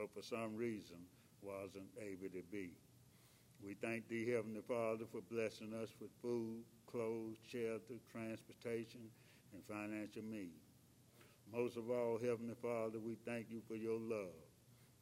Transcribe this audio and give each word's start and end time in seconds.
but 0.00 0.08
for 0.14 0.22
some 0.22 0.56
reason 0.56 0.96
wasn't 1.42 1.92
able 2.00 2.32
to 2.32 2.42
be. 2.50 2.72
We 3.62 3.74
thank 3.74 4.08
thee, 4.08 4.30
Heavenly 4.30 4.62
Father, 4.66 5.04
for 5.12 5.20
blessing 5.30 5.74
us 5.74 5.90
with 6.00 6.08
food, 6.22 6.64
clothes, 6.90 7.36
shelter, 7.52 8.00
transportation, 8.10 9.12
and 9.52 9.62
financial 9.68 10.22
means. 10.22 10.64
Most 11.52 11.76
of 11.76 11.90
all, 11.90 12.16
Heavenly 12.16 12.56
Father, 12.62 12.98
we 12.98 13.16
thank 13.26 13.50
you 13.50 13.60
for 13.68 13.74
your 13.74 13.98
love, 14.00 14.40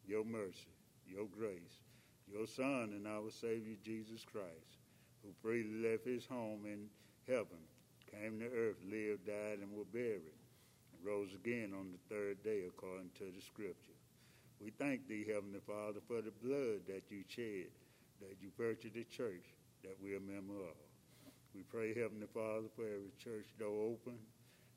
your 0.05 0.25
mercy, 0.25 0.75
your 1.07 1.27
grace, 1.27 1.79
your 2.27 2.45
Son 2.45 2.91
and 2.91 3.07
our 3.07 3.31
Savior 3.31 3.75
Jesus 3.81 4.25
Christ, 4.29 4.83
who 5.23 5.29
freely 5.41 5.89
left 5.89 6.05
his 6.05 6.25
home 6.25 6.65
in 6.65 6.89
heaven, 7.25 7.63
came 8.11 8.39
to 8.39 8.45
earth, 8.47 8.83
lived, 8.83 9.27
died, 9.27 9.59
and 9.61 9.71
was 9.71 9.87
buried, 9.93 10.35
and 10.91 11.05
rose 11.05 11.33
again 11.33 11.71
on 11.77 11.93
the 11.93 12.13
third 12.13 12.43
day 12.43 12.63
according 12.67 13.11
to 13.17 13.25
the 13.33 13.41
Scripture. 13.41 13.98
We 14.59 14.71
thank 14.71 15.07
thee, 15.07 15.23
Heavenly 15.23 15.63
Father, 15.65 16.03
for 16.05 16.21
the 16.21 16.35
blood 16.43 16.83
that 16.87 17.07
you 17.09 17.23
shed, 17.27 17.71
that 18.19 18.35
you 18.41 18.51
purchased 18.57 18.93
the 18.93 19.05
church 19.05 19.47
that 19.83 19.95
we 20.03 20.13
are 20.13 20.17
a 20.17 20.19
member 20.19 20.59
of. 20.59 20.75
We 21.55 21.63
pray, 21.63 21.95
Heavenly 21.95 22.27
Father, 22.33 22.67
for 22.75 22.83
every 22.83 23.15
church 23.23 23.47
door 23.57 23.95
open 23.95 24.19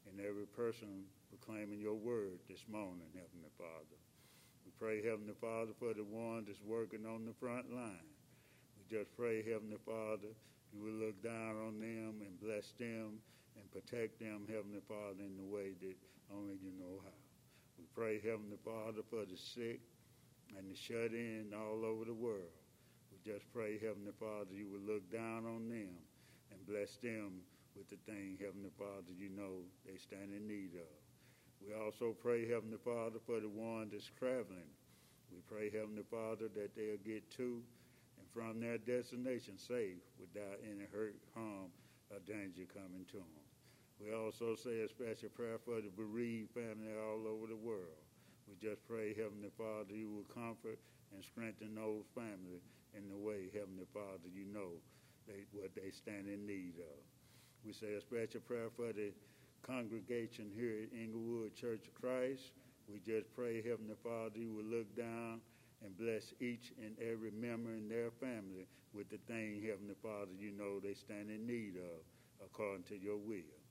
and 0.06 0.20
every 0.24 0.46
person 0.46 1.02
proclaiming 1.28 1.80
your 1.80 1.98
word 1.98 2.38
this 2.48 2.62
morning, 2.70 3.10
Heavenly 3.10 3.50
Father. 3.58 3.98
We 4.64 4.70
pray, 4.78 5.02
Heavenly 5.02 5.34
Father, 5.40 5.72
for 5.78 5.92
the 5.94 6.04
one 6.04 6.44
that's 6.46 6.62
working 6.62 7.04
on 7.04 7.26
the 7.26 7.34
front 7.34 7.74
line. 7.74 8.06
We 8.78 8.86
just 8.86 9.10
pray, 9.16 9.42
Heavenly 9.42 9.82
Father, 9.84 10.30
you 10.72 10.80
will 10.80 11.06
look 11.10 11.20
down 11.22 11.58
on 11.58 11.80
them 11.80 12.22
and 12.22 12.40
bless 12.40 12.70
them 12.78 13.18
and 13.58 13.66
protect 13.74 14.20
them, 14.20 14.46
Heavenly 14.46 14.82
Father, 14.86 15.26
in 15.26 15.36
the 15.36 15.50
way 15.50 15.74
that 15.82 15.96
only 16.30 16.54
you 16.62 16.70
know 16.78 17.02
how. 17.02 17.21
Pray, 17.94 18.20
Heavenly 18.24 18.56
Father, 18.64 19.02
for 19.10 19.24
the 19.24 19.36
sick 19.36 19.80
and 20.56 20.70
the 20.70 20.76
shut 20.76 21.12
in 21.12 21.52
all 21.54 21.84
over 21.84 22.04
the 22.04 22.14
world. 22.14 22.52
We 23.12 23.18
just 23.20 23.44
pray, 23.52 23.78
Heavenly 23.78 24.16
Father, 24.18 24.52
you 24.52 24.68
will 24.68 24.80
look 24.80 25.10
down 25.12 25.44
on 25.44 25.68
them 25.68 25.92
and 26.50 26.66
bless 26.66 26.96
them 26.96 27.44
with 27.76 27.88
the 27.88 28.00
thing, 28.10 28.38
Heavenly 28.40 28.72
Father, 28.78 29.12
you 29.16 29.28
know 29.28 29.64
they 29.84 29.96
stand 29.96 30.32
in 30.32 30.46
need 30.46 30.72
of. 30.74 30.92
We 31.60 31.72
also 31.74 32.16
pray, 32.20 32.48
Heavenly 32.48 32.78
Father, 32.84 33.18
for 33.24 33.40
the 33.40 33.48
one 33.48 33.88
that's 33.92 34.10
traveling. 34.18 34.72
We 35.30 35.40
pray, 35.48 35.70
Heavenly 35.70 36.04
Father, 36.10 36.48
that 36.54 36.74
they'll 36.74 37.00
get 37.04 37.30
to 37.36 37.62
and 38.18 38.26
from 38.32 38.60
their 38.60 38.78
destination 38.78 39.56
safe 39.58 40.00
without 40.18 40.60
any 40.64 40.86
hurt, 40.92 41.16
harm, 41.34 41.72
or 42.10 42.18
danger 42.26 42.64
coming 42.72 43.04
to 43.12 43.18
them. 43.18 43.41
We 44.02 44.12
also 44.12 44.56
say 44.58 44.82
a 44.82 44.88
special 44.88 45.30
prayer 45.30 45.62
for 45.62 45.80
the 45.80 45.90
bereaved 45.94 46.50
family 46.50 46.90
all 46.98 47.22
over 47.22 47.46
the 47.46 47.54
world. 47.54 48.02
We 48.50 48.58
just 48.58 48.82
pray, 48.88 49.14
Heavenly 49.14 49.54
Father, 49.56 49.94
you 49.94 50.10
will 50.10 50.26
comfort 50.34 50.78
and 51.14 51.22
strengthen 51.22 51.76
those 51.76 52.02
families 52.10 52.66
in 52.98 53.08
the 53.08 53.16
way, 53.16 53.46
Heavenly 53.54 53.86
Father, 53.94 54.26
you 54.26 54.44
know 54.50 54.82
they, 55.28 55.46
what 55.52 55.70
they 55.76 55.94
stand 55.94 56.26
in 56.26 56.44
need 56.44 56.74
of. 56.82 56.98
We 57.64 57.72
say 57.72 57.94
a 57.94 58.00
special 58.00 58.40
prayer 58.40 58.74
for 58.74 58.92
the 58.92 59.14
congregation 59.62 60.50
here 60.50 60.82
at 60.82 60.98
Inglewood 60.98 61.54
Church 61.54 61.86
of 61.86 61.94
Christ. 61.94 62.50
We 62.90 62.98
just 63.06 63.32
pray, 63.36 63.62
Heavenly 63.62 63.94
Father, 64.02 64.34
you 64.34 64.52
will 64.52 64.66
look 64.66 64.90
down 64.96 65.40
and 65.84 65.96
bless 65.96 66.34
each 66.40 66.72
and 66.82 66.98
every 66.98 67.30
member 67.30 67.70
in 67.70 67.88
their 67.88 68.10
family 68.10 68.66
with 68.92 69.08
the 69.08 69.18
thing, 69.30 69.62
Heavenly 69.62 69.94
Father, 70.02 70.34
you 70.36 70.50
know 70.50 70.80
they 70.80 70.94
stand 70.94 71.30
in 71.30 71.46
need 71.46 71.76
of 71.76 72.02
according 72.44 72.82
to 72.84 72.98
your 72.98 73.16
will. 73.16 73.61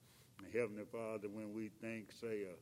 Heavenly 0.49 0.85
Father, 0.91 1.27
when 1.29 1.53
we 1.53 1.69
think, 1.81 2.11
say, 2.11 2.43
or 2.43 2.57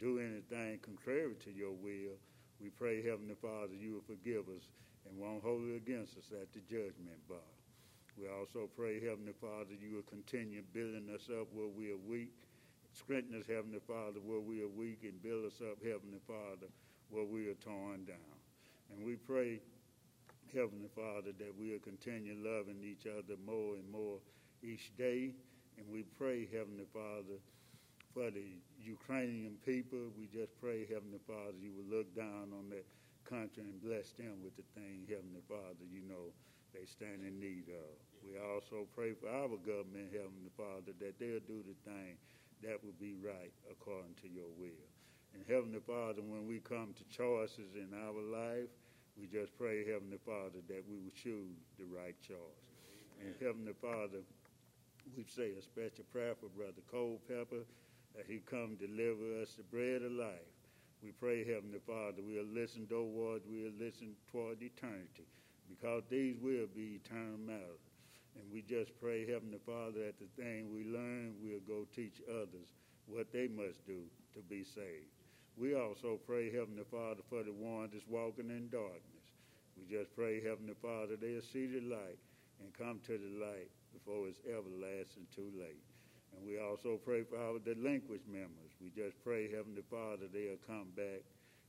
do 0.00 0.18
anything 0.18 0.78
contrary 0.82 1.34
to 1.44 1.50
your 1.50 1.72
will, 1.72 2.18
we 2.60 2.70
pray, 2.70 3.02
Heavenly 3.02 3.34
Father, 3.40 3.74
you 3.74 3.94
will 3.94 4.06
forgive 4.06 4.48
us 4.48 4.68
and 5.08 5.18
won't 5.18 5.42
hold 5.42 5.64
it 5.68 5.76
against 5.76 6.16
us 6.18 6.30
at 6.30 6.52
the 6.52 6.60
judgment 6.60 7.18
bar. 7.28 7.38
We 8.18 8.28
also 8.28 8.68
pray, 8.76 9.00
Heavenly 9.00 9.32
Father, 9.40 9.74
you 9.80 9.96
will 9.96 10.02
continue 10.02 10.62
building 10.72 11.08
us 11.14 11.28
up 11.30 11.48
where 11.52 11.68
we 11.68 11.90
are 11.90 12.02
weak. 12.08 12.34
Strengthen 12.92 13.40
us, 13.40 13.46
Heavenly 13.48 13.80
Father, 13.86 14.20
where 14.22 14.40
we 14.40 14.62
are 14.62 14.68
weak, 14.68 15.00
and 15.02 15.22
build 15.22 15.46
us 15.46 15.60
up, 15.62 15.78
Heavenly 15.82 16.20
Father, 16.26 16.68
where 17.10 17.24
we 17.24 17.48
are 17.48 17.54
torn 17.54 18.04
down. 18.04 18.36
And 18.92 19.04
we 19.04 19.16
pray, 19.16 19.60
Heavenly 20.52 20.90
Father, 20.94 21.32
that 21.38 21.54
we'll 21.58 21.78
continue 21.78 22.36
loving 22.36 22.84
each 22.84 23.06
other 23.06 23.34
more 23.46 23.74
and 23.76 23.90
more 23.90 24.18
each 24.62 24.92
day. 24.98 25.32
And 25.78 25.86
we 25.90 26.02
pray, 26.18 26.48
Heavenly 26.52 26.86
Father, 26.92 27.40
for 28.12 28.30
the 28.30 28.60
Ukrainian 28.80 29.56
people. 29.64 30.12
We 30.18 30.26
just 30.26 30.52
pray, 30.60 30.84
Heavenly 30.84 31.20
Father, 31.26 31.56
you 31.60 31.72
will 31.72 31.88
look 31.98 32.14
down 32.14 32.52
on 32.52 32.68
that 32.70 32.84
country 33.24 33.64
and 33.64 33.80
bless 33.80 34.12
them 34.12 34.42
with 34.44 34.56
the 34.56 34.66
thing, 34.74 35.08
Heavenly 35.08 35.40
Father, 35.48 35.86
you 35.88 36.02
know 36.04 36.34
they 36.74 36.84
stand 36.84 37.24
in 37.24 37.40
need 37.40 37.68
of. 37.68 37.92
We 38.24 38.36
also 38.36 38.88
pray 38.94 39.12
for 39.12 39.28
our 39.28 39.56
government, 39.60 40.12
Heavenly 40.12 40.52
Father, 40.56 40.92
that 41.00 41.18
they'll 41.18 41.44
do 41.44 41.64
the 41.64 41.76
thing 41.84 42.16
that 42.62 42.80
will 42.84 42.96
be 43.00 43.16
right 43.18 43.52
according 43.70 44.14
to 44.22 44.28
your 44.28 44.48
will. 44.56 44.84
And 45.34 45.44
Heavenly 45.48 45.80
Father, 45.80 46.22
when 46.22 46.46
we 46.46 46.60
come 46.60 46.94
to 46.96 47.04
choices 47.08 47.74
in 47.74 47.90
our 47.92 48.20
life, 48.20 48.68
we 49.16 49.26
just 49.26 49.56
pray, 49.58 49.84
Heavenly 49.84 50.20
Father, 50.24 50.60
that 50.68 50.84
we 50.88 50.96
will 50.96 51.16
choose 51.16 51.56
the 51.78 51.88
right 51.88 52.16
choice. 52.20 52.64
And 53.20 53.34
Heavenly 53.40 53.76
Father, 53.80 54.24
we 55.16 55.24
say 55.24 55.52
a 55.58 55.62
special 55.62 56.04
prayer 56.12 56.34
for 56.38 56.48
Brother 56.48 56.82
Cole 56.90 57.20
Pepper, 57.28 57.64
that 58.16 58.26
he 58.26 58.40
come 58.44 58.76
deliver 58.76 59.40
us 59.40 59.54
the 59.56 59.62
bread 59.64 60.02
of 60.02 60.12
life. 60.12 60.52
We 61.02 61.10
pray, 61.12 61.44
Heavenly 61.44 61.80
Father, 61.86 62.22
we'll 62.22 62.44
listen 62.44 62.86
toward, 62.86 63.42
we'll 63.48 63.72
listen 63.78 64.14
toward 64.30 64.62
eternity, 64.62 65.26
because 65.68 66.02
these 66.08 66.36
will 66.40 66.68
be 66.74 67.00
eternal 67.02 67.38
matters. 67.38 67.82
And 68.36 68.44
we 68.52 68.62
just 68.62 68.92
pray, 69.00 69.26
Heavenly 69.26 69.60
Father, 69.66 70.06
that 70.06 70.18
the 70.18 70.42
thing 70.42 70.72
we 70.72 70.84
learn, 70.84 71.34
we'll 71.42 71.66
go 71.66 71.86
teach 71.94 72.22
others 72.30 72.72
what 73.06 73.32
they 73.32 73.48
must 73.48 73.84
do 73.86 74.00
to 74.34 74.40
be 74.48 74.64
saved. 74.64 75.10
We 75.56 75.74
also 75.74 76.18
pray, 76.26 76.50
Heavenly 76.50 76.84
Father, 76.90 77.20
for 77.28 77.42
the 77.42 77.52
one 77.52 77.90
that's 77.92 78.06
walking 78.08 78.48
in 78.48 78.70
darkness. 78.70 79.26
We 79.76 79.84
just 79.84 80.14
pray, 80.16 80.40
Heavenly 80.40 80.76
Father, 80.80 81.16
they'll 81.20 81.42
see 81.42 81.66
the 81.66 81.80
light 81.80 82.18
and 82.60 82.72
come 82.72 83.00
to 83.06 83.18
the 83.18 83.44
light 83.44 83.68
before 83.92 84.28
it's 84.28 84.40
everlasting 84.48 85.28
too 85.34 85.52
late. 85.54 85.84
And 86.32 86.46
we 86.48 86.58
also 86.58 86.98
pray 87.04 87.22
for 87.22 87.36
our 87.36 87.58
delinquent 87.60 88.26
members. 88.26 88.72
We 88.80 88.88
just 88.90 89.22
pray, 89.22 89.50
Heavenly 89.52 89.84
Father, 89.90 90.26
they'll 90.32 90.60
come 90.66 90.88
back 90.96 91.22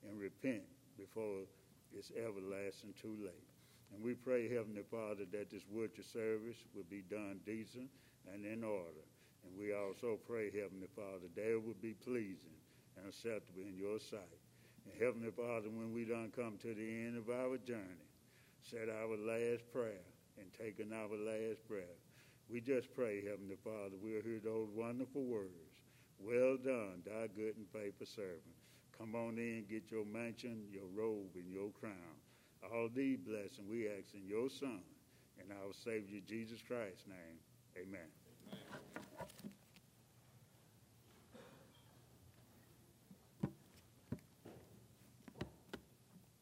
and 0.08 0.20
repent 0.20 0.64
before 0.98 1.44
it's 1.92 2.12
everlasting 2.16 2.96
too 3.00 3.16
late. 3.20 3.48
And 3.94 4.02
we 4.02 4.16
pray, 4.16 4.50
Heavenly 4.50 4.84
Father, 4.90 5.26
that 5.32 5.52
this 5.52 5.66
worship 5.70 6.06
service 6.06 6.58
will 6.74 6.88
be 6.90 7.04
done 7.06 7.40
decent 7.46 7.90
and 8.32 8.46
in 8.46 8.64
order. 8.64 9.06
And 9.46 9.60
we 9.60 9.76
also 9.76 10.18
pray, 10.26 10.50
Heavenly 10.50 10.90
Father, 10.96 11.28
that 11.36 11.52
it 11.52 11.62
will 11.62 11.78
be 11.82 11.94
pleasing 11.94 12.58
and 12.98 13.08
acceptable 13.08 13.62
in 13.62 13.78
your 13.78 14.00
sight. 14.00 14.40
And 14.86 14.96
Heavenly 15.00 15.32
Father, 15.32 15.70
when 15.70 15.94
we 15.94 16.06
done 16.06 16.32
come 16.36 16.58
to 16.62 16.74
the 16.74 16.90
end 17.06 17.18
of 17.18 17.30
our 17.30 17.58
journey, 17.58 18.08
said 18.64 18.90
our 18.90 19.18
last 19.20 19.68
prayer 19.72 20.08
and 20.40 20.48
taken 20.56 20.94
our 20.94 21.12
last 21.12 21.68
breath, 21.68 22.00
we 22.50 22.62
just 22.62 22.94
pray, 22.94 23.24
Heavenly 23.24 23.58
Father, 23.64 23.96
we'll 24.02 24.22
hear 24.22 24.40
those 24.44 24.70
wonderful 24.74 25.24
words. 25.24 25.82
Well 26.20 26.58
done, 26.58 27.02
thy 27.06 27.28
good 27.36 27.58
and 27.58 27.68
faithful 27.74 28.06
servant. 28.06 28.56
Come 28.98 29.16
on 29.16 29.38
in, 29.38 29.66
get 29.70 29.92
your 29.92 30.06
mansion, 30.06 30.64
your 30.72 30.88
robe, 30.96 31.36
and 31.36 31.52
your 31.52 31.72
crown. 31.80 32.16
All 32.72 32.90
these 32.94 33.20
blessings 33.20 33.68
we 33.70 33.88
ask 33.88 34.14
in 34.14 34.28
your 34.28 34.50
Son 34.50 34.80
and 35.40 35.52
our 35.52 35.74
Savior 35.74 36.22
Jesus 36.28 36.62
Christ's 36.66 37.08
name. 37.08 37.40
Amen. 37.78 38.08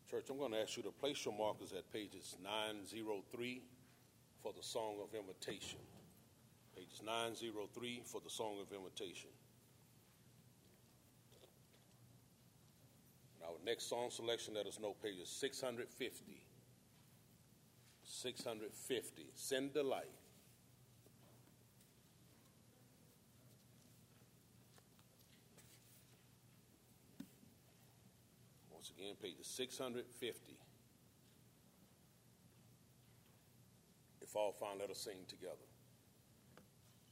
Church, 0.10 0.26
I'm 0.30 0.38
going 0.38 0.52
to 0.52 0.60
ask 0.60 0.76
you 0.76 0.84
to 0.84 0.92
place 0.92 1.24
your 1.24 1.34
markers 1.34 1.72
at 1.72 1.92
pages 1.94 2.36
903 2.44 3.62
for 4.42 4.54
the 4.54 4.64
Song 4.64 4.96
of 5.04 5.14
Invitation. 5.14 5.80
Pages 6.76 7.02
903 7.06 8.02
for 8.06 8.22
the 8.24 8.30
Song 8.30 8.58
of 8.62 8.72
Invitation. 8.76 9.30
Our 13.44 13.58
next 13.66 13.90
song 13.90 14.10
selection, 14.10 14.54
let 14.54 14.68
us 14.68 14.80
know, 14.80 14.96
pages 15.02 15.30
650. 15.30 16.42
650. 18.04 19.28
Send 19.36 19.74
the 19.74 19.84
light. 19.84 20.06
Once 28.72 28.92
again, 28.98 29.16
pages 29.22 29.48
650. 29.48 30.61
If 34.32 34.38
all 34.38 34.54
found, 34.54 34.80
let 34.80 34.90
us 34.90 35.00
sing 35.00 35.26
together. 35.28 35.68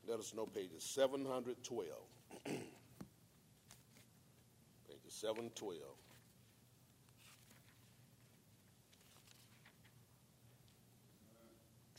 Let 0.08 0.20
us 0.20 0.34
know 0.34 0.46
pages 0.46 0.84
712. 0.84 1.88
pages 2.46 2.62
712. 5.08 5.82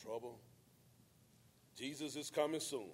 Trouble. 0.02 0.38
Jesus 1.76 2.16
is 2.16 2.28
coming 2.30 2.60
soon. 2.60 2.90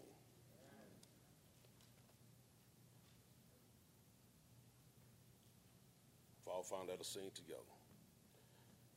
If 6.38 6.43
all 6.54 6.62
found 6.62 6.88
let 6.88 7.00
us 7.00 7.08
sing 7.08 7.30
together. 7.34 7.58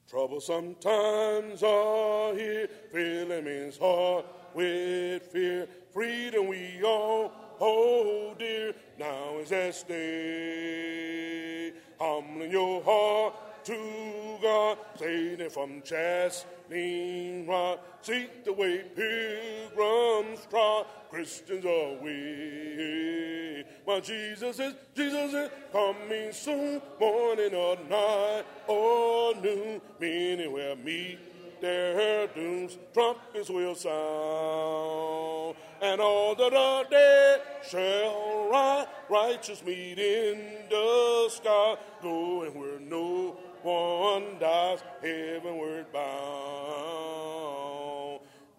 Trouble 0.07 0.39
sometimes 0.39 1.63
are 1.63 2.35
here, 2.35 2.67
filling 2.91 3.45
men's 3.45 3.77
heart 3.77 4.25
with 4.53 5.23
fear. 5.23 5.67
Freedom 5.91 6.47
we 6.47 6.81
all 6.83 7.31
hold 7.57 8.37
dear, 8.37 8.73
now 8.99 9.39
is 9.39 9.49
that 9.49 9.83
day. 9.87 11.73
Humbling 11.99 12.51
your 12.51 12.83
heart 12.83 13.33
to 13.67 14.37
God, 14.41 14.77
saving 14.97 15.49
from 15.49 15.81
chastening 15.81 17.45
rod. 17.45 17.79
Seek 18.01 18.45
the 18.45 18.53
way 18.53 18.85
pilgrims 18.95 20.47
trod, 20.49 20.85
Christians 21.09 21.65
are 21.65 22.01
we. 22.01 23.65
My 23.85 23.99
Jesus 23.99 24.57
is, 24.59 24.73
Jesus 24.95 25.33
is 25.33 25.49
coming 25.73 26.31
soon, 26.31 26.81
morning 26.97 27.53
or 27.53 27.77
night 27.89 28.43
or 28.67 29.35
noon, 29.35 29.81
many 29.99 30.47
will 30.47 30.77
meet 30.77 31.19
their 31.61 32.27
dooms, 32.27 32.77
trumpets 32.93 33.49
will 33.49 33.75
sound, 33.75 35.55
and 35.81 35.99
all 35.99 36.35
that 36.35 36.53
are 36.53 36.85
dead 36.89 37.41
shall 37.69 38.49
rise, 38.49 38.87
righteous 39.09 39.63
meet 39.65 39.99
in 39.99 40.69
the 40.69 41.29
sky, 41.29 41.75
going 42.01 42.57
where 42.57 42.79
no 42.79 43.06
one 43.63 44.39
dies, 44.39 44.83
heavenward 45.01 45.91
bound. 45.91 46.97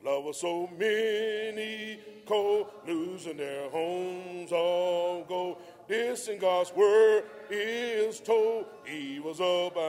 Love 0.04 0.24
was 0.24 0.40
so 0.40 0.68
many 0.78 2.00
cold, 2.24 2.68
losing 2.86 3.36
their 3.36 3.68
homes 3.70 4.52
all 4.52 5.24
go. 5.24 5.58
This 5.88 6.28
in 6.28 6.38
God's 6.38 6.72
word 6.74 7.24
is 7.50 8.20
told, 8.20 8.66
he 8.86 9.18
was 9.20 9.40
abound. 9.40 9.88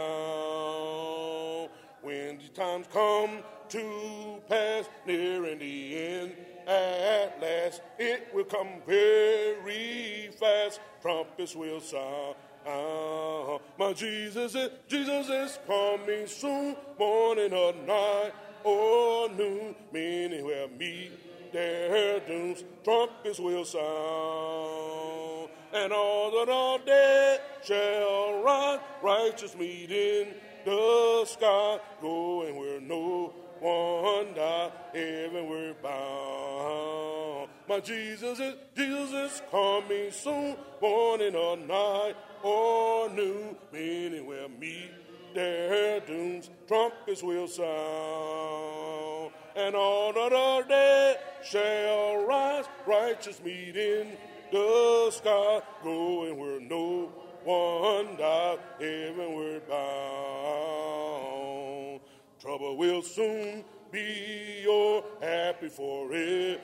When 2.01 2.37
the 2.37 2.47
times 2.53 2.87
come 2.91 3.43
to 3.69 4.41
pass, 4.47 4.89
nearing 5.05 5.59
the 5.59 5.95
end, 5.95 6.33
at 6.65 7.39
last 7.41 7.81
it 7.97 8.27
will 8.33 8.45
come 8.45 8.81
very 8.87 10.29
fast. 10.39 10.79
Trumpets 11.01 11.55
will 11.55 11.81
sound. 11.81 12.35
My 13.79 13.93
Jesus 13.93 14.55
is, 14.55 14.69
Jesus 14.89 15.29
is 15.29 15.57
coming 15.65 16.27
soon, 16.27 16.75
morning 16.99 17.53
or 17.53 17.71
night 17.87 18.33
or 18.65 19.29
noon. 19.29 19.73
Many 19.93 20.43
will 20.43 20.67
meet 20.77 21.53
their 21.53 22.19
dooms. 22.19 22.65
Trumpets 22.83 23.39
will 23.39 23.63
sound, 23.63 25.49
and 25.73 25.93
all 25.93 26.29
that 26.31 26.51
are 26.51 26.79
dead 26.85 27.39
shall 27.63 28.43
rise. 28.43 28.79
Righteous 29.01 29.55
meet 29.55 29.89
in 29.89 30.33
the 30.65 31.23
sky, 31.25 31.79
going 32.01 32.57
where 32.57 32.81
no 32.81 33.33
one 33.61 34.33
died, 34.33 34.73
heavenward 34.93 35.81
bound. 35.81 37.08
My 37.69 37.79
Jesus 37.81 38.39
is, 38.39 38.55
Jesus 38.75 39.11
is 39.11 39.41
coming 39.51 40.09
soon, 40.09 40.57
morning 40.81 41.35
or 41.35 41.55
night 41.55 42.15
or 42.41 43.07
noon. 43.11 43.55
Many 43.71 44.21
will 44.21 44.49
meet 44.49 44.89
their 45.35 45.99
dooms, 45.99 46.49
trumpets 46.67 47.21
will 47.21 47.47
sound, 47.47 47.69
and 49.55 49.75
all 49.75 50.11
that 50.13 50.33
are 50.33 50.63
dead 50.63 51.19
shall 51.43 52.25
rise, 52.25 52.65
righteous 52.87 53.39
meet 53.43 53.77
in 53.77 54.17
the 54.51 55.11
sky, 55.11 55.61
going 55.83 56.39
where 56.39 56.59
no 56.59 57.11
one 57.43 58.17
died, 58.17 58.57
heavenward 58.79 59.69
bound. 59.69 60.89
Trouble 62.41 62.77
will 62.77 63.03
soon 63.03 63.63
be 63.91 64.61
your 64.63 65.03
happy 65.21 65.69
forevermore. 65.69 66.57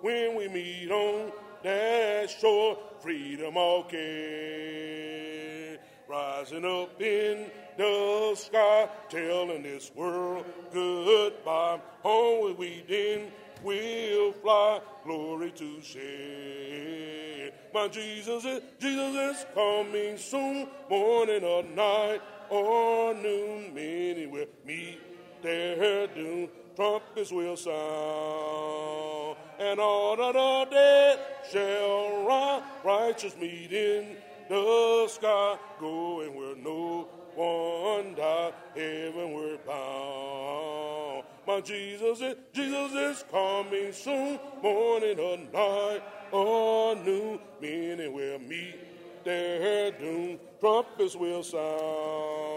When 0.00 0.36
we 0.36 0.48
meet 0.48 0.90
on 0.90 1.32
that 1.62 2.30
shore, 2.30 2.78
freedom 3.00 3.56
all 3.56 3.84
care. 3.84 5.78
Rising 6.08 6.64
up 6.64 7.00
in 7.00 7.50
the 7.76 8.34
sky, 8.36 8.88
telling 9.08 9.62
this 9.62 9.90
world 9.94 10.44
goodbye. 10.72 11.80
Home 12.02 12.56
we 12.56 12.84
then 12.86 13.32
will 13.62 14.32
fly, 14.32 14.80
glory 15.04 15.50
to 15.52 15.80
share. 15.82 17.50
My 17.72 17.88
Jesus 17.88 18.44
is, 18.44 18.60
Jesus 18.78 19.14
is 19.38 19.46
coming 19.54 20.18
soon, 20.18 20.68
morning 20.88 21.42
or 21.42 21.62
night 21.62 22.20
or 22.50 23.14
noon. 23.14 23.74
Many 23.74 24.26
will 24.26 24.46
meet 24.64 25.00
their 25.44 26.06
doom, 26.08 26.48
trumpets 26.74 27.30
will 27.30 27.56
sound, 27.56 29.36
and 29.60 29.78
all 29.78 30.20
of 30.20 30.34
the 30.34 30.74
dead 30.74 31.18
shall 31.52 32.26
rise, 32.26 32.62
righteous 32.84 33.36
meet 33.36 33.70
in 33.72 34.16
the 34.48 35.06
sky, 35.08 35.56
going 35.78 36.34
where 36.34 36.56
no 36.56 37.06
one 37.34 38.14
died, 38.14 38.54
heavenward 38.74 39.64
bound. 39.66 41.24
My 41.46 41.60
Jesus 41.60 42.20
is, 42.20 42.34
Jesus 42.52 42.92
is 42.92 43.24
coming 43.30 43.92
soon, 43.92 44.38
morning 44.62 45.18
or 45.18 45.36
night 45.52 46.02
or 46.32 46.96
noon, 46.96 47.38
will 47.60 48.38
meet 48.38 49.24
their 49.24 49.90
doom, 49.92 50.38
trumpets 50.60 51.14
will 51.16 51.42
sound, 51.42 52.53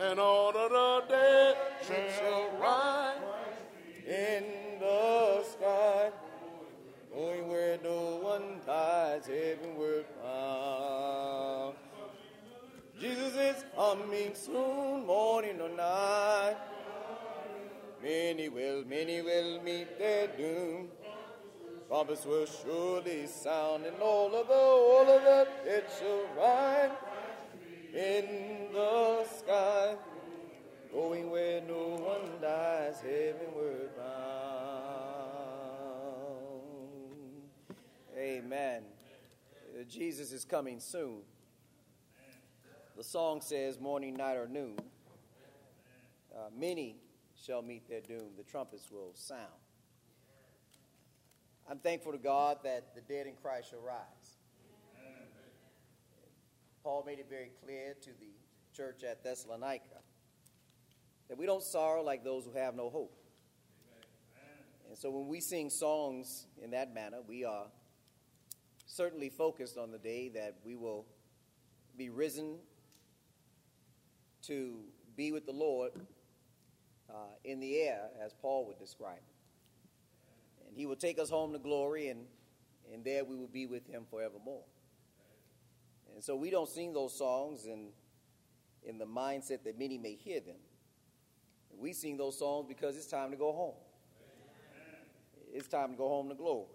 and 0.00 0.18
all 0.18 0.56
of 0.56 0.70
the 0.70 1.14
dead 1.14 1.56
shall 1.86 2.50
rise 2.60 3.16
in 4.06 4.44
the 4.78 5.42
sky, 5.44 6.10
going 7.12 7.48
where 7.48 7.78
no 7.82 8.16
one 8.22 8.60
dies, 8.66 9.26
heavenward 9.26 10.04
bound. 10.22 11.74
Jesus 13.00 13.34
is 13.34 13.64
coming 13.74 14.34
soon, 14.34 15.06
morning 15.06 15.60
or 15.60 15.68
night. 15.68 16.56
Many 18.02 18.48
will, 18.48 18.84
many 18.84 19.22
will 19.22 19.62
meet 19.62 19.98
their 19.98 20.28
doom. 20.28 20.88
Trumpets 21.88 22.24
will 22.24 22.46
surely 22.46 23.26
sound, 23.26 23.86
and 23.86 23.96
all 24.00 24.34
of 24.34 24.48
the, 24.48 24.54
all 24.54 25.08
of 25.08 25.22
the 25.22 25.48
dead 25.64 25.84
shall 25.98 26.24
rise 26.36 26.90
in 27.94 28.55
the 28.76 29.24
sky, 29.24 29.96
going 30.92 31.30
where 31.30 31.62
no 31.62 31.96
one 31.96 32.40
dies, 32.42 33.00
heavenward 33.00 33.96
bound. 33.96 34.06
Amen. 38.18 38.82
Uh, 39.74 39.84
Jesus 39.88 40.30
is 40.30 40.44
coming 40.44 40.78
soon. 40.78 41.22
The 42.98 43.04
song 43.04 43.40
says, 43.40 43.80
morning, 43.80 44.14
night, 44.14 44.36
or 44.36 44.46
noon. 44.46 44.76
Uh, 46.34 46.50
many 46.54 46.96
shall 47.34 47.62
meet 47.62 47.88
their 47.88 48.02
doom. 48.02 48.32
The 48.36 48.44
trumpets 48.44 48.90
will 48.90 49.12
sound. 49.14 49.40
I'm 51.68 51.78
thankful 51.78 52.12
to 52.12 52.18
God 52.18 52.58
that 52.64 52.94
the 52.94 53.00
dead 53.00 53.26
in 53.26 53.36
Christ 53.42 53.70
shall 53.70 53.80
rise. 53.80 54.36
Paul 56.82 57.04
made 57.06 57.18
it 57.18 57.26
very 57.30 57.50
clear 57.64 57.96
to 58.02 58.10
the 58.20 58.35
church 58.76 59.02
at 59.02 59.24
Thessalonica 59.24 60.02
that 61.28 61.38
we 61.38 61.46
don't 61.46 61.62
sorrow 61.62 62.02
like 62.02 62.22
those 62.22 62.44
who 62.44 62.52
have 62.52 62.74
no 62.74 62.90
hope. 62.90 63.16
And 64.88 64.96
so 64.96 65.10
when 65.10 65.28
we 65.28 65.40
sing 65.40 65.70
songs 65.70 66.46
in 66.62 66.70
that 66.70 66.94
manner, 66.94 67.18
we 67.26 67.44
are 67.44 67.66
certainly 68.86 69.30
focused 69.30 69.78
on 69.78 69.90
the 69.90 69.98
day 69.98 70.28
that 70.30 70.56
we 70.64 70.76
will 70.76 71.06
be 71.96 72.10
risen 72.10 72.56
to 74.42 74.76
be 75.16 75.32
with 75.32 75.46
the 75.46 75.52
Lord 75.52 75.92
uh, 77.10 77.14
in 77.44 77.58
the 77.60 77.80
air, 77.80 78.02
as 78.24 78.32
Paul 78.34 78.66
would 78.66 78.78
describe 78.78 79.16
it. 79.16 80.68
And 80.68 80.76
he 80.76 80.86
will 80.86 80.96
take 80.96 81.18
us 81.18 81.30
home 81.30 81.52
to 81.52 81.58
glory, 81.58 82.08
and, 82.08 82.26
and 82.92 83.04
there 83.04 83.24
we 83.24 83.36
will 83.36 83.48
be 83.48 83.66
with 83.66 83.88
him 83.88 84.04
forevermore. 84.08 84.64
And 86.14 86.22
so 86.22 86.36
we 86.36 86.50
don't 86.50 86.68
sing 86.68 86.92
those 86.92 87.16
songs 87.16 87.66
in, 87.66 87.88
in 88.86 88.98
the 88.98 89.04
mindset 89.04 89.64
that 89.64 89.78
many 89.78 89.98
may 89.98 90.14
hear 90.14 90.40
them. 90.40 90.56
We 91.78 91.92
sing 91.92 92.16
those 92.16 92.38
songs 92.38 92.66
because 92.66 92.96
it's 92.96 93.06
time 93.06 93.30
to 93.32 93.36
go 93.36 93.52
home. 93.52 93.74
It's 95.52 95.68
time 95.68 95.92
to 95.92 95.96
go 95.96 96.08
home 96.08 96.28
to 96.28 96.34
glory. 96.34 96.66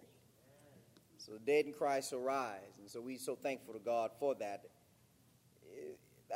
So 1.17 1.33
the 1.33 1.39
dead 1.39 1.65
in 1.65 1.73
Christ 1.73 2.09
shall 2.09 2.19
rise. 2.19 2.77
And 2.79 2.89
so 2.89 3.01
we're 3.01 3.17
so 3.17 3.35
thankful 3.35 3.73
to 3.73 3.79
God 3.79 4.11
for 4.19 4.35
that. 4.35 4.65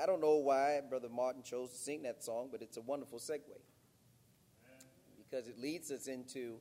I 0.02 0.06
don't 0.06 0.22
know 0.22 0.36
why 0.36 0.82
Brother 0.90 1.10
Martin 1.10 1.44
chose 1.44 1.70
to 1.72 1.78
sing 1.78 2.04
that 2.04 2.24
song, 2.24 2.50
but 2.52 2.62
it's 2.62 2.78
a 2.78 2.82
wonderful 2.82 3.20
segue 3.20 3.42
because 5.18 5.48
it 5.48 5.60
leads 5.60 5.92
us 5.92 6.08
into 6.08 6.60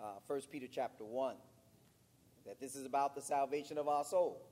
uh, 0.00 0.18
1 0.26 0.40
Peter 0.50 0.66
chapter 0.70 1.04
1 1.04 1.36
that 2.46 2.60
this 2.60 2.74
is 2.74 2.84
about 2.84 3.14
the 3.14 3.22
salvation 3.22 3.78
of 3.78 3.88
our 3.88 4.04
souls. 4.04 4.42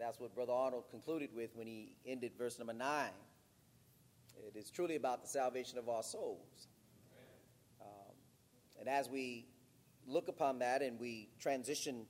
That's 0.00 0.18
what 0.18 0.34
Brother 0.34 0.54
Arnold 0.54 0.84
concluded 0.90 1.28
with 1.36 1.50
when 1.54 1.66
he 1.66 1.92
ended 2.06 2.32
verse 2.38 2.58
number 2.58 2.72
9. 2.72 3.10
It 4.48 4.56
is 4.56 4.70
truly 4.70 4.96
about 4.96 5.20
the 5.20 5.28
salvation 5.28 5.76
of 5.76 5.90
our 5.90 6.02
souls. 6.02 6.68
Um, 7.82 8.14
and 8.78 8.88
as 8.88 9.10
we 9.10 9.44
look 10.06 10.28
upon 10.28 10.60
that 10.60 10.80
and 10.80 10.98
we 10.98 11.28
transition 11.38 12.06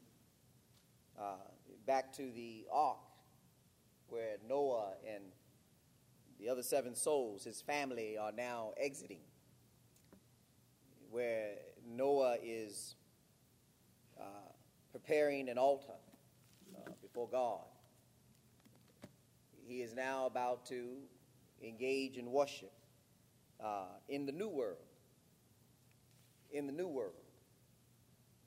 uh, 1.21 1.35
back 1.85 2.13
to 2.13 2.31
the 2.31 2.65
ark, 2.73 2.99
where 4.09 4.37
Noah 4.49 4.93
and 5.13 5.25
the 6.39 6.49
other 6.49 6.63
seven 6.63 6.95
souls, 6.95 7.43
his 7.43 7.61
family, 7.61 8.17
are 8.17 8.31
now 8.31 8.71
exiting, 8.77 9.25
where 11.11 11.55
Noah 11.85 12.37
is 12.41 12.95
uh, 14.17 14.53
preparing 14.93 15.49
an 15.49 15.59
altar 15.59 15.99
uh, 16.77 16.91
before 17.03 17.29
God. 17.29 17.65
He 19.71 19.83
is 19.83 19.95
now 19.95 20.27
about 20.27 20.67
to 20.67 20.97
engage 21.63 22.17
in 22.17 22.33
worship 22.33 22.73
uh, 23.65 23.85
in 24.09 24.27
the 24.27 24.33
new 24.33 24.49
world. 24.49 24.83
In 26.51 26.67
the 26.67 26.73
new 26.73 26.89
world. 26.89 27.15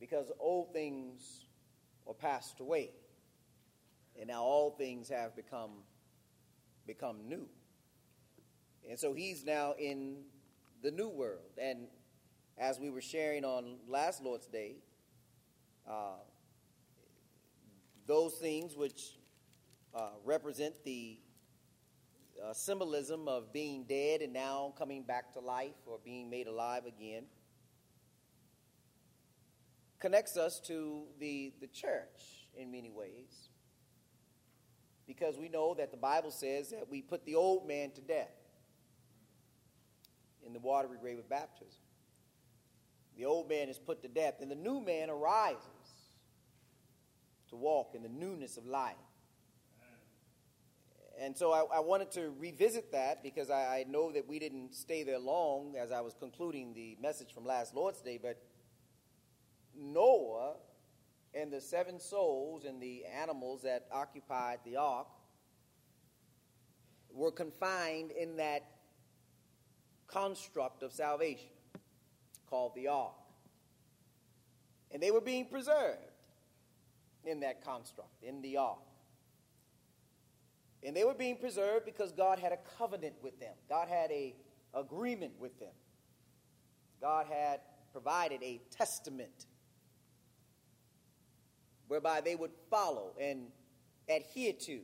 Because 0.01 0.29
old 0.37 0.73
things 0.73 1.45
are 2.05 2.13
passed 2.13 2.59
away 2.59 2.89
and 4.19 4.27
now 4.27 4.43
all 4.43 4.71
things 4.71 5.07
have 5.07 5.33
become 5.33 5.71
become 6.85 7.29
new 7.29 7.47
and 8.89 8.99
so 8.99 9.13
he's 9.13 9.45
now 9.45 9.73
in 9.79 10.17
the 10.81 10.91
new 10.91 11.07
world 11.07 11.57
and 11.57 11.87
as 12.57 12.77
we 12.77 12.89
were 12.89 12.99
sharing 12.99 13.45
on 13.45 13.77
last 13.87 14.21
lord's 14.21 14.47
day 14.47 14.75
uh, 15.89 16.17
those 18.05 18.33
things 18.33 18.75
which 18.75 19.13
uh, 19.95 20.09
represent 20.23 20.73
the 20.83 21.19
uh, 22.43 22.53
symbolism 22.53 23.27
of 23.27 23.53
being 23.53 23.83
dead 23.83 24.21
and 24.21 24.33
now 24.33 24.73
coming 24.77 25.03
back 25.03 25.33
to 25.33 25.39
life 25.39 25.75
or 25.85 25.99
being 26.03 26.29
made 26.29 26.47
alive 26.47 26.85
again 26.85 27.23
connects 29.99 30.35
us 30.35 30.59
to 30.59 31.03
the, 31.19 31.53
the 31.61 31.67
church 31.67 32.47
in 32.57 32.71
many 32.71 32.89
ways 32.89 33.49
because 35.07 35.37
we 35.37 35.47
know 35.47 35.73
that 35.75 35.91
the 35.91 35.97
Bible 35.97 36.31
says 36.31 36.71
that 36.71 36.89
we 36.89 37.01
put 37.01 37.25
the 37.25 37.35
old 37.35 37.67
man 37.67 37.91
to 37.91 38.01
death 38.01 38.33
in 40.45 40.53
the 40.53 40.59
watery 40.59 40.97
grave 40.99 41.19
of 41.19 41.29
baptism. 41.29 41.79
The 43.17 43.25
old 43.25 43.47
man 43.47 43.69
is 43.69 43.77
put 43.77 44.01
to 44.01 44.07
death, 44.07 44.35
and 44.41 44.49
the 44.49 44.55
new 44.55 44.81
man 44.81 45.09
arises 45.09 45.59
to 47.49 47.55
walk 47.55 47.93
in 47.93 48.01
the 48.01 48.09
newness 48.09 48.57
of 48.57 48.65
life. 48.65 48.95
And 51.19 51.37
so 51.37 51.51
I, 51.51 51.77
I 51.77 51.79
wanted 51.79 52.11
to 52.11 52.33
revisit 52.39 52.91
that 52.91 53.21
because 53.21 53.49
I, 53.49 53.79
I 53.79 53.85
know 53.87 54.11
that 54.11 54.27
we 54.27 54.39
didn't 54.39 54.73
stay 54.73 55.03
there 55.03 55.19
long 55.19 55.75
as 55.79 55.91
I 55.91 56.01
was 56.01 56.15
concluding 56.19 56.73
the 56.73 56.97
message 57.01 57.33
from 57.33 57.45
last 57.45 57.75
Lord's 57.75 58.01
Day, 58.01 58.19
but 58.21 58.41
Noah 59.75 60.55
and 61.33 61.51
the 61.51 61.61
seven 61.61 61.99
souls 61.99 62.65
and 62.65 62.81
the 62.81 63.03
animals 63.05 63.61
that 63.63 63.87
occupied 63.91 64.59
the 64.65 64.77
ark 64.77 65.07
were 67.11 67.31
confined 67.31 68.11
in 68.11 68.37
that 68.37 68.63
construct 70.07 70.83
of 70.83 70.91
salvation 70.91 71.49
called 72.49 72.73
the 72.75 72.87
ark. 72.87 73.13
And 74.91 75.01
they 75.01 75.11
were 75.11 75.21
being 75.21 75.45
preserved 75.45 75.97
in 77.25 77.39
that 77.39 77.63
construct, 77.63 78.23
in 78.23 78.41
the 78.41 78.57
ark. 78.57 78.79
And 80.85 80.95
they 80.95 81.03
were 81.03 81.13
being 81.13 81.37
preserved 81.37 81.85
because 81.85 82.11
God 82.11 82.39
had 82.39 82.51
a 82.51 82.57
covenant 82.77 83.15
with 83.21 83.39
them. 83.39 83.53
God 83.69 83.87
had 83.87 84.11
a, 84.11 84.35
agreement 84.73 85.33
with 85.39 85.59
them. 85.59 85.73
God 87.01 87.27
had 87.27 87.59
provided 87.91 88.41
a 88.41 88.61
testament 88.71 89.45
whereby 91.87 92.21
they 92.21 92.35
would 92.35 92.51
follow 92.69 93.11
and 93.19 93.47
adhere 94.09 94.53
to 94.53 94.79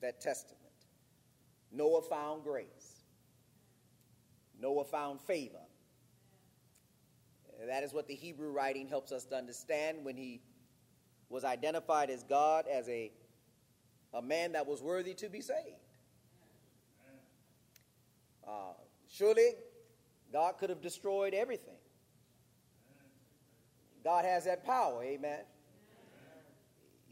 that 0.00 0.20
testament. 0.20 0.60
Noah 1.72 2.02
found 2.02 2.44
grace. 2.44 3.04
Noah 4.60 4.84
found 4.84 5.20
favor. 5.20 5.58
That 7.66 7.82
is 7.82 7.92
what 7.92 8.06
the 8.08 8.14
Hebrew 8.14 8.50
writing 8.50 8.88
helps 8.88 9.12
us 9.12 9.24
to 9.26 9.36
understand 9.36 10.04
when 10.04 10.16
he 10.16 10.40
was 11.28 11.44
identified 11.44 12.10
as 12.10 12.22
God 12.22 12.66
as 12.72 12.88
a, 12.88 13.10
a 14.14 14.22
man 14.22 14.52
that 14.52 14.66
was 14.66 14.80
worthy 14.80 15.14
to 15.14 15.28
be 15.28 15.40
saved. 15.40 15.58
Uh, 18.46 18.72
surely, 19.08 19.50
God 20.32 20.58
could 20.58 20.70
have 20.70 20.80
destroyed 20.80 21.34
everything. 21.34 21.74
God 24.02 24.24
has 24.24 24.44
that 24.44 24.64
power, 24.64 25.02
amen. 25.02 25.40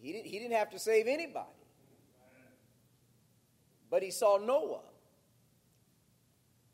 He, 0.01 0.13
didn't, 0.13 0.27
he 0.27 0.39
didn't 0.39 0.55
have 0.55 0.71
to 0.71 0.79
save 0.79 1.07
anybody. 1.07 1.47
But 3.91 4.03
he 4.03 4.11
saw 4.11 4.39
Noah. 4.39 4.81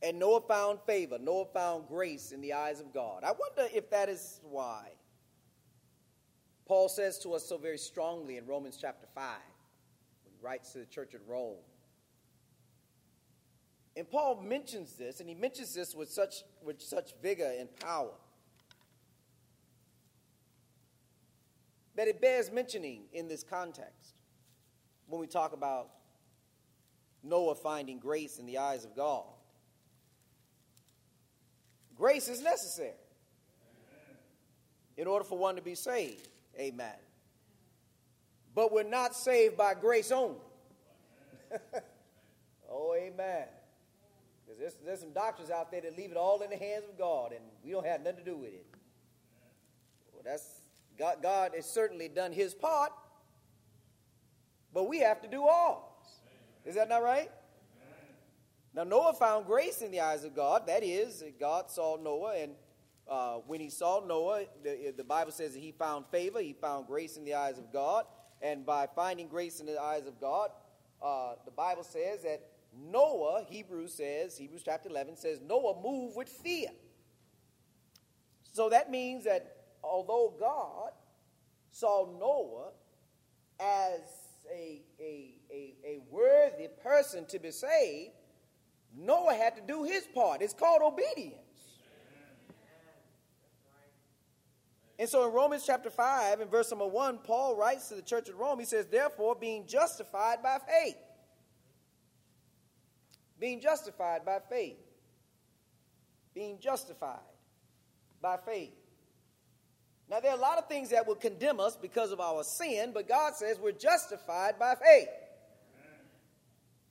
And 0.03 0.19
Noah 0.19 0.41
found 0.43 0.81
favor. 0.87 1.19
Noah 1.19 1.47
found 1.53 1.89
grace 1.89 2.33
in 2.33 2.41
the 2.41 2.53
eyes 2.53 2.81
of 2.81 2.93
God. 2.95 3.25
I 3.25 3.33
wonder 3.33 3.71
if 3.75 3.91
that 3.91 4.09
is 4.09 4.41
why 4.43 4.93
Paul 6.67 6.89
says 6.89 7.19
to 7.21 7.33
us 7.35 7.47
so 7.47 7.57
very 7.57 7.79
strongly 7.79 8.37
in 8.37 8.47
Romans 8.47 8.79
chapter 8.81 9.07
5, 9.15 9.25
when 9.25 9.47
he 9.47 9.58
writes 10.43 10.73
to 10.73 10.79
the 10.79 10.87
church 10.87 11.15
at 11.15 11.21
Rome. 11.27 11.57
And 13.97 14.09
Paul 14.09 14.43
mentions 14.43 14.95
this, 14.95 15.21
and 15.21 15.29
he 15.29 15.35
mentions 15.35 15.75
this 15.75 15.95
with 15.95 16.09
such, 16.09 16.45
with 16.63 16.81
such 16.81 17.13
vigor 17.21 17.53
and 17.59 17.69
power. 17.81 18.13
that 21.99 22.07
it 22.07 22.21
bears 22.21 22.53
mentioning 22.53 23.03
in 23.13 23.27
this 23.27 23.43
context 23.43 24.15
when 25.09 25.21
we 25.21 25.27
talk 25.27 25.53
about 25.53 25.89
Noah 27.25 27.57
finding 27.57 27.99
grace 27.99 28.39
in 28.39 28.47
the 28.47 28.59
eyes 28.59 28.85
of 28.85 28.95
God. 28.95 29.25
Grace 31.97 32.29
is 32.29 32.41
necessary 32.41 32.93
in 34.97 35.09
order 35.09 35.25
for 35.25 35.37
one 35.37 35.57
to 35.57 35.61
be 35.61 35.75
saved. 35.75 36.29
Amen. 36.57 36.95
But 38.55 38.73
we're 38.73 38.83
not 38.83 39.15
saved 39.15 39.57
by 39.57 39.75
grace 39.75 40.11
only. 40.11 40.41
oh, 42.71 42.95
amen. 42.95 43.47
Because 44.45 44.59
there's, 44.61 44.75
there's 44.85 45.01
some 45.01 45.13
doctors 45.13 45.51
out 45.51 45.71
there 45.71 45.81
that 45.83 45.97
leave 45.97 46.11
it 46.11 46.17
all 46.17 46.41
in 46.41 46.51
the 46.51 46.57
hands 46.57 46.85
of 46.89 46.99
God, 46.99 47.33
and 47.33 47.41
we 47.65 47.71
don't 47.71 47.87
have 47.87 48.03
nothing 48.03 48.19
to 48.19 48.25
do 48.25 48.37
with 48.37 48.55
it. 48.55 48.67
Well, 50.13 50.23
that's 50.25 50.63
God, 50.99 51.19
God 51.23 51.53
has 51.55 51.65
certainly 51.65 52.09
done 52.09 52.33
his 52.33 52.55
part, 52.55 52.91
but 54.75 54.89
we 54.89 54.99
have 54.99 55.23
to 55.23 55.29
do 55.29 55.45
ours. 55.45 55.85
Is 56.65 56.75
that 56.75 56.89
not 56.89 57.03
right? 57.03 57.31
Now, 58.75 58.85
Noah 58.85 59.15
found 59.15 59.47
grace 59.47 59.81
in 59.81 59.91
the 59.91 60.01
eyes 60.01 60.25
of 60.25 60.35
God. 60.35 60.67
That 60.67 60.83
is, 60.83 61.23
God 61.39 61.71
saw 61.71 61.97
Noah, 61.97 62.35
and 62.37 62.53
uh, 63.09 63.37
when 63.47 63.61
he 63.61 63.71
saw 63.71 64.05
Noah, 64.05 64.45
the, 64.63 64.93
the 64.97 65.05
Bible 65.05 65.33
says 65.33 65.55
that 65.55 65.61
he 65.61 65.73
found 65.73 66.07
favor, 66.11 66.41
he 66.41 66.53
found 66.53 66.87
grace 66.87 67.17
in 67.17 67.25
the 67.25 67.35
eyes 67.35 67.59
of 67.59 67.73
God. 67.73 68.05
And 68.41 68.65
by 68.65 68.87
finding 68.95 69.29
grace 69.29 69.61
in 69.61 69.67
the 69.67 69.81
eyes 69.81 70.07
of 70.07 70.21
God, 70.21 70.51
uh, 71.03 71.35
the 71.45 71.51
Bible 71.51 71.85
says 71.85 72.23
that 72.23 72.41
Noah, 72.77 73.45
Hebrews 73.49 73.95
says, 73.95 74.37
Hebrews 74.37 74.63
chapter 74.65 74.89
11 74.89 75.17
says, 75.17 75.41
Noah 75.41 75.81
moved 75.83 76.17
with 76.17 76.29
fear. 76.29 76.69
So 78.53 78.69
that 78.71 78.91
means 78.91 79.25
that 79.25 79.57
although 79.83 80.35
God 80.39 80.91
saw 81.71 82.07
Noah 82.19 82.71
as 83.61 84.01
a, 84.53 84.83
a, 85.01 85.35
a, 85.51 85.75
a 85.85 86.01
worthy 86.11 86.69
person 86.83 87.27
to 87.27 87.39
be 87.39 87.51
saved, 87.51 88.13
Noah 88.97 89.35
had 89.35 89.57
to 89.57 89.63
do 89.63 89.85
his 89.85 90.07
part. 90.15 90.43
It's 90.43 90.55
called 90.55 90.83
obedience. 90.83 91.48
And 94.99 95.09
so 95.09 95.27
in 95.27 95.33
Romans 95.33 95.63
chapter 95.65 95.91
5 95.91 96.41
and 96.41 96.51
verse 96.51 96.71
number 96.71 96.87
1, 96.87 97.19
Paul 97.19 97.57
writes 97.57 97.89
to 97.89 97.95
the 97.95 98.03
church 98.03 98.29
at 98.29 98.37
Rome, 98.37 98.59
he 98.59 98.65
says, 98.65 98.87
Therefore, 98.87 99.37
being 99.37 99.67
justified 99.67 100.43
by 100.43 100.59
faith. 100.59 100.97
Being 103.39 103.61
justified 103.61 104.25
by 104.25 104.39
faith. 104.51 104.79
Being 106.35 106.59
justified 106.59 107.21
by 108.21 108.39
faith. 108.39 108.73
Now, 110.11 110.19
there 110.21 110.33
are 110.33 110.39
a 110.39 110.41
lot 110.41 110.59
of 110.59 110.69
things 110.69 110.91
that 110.91 111.07
will 111.07 111.15
condemn 111.15 111.61
us 111.61 111.77
because 111.77 112.11
of 112.11 112.19
our 112.19 112.43
sin, 112.43 112.93
but 112.93 113.07
God 113.07 113.37
says 113.37 113.59
we're 113.61 113.73
justified 113.73 114.59
by 114.59 114.75
faith. 114.75 115.09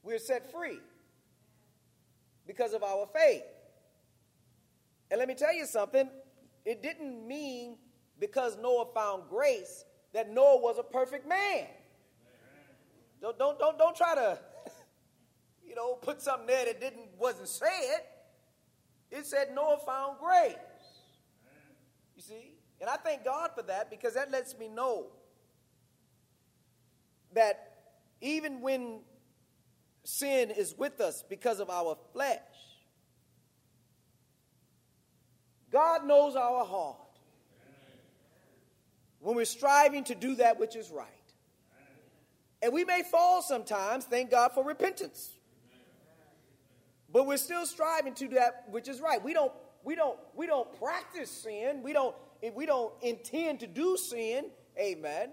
We're 0.04 0.20
set 0.20 0.50
free 0.52 0.80
because 2.46 2.74
of 2.74 2.84
our 2.84 3.08
faith. 3.14 3.44
And 5.12 5.20
let 5.20 5.28
me 5.28 5.36
tell 5.36 5.54
you 5.54 5.66
something 5.66 6.10
it 6.64 6.82
didn't 6.82 7.28
mean 7.28 7.78
because 8.20 8.58
Noah 8.58 8.88
found 8.94 9.24
grace 9.30 9.86
that 10.14 10.32
Noah 10.32 10.60
was 10.62 10.78
a 10.80 10.84
perfect 10.84 11.28
man. 11.28 11.68
Don't, 13.22 13.38
don't, 13.38 13.60
don't, 13.60 13.78
don't 13.78 13.96
try 13.96 14.16
to, 14.16 14.40
you 15.68 15.76
know, 15.76 15.96
put 15.96 16.22
something 16.22 16.48
there 16.48 16.66
that 16.66 16.80
didn't 16.80 17.10
wasn't 17.18 17.50
said. 17.50 18.02
It 19.12 19.26
said 19.26 19.50
Noah 19.54 19.80
found 19.86 20.18
grace. 20.20 20.56
You 22.16 22.22
see? 22.22 22.54
And 22.80 22.90
I 22.90 22.96
thank 22.98 23.24
God 23.24 23.52
for 23.56 23.64
that 23.64 23.90
because 23.90 24.14
that 24.14 24.32
lets 24.32 24.58
me 24.58 24.68
know 24.68 25.08
that 27.34 27.74
even 28.22 28.62
when 28.62 29.00
sin 30.04 30.52
is 30.52 30.76
with 30.78 31.02
us 31.02 31.24
because 31.28 31.60
of 31.60 31.70
our 31.70 31.98
flesh, 32.14 32.40
God 35.72 36.06
knows 36.06 36.36
our 36.36 36.64
heart 36.64 37.07
when 39.20 39.36
we're 39.36 39.46
striving 39.46 40.04
to 40.06 40.16
do 40.16 40.36
that 40.36 40.60
which 40.60 40.76
is 40.76 40.90
right. 40.90 41.08
And 42.62 42.74
we 42.74 42.84
may 42.84 43.04
fall 43.04 43.42
sometimes, 43.42 44.06
thank 44.06 44.32
God 44.32 44.52
for 44.54 44.64
repentance. 44.64 45.32
But 47.12 47.26
we're 47.26 47.38
still 47.38 47.66
striving 47.66 48.14
to 48.16 48.28
do 48.28 48.36
that 48.36 48.66
which 48.70 48.88
is 48.88 49.00
right. 49.00 49.24
We 49.24 49.34
don't 49.34 49.52
we 49.84 49.96
don't 49.96 50.20
we 50.36 50.46
don't 50.46 50.78
practice 50.80 51.32
sin. 51.32 51.82
We 51.84 51.94
don't 51.94 52.16
we 52.54 52.66
don't 52.66 52.94
intend 53.02 53.62
to 53.62 53.68
do 53.68 53.98
sin, 53.98 54.46
amen. 54.78 55.30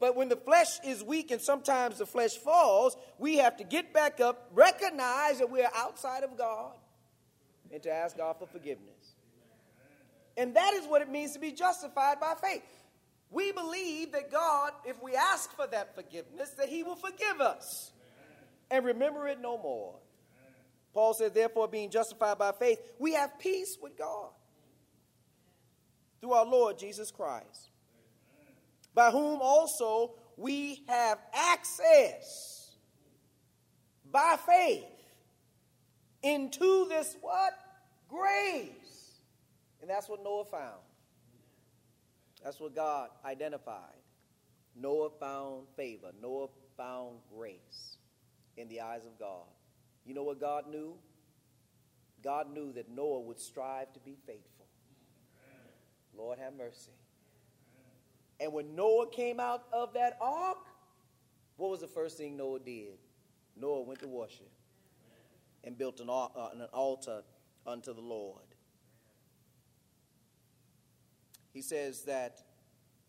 But 0.00 0.16
when 0.16 0.28
the 0.28 0.36
flesh 0.36 0.80
is 0.84 1.04
weak 1.04 1.30
and 1.30 1.40
sometimes 1.40 1.98
the 1.98 2.06
flesh 2.06 2.36
falls, 2.36 2.96
we 3.18 3.36
have 3.36 3.58
to 3.58 3.64
get 3.64 3.92
back 3.92 4.18
up, 4.18 4.50
recognize 4.54 5.38
that 5.38 5.50
we 5.50 5.62
are 5.62 5.70
outside 5.76 6.24
of 6.24 6.38
God, 6.38 6.72
and 7.70 7.82
to 7.82 7.92
ask 7.92 8.16
God 8.16 8.36
for 8.38 8.46
forgiveness. 8.46 8.99
And 10.40 10.56
that 10.56 10.72
is 10.72 10.86
what 10.86 11.02
it 11.02 11.10
means 11.10 11.32
to 11.32 11.38
be 11.38 11.52
justified 11.52 12.18
by 12.18 12.32
faith. 12.42 12.62
We 13.28 13.52
believe 13.52 14.12
that 14.12 14.32
God, 14.32 14.72
if 14.86 15.00
we 15.02 15.14
ask 15.14 15.54
for 15.54 15.66
that 15.66 15.94
forgiveness, 15.94 16.48
that 16.56 16.70
He 16.70 16.82
will 16.82 16.96
forgive 16.96 17.42
us 17.42 17.92
and 18.70 18.82
remember 18.82 19.28
it 19.28 19.38
no 19.38 19.58
more. 19.58 19.96
Paul 20.94 21.12
says, 21.12 21.32
therefore, 21.32 21.68
being 21.68 21.90
justified 21.90 22.38
by 22.38 22.52
faith, 22.52 22.80
we 22.98 23.12
have 23.12 23.38
peace 23.38 23.76
with 23.82 23.98
God 23.98 24.30
through 26.22 26.32
our 26.32 26.46
Lord 26.46 26.78
Jesus 26.78 27.10
Christ, 27.10 27.68
by 28.94 29.10
whom 29.10 29.40
also 29.42 30.14
we 30.38 30.84
have 30.88 31.18
access 31.34 32.76
by 34.10 34.38
faith 34.46 34.84
into 36.22 36.88
this 36.88 37.14
what? 37.20 37.52
Grace. 38.08 38.79
And 39.80 39.88
that's 39.88 40.08
what 40.08 40.22
Noah 40.22 40.44
found. 40.44 40.80
That's 42.44 42.60
what 42.60 42.74
God 42.74 43.10
identified. 43.24 44.00
Noah 44.76 45.10
found 45.18 45.66
favor. 45.76 46.12
Noah 46.22 46.48
found 46.76 47.18
grace 47.34 47.96
in 48.56 48.68
the 48.68 48.80
eyes 48.80 49.04
of 49.04 49.18
God. 49.18 49.46
You 50.04 50.14
know 50.14 50.22
what 50.22 50.40
God 50.40 50.64
knew? 50.70 50.94
God 52.22 52.52
knew 52.52 52.72
that 52.72 52.90
Noah 52.90 53.20
would 53.20 53.40
strive 53.40 53.92
to 53.94 54.00
be 54.00 54.16
faithful. 54.26 54.66
Lord 56.16 56.38
have 56.38 56.54
mercy. 56.54 56.92
And 58.38 58.52
when 58.52 58.74
Noah 58.74 59.10
came 59.10 59.38
out 59.38 59.64
of 59.72 59.94
that 59.94 60.16
ark, 60.20 60.66
what 61.56 61.70
was 61.70 61.80
the 61.80 61.86
first 61.86 62.16
thing 62.16 62.36
Noah 62.36 62.60
did? 62.60 62.98
Noah 63.56 63.82
went 63.82 64.00
to 64.00 64.08
worship 64.08 64.50
and 65.62 65.76
built 65.76 66.00
an, 66.00 66.08
uh, 66.08 66.66
altar 66.72 67.22
unto 67.66 67.92
the 67.92 68.00
Lord. 68.00 68.49
He 71.52 71.62
says 71.62 72.02
that 72.02 72.42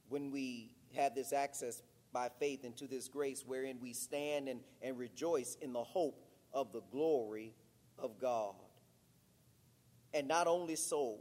when 0.09 0.31
we 0.31 0.71
have 0.95 1.15
this 1.15 1.31
access 1.33 1.81
by 2.13 2.29
faith 2.39 2.65
into 2.65 2.87
this 2.87 3.07
grace 3.07 3.43
wherein 3.45 3.77
we 3.81 3.93
stand 3.93 4.49
and, 4.49 4.59
and 4.81 4.97
rejoice 4.97 5.57
in 5.61 5.73
the 5.73 5.83
hope 5.83 6.25
of 6.53 6.71
the 6.73 6.81
glory 6.91 7.53
of 7.97 8.19
God. 8.19 8.55
And 10.13 10.27
not 10.27 10.47
only 10.47 10.75
so, 10.75 11.19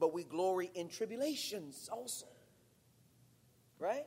but 0.00 0.12
we 0.12 0.24
glory 0.24 0.70
in 0.74 0.88
tribulations 0.88 1.88
also. 1.92 2.26
Right? 3.78 4.06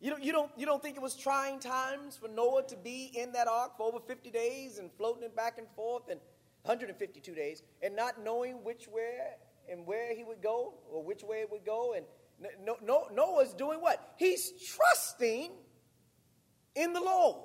You 0.00 0.10
don't, 0.10 0.22
you, 0.22 0.32
don't, 0.32 0.50
you 0.56 0.66
don't 0.66 0.82
think 0.82 0.96
it 0.96 1.02
was 1.02 1.14
trying 1.14 1.60
times 1.60 2.16
for 2.16 2.28
Noah 2.28 2.64
to 2.64 2.76
be 2.76 3.10
in 3.14 3.32
that 3.32 3.46
ark 3.46 3.76
for 3.76 3.86
over 3.86 4.00
50 4.00 4.30
days 4.30 4.78
and 4.78 4.90
floating 4.98 5.22
it 5.22 5.36
back 5.36 5.56
and 5.56 5.66
forth 5.76 6.10
and 6.10 6.20
152 6.62 7.34
days 7.34 7.62
and 7.82 7.94
not 7.94 8.22
knowing 8.22 8.64
which 8.64 8.88
way 8.88 9.18
and 9.70 9.86
where 9.86 10.14
he 10.14 10.24
would 10.24 10.42
go 10.42 10.74
or 10.90 11.02
which 11.02 11.22
way 11.22 11.38
it 11.38 11.50
would 11.50 11.64
go? 11.64 11.94
And 11.94 12.04
no, 12.64 12.76
no, 12.82 13.06
Noah's 13.12 13.54
doing 13.54 13.80
what? 13.80 14.14
He's 14.16 14.52
trusting 14.74 15.52
in 16.74 16.92
the 16.92 17.00
Lord. 17.00 17.44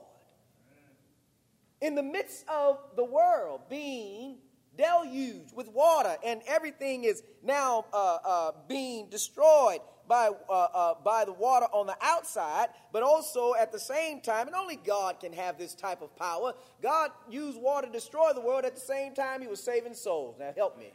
In 1.81 1.95
the 1.95 2.03
midst 2.03 2.45
of 2.49 2.79
the 2.95 3.05
world 3.05 3.61
being 3.69 4.39
deluged 4.77 5.55
with 5.55 5.69
water 5.69 6.15
and 6.25 6.41
everything 6.47 7.03
is 7.03 7.23
now 7.43 7.85
uh, 7.93 8.17
uh, 8.25 8.51
being 8.67 9.09
destroyed 9.09 9.79
by, 10.09 10.31
uh, 10.49 10.51
uh, 10.51 10.93
by 11.05 11.23
the 11.23 11.31
water 11.31 11.67
on 11.71 11.85
the 11.85 11.95
outside, 12.01 12.69
but 12.91 13.03
also 13.03 13.53
at 13.53 13.71
the 13.71 13.79
same 13.79 14.19
time, 14.19 14.47
and 14.47 14.55
only 14.55 14.75
God 14.75 15.19
can 15.19 15.31
have 15.33 15.57
this 15.57 15.75
type 15.75 16.01
of 16.01 16.13
power. 16.17 16.53
God 16.81 17.11
used 17.29 17.61
water 17.61 17.87
to 17.87 17.93
destroy 17.93 18.33
the 18.33 18.41
world 18.41 18.65
at 18.65 18.73
the 18.73 18.81
same 18.81 19.13
time, 19.13 19.41
He 19.41 19.47
was 19.47 19.61
saving 19.61 19.93
souls. 19.93 20.35
Now, 20.39 20.51
help 20.57 20.77
me. 20.79 20.91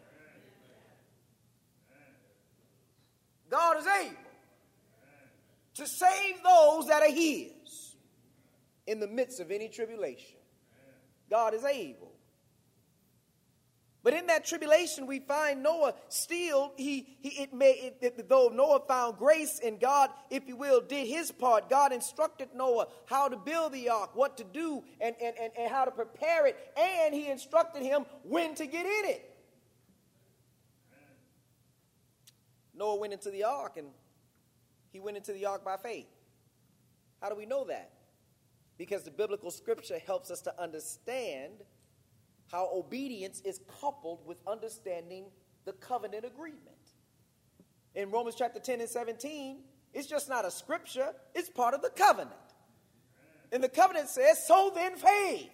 God 3.54 3.78
is 3.78 3.86
able 3.86 4.16
to 5.74 5.86
save 5.86 6.42
those 6.42 6.88
that 6.88 7.02
are 7.02 7.12
His 7.12 7.94
in 8.88 8.98
the 8.98 9.06
midst 9.06 9.38
of 9.38 9.52
any 9.52 9.68
tribulation. 9.68 10.38
God 11.30 11.54
is 11.54 11.64
able. 11.64 12.10
But 14.02 14.12
in 14.12 14.26
that 14.26 14.44
tribulation, 14.44 15.06
we 15.06 15.20
find 15.20 15.62
Noah 15.62 15.94
still, 16.08 16.72
he, 16.76 17.16
he 17.20 17.42
it 17.42 17.54
may, 17.54 17.70
it, 17.70 17.98
it, 18.02 18.28
though 18.28 18.50
Noah 18.52 18.80
found 18.88 19.18
grace 19.18 19.60
in 19.60 19.78
God, 19.78 20.10
if 20.30 20.48
you 20.48 20.56
will, 20.56 20.80
did 20.80 21.06
his 21.06 21.30
part. 21.30 21.70
God 21.70 21.92
instructed 21.92 22.48
Noah 22.56 22.88
how 23.06 23.28
to 23.28 23.36
build 23.36 23.72
the 23.72 23.88
ark, 23.88 24.16
what 24.16 24.36
to 24.38 24.44
do, 24.44 24.82
and, 25.00 25.14
and, 25.22 25.36
and, 25.40 25.52
and 25.56 25.70
how 25.72 25.84
to 25.84 25.92
prepare 25.92 26.46
it, 26.46 26.56
and 26.76 27.14
he 27.14 27.28
instructed 27.28 27.82
him 27.84 28.04
when 28.24 28.56
to 28.56 28.66
get 28.66 28.84
in 28.84 29.10
it. 29.10 29.33
Noah 32.76 32.96
went 32.96 33.12
into 33.12 33.30
the 33.30 33.44
ark 33.44 33.76
and 33.76 33.88
he 34.92 35.00
went 35.00 35.16
into 35.16 35.32
the 35.32 35.46
ark 35.46 35.64
by 35.64 35.76
faith. 35.76 36.06
How 37.20 37.28
do 37.28 37.36
we 37.36 37.46
know 37.46 37.64
that? 37.64 37.90
Because 38.76 39.02
the 39.02 39.10
biblical 39.10 39.50
scripture 39.50 39.98
helps 40.04 40.30
us 40.30 40.40
to 40.42 40.62
understand 40.62 41.52
how 42.50 42.68
obedience 42.74 43.40
is 43.44 43.60
coupled 43.80 44.26
with 44.26 44.38
understanding 44.46 45.26
the 45.64 45.72
covenant 45.72 46.24
agreement. 46.24 46.60
In 47.94 48.10
Romans 48.10 48.36
chapter 48.36 48.60
10 48.60 48.80
and 48.80 48.88
17, 48.88 49.58
it's 49.92 50.06
just 50.06 50.28
not 50.28 50.44
a 50.44 50.50
scripture, 50.50 51.12
it's 51.34 51.48
part 51.48 51.74
of 51.74 51.82
the 51.82 51.90
covenant. 51.90 52.34
And 53.52 53.62
the 53.62 53.68
covenant 53.68 54.08
says, 54.08 54.44
So 54.46 54.72
then 54.74 54.96
faith 54.96 55.50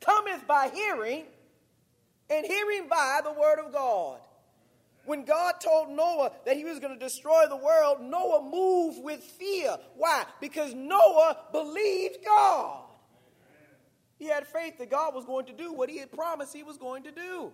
cometh 0.00 0.46
by 0.46 0.70
hearing, 0.72 1.24
and 2.30 2.46
hearing 2.46 2.88
by 2.88 3.20
the 3.24 3.32
word 3.32 3.58
of 3.58 3.72
God. 3.72 4.20
When 5.06 5.24
God 5.24 5.54
told 5.60 5.90
Noah 5.90 6.32
that 6.44 6.56
he 6.56 6.64
was 6.64 6.80
going 6.80 6.92
to 6.92 6.98
destroy 6.98 7.44
the 7.48 7.56
world, 7.56 8.02
Noah 8.02 8.42
moved 8.42 9.02
with 9.02 9.20
fear. 9.20 9.76
Why? 9.96 10.24
Because 10.40 10.74
Noah 10.74 11.38
believed 11.52 12.18
God. 12.24 12.82
He 14.18 14.26
had 14.26 14.46
faith 14.46 14.78
that 14.78 14.90
God 14.90 15.14
was 15.14 15.24
going 15.24 15.46
to 15.46 15.52
do 15.52 15.72
what 15.72 15.88
he 15.88 15.98
had 15.98 16.10
promised 16.10 16.52
he 16.52 16.62
was 16.62 16.76
going 16.76 17.04
to 17.04 17.12
do. 17.12 17.52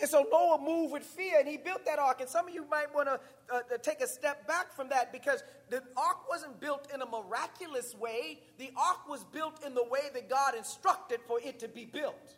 And 0.00 0.10
so 0.10 0.26
Noah 0.30 0.60
moved 0.60 0.92
with 0.92 1.04
fear 1.04 1.38
and 1.38 1.48
he 1.48 1.56
built 1.56 1.84
that 1.86 2.00
ark. 2.00 2.20
And 2.20 2.28
some 2.28 2.48
of 2.48 2.54
you 2.54 2.66
might 2.68 2.92
want 2.92 3.08
to 3.08 3.20
uh, 3.54 3.60
take 3.80 4.00
a 4.00 4.08
step 4.08 4.46
back 4.46 4.74
from 4.74 4.88
that 4.88 5.12
because 5.12 5.44
the 5.70 5.82
ark 5.96 6.28
wasn't 6.28 6.60
built 6.60 6.88
in 6.92 7.00
a 7.00 7.06
miraculous 7.06 7.94
way. 7.94 8.40
The 8.58 8.72
ark 8.76 9.08
was 9.08 9.24
built 9.24 9.64
in 9.64 9.74
the 9.74 9.84
way 9.84 10.00
that 10.12 10.28
God 10.28 10.56
instructed 10.56 11.20
for 11.28 11.38
it 11.40 11.60
to 11.60 11.68
be 11.68 11.84
built. 11.84 12.34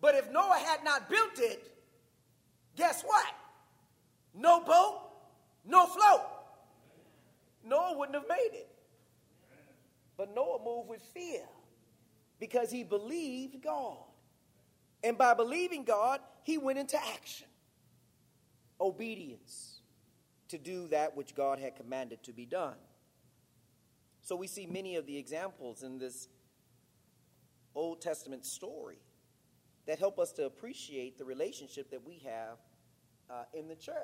But 0.00 0.14
if 0.14 0.30
Noah 0.30 0.62
had 0.64 0.84
not 0.84 1.10
built 1.10 1.38
it, 1.38 1.77
guess 2.78 3.02
what? 3.02 3.34
No 4.34 4.60
boat, 4.60 5.00
no 5.66 5.84
float. 5.86 6.22
Noah 7.64 7.98
wouldn't 7.98 8.16
have 8.16 8.28
made 8.28 8.50
it. 8.52 8.68
But 10.16 10.34
Noah 10.34 10.60
moved 10.64 10.88
with 10.88 11.02
fear 11.02 11.42
because 12.40 12.70
he 12.70 12.84
believed 12.84 13.62
God. 13.62 13.98
And 15.02 15.18
by 15.18 15.34
believing 15.34 15.84
God, 15.84 16.20
he 16.44 16.56
went 16.56 16.78
into 16.78 16.96
action. 16.96 17.46
Obedience 18.80 19.80
to 20.48 20.58
do 20.58 20.88
that 20.88 21.16
which 21.16 21.34
God 21.34 21.58
had 21.58 21.76
commanded 21.76 22.22
to 22.24 22.32
be 22.32 22.46
done. 22.46 22.76
So 24.22 24.36
we 24.36 24.46
see 24.46 24.66
many 24.66 24.96
of 24.96 25.06
the 25.06 25.16
examples 25.16 25.82
in 25.82 25.98
this 25.98 26.28
Old 27.74 28.00
Testament 28.00 28.46
story 28.46 28.98
that 29.86 29.98
help 29.98 30.18
us 30.18 30.32
to 30.32 30.46
appreciate 30.46 31.18
the 31.18 31.24
relationship 31.24 31.90
that 31.90 32.06
we 32.06 32.22
have 32.24 32.58
uh, 33.30 33.44
in 33.54 33.68
the 33.68 33.76
church. 33.76 33.94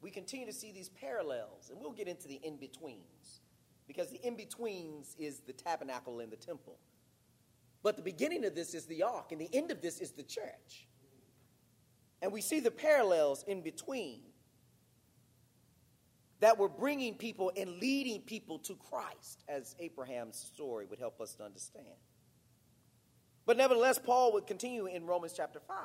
We 0.00 0.10
continue 0.10 0.46
to 0.46 0.52
see 0.52 0.72
these 0.72 0.88
parallels, 0.88 1.70
and 1.70 1.80
we'll 1.80 1.92
get 1.92 2.08
into 2.08 2.28
the 2.28 2.40
in 2.42 2.56
betweens 2.56 3.40
because 3.86 4.10
the 4.10 4.24
in 4.26 4.36
betweens 4.36 5.16
is 5.18 5.40
the 5.40 5.52
tabernacle 5.52 6.20
and 6.20 6.30
the 6.30 6.36
temple. 6.36 6.78
But 7.82 7.96
the 7.96 8.02
beginning 8.02 8.44
of 8.44 8.54
this 8.54 8.74
is 8.74 8.86
the 8.86 9.02
ark, 9.02 9.32
and 9.32 9.40
the 9.40 9.48
end 9.52 9.70
of 9.70 9.80
this 9.80 10.00
is 10.00 10.12
the 10.12 10.22
church. 10.22 10.86
And 12.20 12.32
we 12.32 12.40
see 12.40 12.60
the 12.60 12.70
parallels 12.70 13.44
in 13.46 13.62
between 13.62 14.20
that 16.40 16.58
were 16.58 16.68
bringing 16.68 17.14
people 17.14 17.52
and 17.56 17.78
leading 17.78 18.20
people 18.20 18.58
to 18.60 18.74
Christ, 18.74 19.44
as 19.48 19.74
Abraham's 19.78 20.36
story 20.36 20.86
would 20.86 20.98
help 20.98 21.20
us 21.20 21.34
to 21.36 21.44
understand. 21.44 21.86
But 23.46 23.56
nevertheless, 23.56 23.98
Paul 23.98 24.32
would 24.32 24.46
continue 24.46 24.86
in 24.86 25.06
Romans 25.06 25.32
chapter 25.34 25.60
5. 25.60 25.76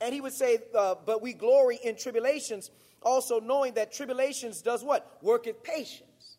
And 0.00 0.14
he 0.14 0.20
would 0.20 0.32
say, 0.32 0.58
uh, 0.76 0.96
But 1.04 1.22
we 1.22 1.32
glory 1.32 1.78
in 1.82 1.96
tribulations, 1.96 2.70
also 3.02 3.40
knowing 3.40 3.74
that 3.74 3.92
tribulations 3.92 4.62
does 4.62 4.82
what? 4.84 5.18
Worketh 5.22 5.62
patience. 5.62 6.38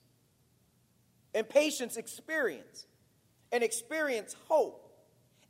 And 1.34 1.48
patience, 1.48 1.98
experience. 1.98 2.86
And 3.52 3.64
experience, 3.64 4.36
hope. 4.48 4.86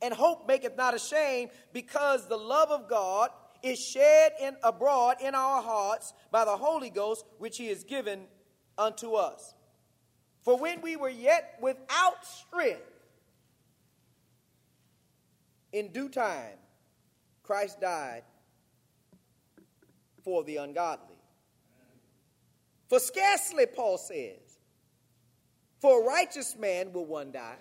And 0.02 0.14
hope 0.14 0.48
maketh 0.48 0.76
not 0.76 0.94
ashamed, 0.94 1.50
because 1.72 2.26
the 2.26 2.36
love 2.36 2.70
of 2.70 2.88
God 2.88 3.30
is 3.62 3.78
shed 3.78 4.32
in, 4.40 4.56
abroad 4.62 5.16
in 5.20 5.34
our 5.34 5.62
hearts 5.62 6.14
by 6.30 6.44
the 6.44 6.56
Holy 6.56 6.90
Ghost, 6.90 7.24
which 7.38 7.58
he 7.58 7.68
has 7.68 7.84
given 7.84 8.22
unto 8.78 9.14
us. 9.14 9.54
For 10.42 10.56
when 10.58 10.80
we 10.80 10.96
were 10.96 11.10
yet 11.10 11.58
without 11.60 12.24
strength, 12.24 12.80
in 15.72 15.92
due 15.92 16.08
time, 16.08 16.56
Christ 17.50 17.80
died 17.80 18.22
for 20.22 20.44
the 20.44 20.58
ungodly. 20.58 21.16
For 22.88 23.00
scarcely, 23.00 23.66
Paul 23.66 23.98
says, 23.98 24.60
for 25.80 26.00
a 26.00 26.06
righteous 26.06 26.54
man 26.56 26.92
will 26.92 27.06
one 27.06 27.32
die. 27.32 27.56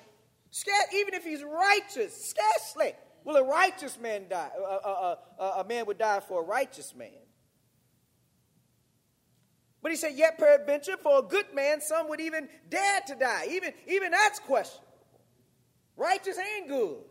Even 0.94 1.16
if 1.16 1.24
he's 1.24 1.44
righteous, 1.44 2.36
scarcely 2.36 2.94
will 3.24 3.38
a 3.38 3.44
righteous 3.44 4.00
man 4.00 4.26
die. 4.30 4.52
A, 4.56 4.62
a, 4.62 5.18
a, 5.40 5.44
a 5.62 5.66
man 5.68 5.88
would 5.88 5.98
die 5.98 6.20
for 6.20 6.44
a 6.44 6.46
righteous 6.46 6.94
man. 6.94 7.10
But 9.82 9.90
he 9.90 9.98
said, 9.98 10.12
yet 10.14 10.38
peradventure, 10.38 10.98
for 11.02 11.18
a 11.18 11.24
good 11.24 11.48
man, 11.56 11.82
some 11.82 12.10
would 12.10 12.22
even 12.22 12.48
dare 12.70 13.02
to 13.08 13.16
die. 13.16 13.48
Even, 13.50 13.74
even 13.88 14.12
that's 14.12 14.38
questionable. 14.38 14.88
Righteous 15.98 16.38
and 16.38 16.70
good. 16.70 17.09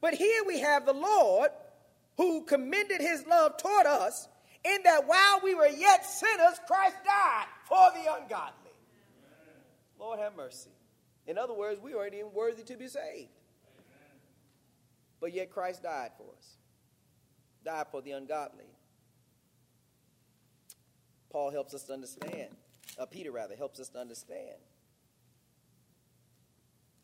But 0.00 0.14
here 0.14 0.42
we 0.46 0.60
have 0.60 0.86
the 0.86 0.92
Lord 0.92 1.50
who 2.16 2.44
commended 2.44 3.00
his 3.00 3.26
love 3.26 3.56
toward 3.56 3.86
us 3.86 4.28
in 4.64 4.82
that 4.84 5.06
while 5.06 5.40
we 5.42 5.54
were 5.54 5.68
yet 5.68 6.04
sinners, 6.04 6.60
Christ 6.66 6.96
died 7.04 7.46
for 7.68 7.90
the 7.94 8.12
ungodly. 8.12 8.72
Lord 9.98 10.18
have 10.20 10.36
mercy. 10.36 10.70
In 11.26 11.38
other 11.38 11.54
words, 11.54 11.80
we 11.80 11.94
weren't 11.94 12.14
even 12.14 12.32
worthy 12.32 12.62
to 12.64 12.76
be 12.76 12.88
saved. 12.88 13.28
But 15.20 15.34
yet 15.34 15.50
Christ 15.50 15.82
died 15.82 16.10
for 16.16 16.26
us, 16.36 16.56
died 17.64 17.86
for 17.90 18.00
the 18.00 18.12
ungodly. 18.12 18.64
Paul 21.30 21.50
helps 21.50 21.74
us 21.74 21.82
to 21.84 21.92
understand, 21.92 22.48
uh, 22.98 23.06
Peter 23.06 23.32
rather, 23.32 23.56
helps 23.56 23.80
us 23.80 23.88
to 23.90 23.98
understand 23.98 24.56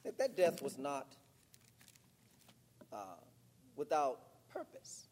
that 0.05 0.19
that 0.19 0.37
death 0.37 0.63
was 0.63 0.79
not 0.79 1.17
uh, 2.95 3.17
without 3.77 4.21
purpose. 4.53 5.09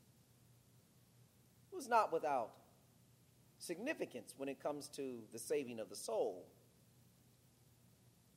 It 1.72 1.76
was 1.76 1.88
not 1.88 2.12
without 2.12 2.50
significance 3.58 4.34
when 4.36 4.48
it 4.48 4.62
comes 4.62 4.88
to 4.88 5.20
the 5.32 5.38
saving 5.38 5.80
of 5.80 5.88
the 5.88 5.96
soul. 5.96 6.46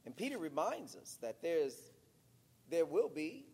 And 0.05 0.15
Peter 0.15 0.37
reminds 0.37 0.95
us 0.95 1.17
that 1.21 1.41
there's, 1.41 1.75
there 2.69 2.85
will 2.85 3.09
be 3.09 3.45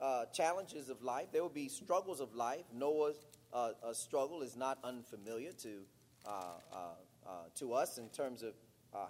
uh, 0.00 0.26
challenges 0.26 0.88
of 0.88 1.02
life, 1.02 1.28
there 1.32 1.42
will 1.42 1.48
be 1.48 1.68
struggles 1.68 2.20
of 2.20 2.34
life. 2.34 2.64
Noah's 2.74 3.26
uh, 3.52 3.72
struggle 3.92 4.42
is 4.42 4.56
not 4.56 4.78
unfamiliar 4.82 5.52
to, 5.52 5.80
uh, 6.26 6.30
uh, 6.72 6.76
uh, 7.26 7.30
to 7.56 7.74
us 7.74 7.98
in 7.98 8.08
terms 8.08 8.42
of 8.42 8.54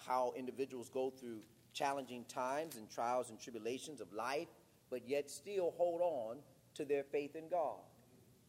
how 0.06 0.32
individuals 0.36 0.88
go 0.90 1.10
through 1.10 1.40
challenging 1.72 2.24
times 2.24 2.76
and 2.76 2.90
trials 2.90 3.30
and 3.30 3.40
tribulations 3.40 4.00
of 4.00 4.12
life, 4.12 4.48
but 4.90 5.08
yet 5.08 5.30
still 5.30 5.72
hold 5.76 6.00
on 6.00 6.38
to 6.74 6.84
their 6.84 7.04
faith 7.04 7.36
in 7.36 7.48
God. 7.48 7.78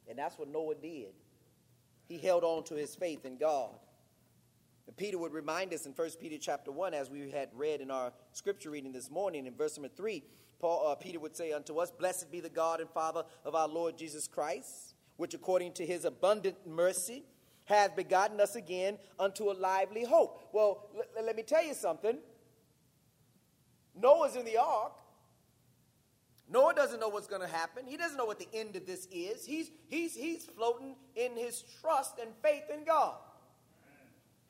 And 0.10 0.18
that's 0.18 0.38
what 0.38 0.50
Noah 0.50 0.76
did. 0.76 1.14
He 2.08 2.18
held 2.18 2.44
on 2.44 2.64
to 2.66 2.76
his 2.76 2.96
faith 2.96 3.26
in 3.26 3.38
God. 3.38 3.70
And 4.88 4.98
Peter 4.98 5.18
would 5.18 5.32
remind 5.32 5.74
us 5.74 5.86
in 5.86 5.94
1 5.94 6.10
Peter 6.20 6.38
chapter 6.40 6.72
1, 6.72 6.94
as 6.94 7.10
we 7.10 7.30
had 7.32 7.50
read 7.54 7.82
in 7.82 7.92
our 7.92 8.12
scripture 8.34 8.72
reading 8.72 8.92
this 8.92 9.10
morning, 9.10 9.46
in 9.46 9.56
verse 9.56 9.78
number 9.78 9.94
3, 9.96 10.24
Paul, 10.60 10.90
uh, 10.90 10.96
Peter 10.96 11.20
would 11.20 11.36
say 11.36 11.54
unto 11.54 11.78
us, 11.78 11.92
Blessed 11.92 12.32
be 12.32 12.40
the 12.40 12.50
God 12.50 12.82
and 12.82 12.90
Father 12.90 13.24
of 13.46 13.56
our 13.56 13.68
Lord 13.68 13.98
Jesus 13.98 14.28
Christ, 14.28 14.96
which 15.18 15.34
according 15.34 15.74
to 15.74 15.86
his 15.86 16.04
abundant 16.04 16.58
mercy 16.68 17.24
hath 17.66 17.96
begotten 17.96 18.40
us 18.42 18.56
again 18.56 18.98
unto 19.20 19.50
a 19.50 19.54
lively 19.54 20.04
hope. 20.04 20.50
Well, 20.52 20.90
l- 20.96 21.26
let 21.26 21.36
me 21.36 21.44
tell 21.44 21.64
you 21.64 21.74
something. 21.74 22.18
Noah's 23.96 24.36
in 24.36 24.46
the 24.46 24.58
ark. 24.58 24.94
Noah 26.52 26.74
doesn't 26.74 27.00
know 27.00 27.08
what's 27.08 27.28
going 27.28 27.42
to 27.42 27.48
happen. 27.48 27.86
He 27.86 27.96
doesn't 27.96 28.18
know 28.18 28.26
what 28.26 28.40
the 28.40 28.48
end 28.54 28.76
of 28.76 28.86
this 28.86 29.08
is. 29.12 29.46
He's, 29.46 29.72
he's, 29.88 30.16
he's 30.16 30.44
floating 30.44 30.96
in 31.16 31.36
his 31.36 31.64
trust 31.82 32.20
and 32.20 32.30
faith 32.44 32.64
in 32.74 32.84
God. 32.84 33.16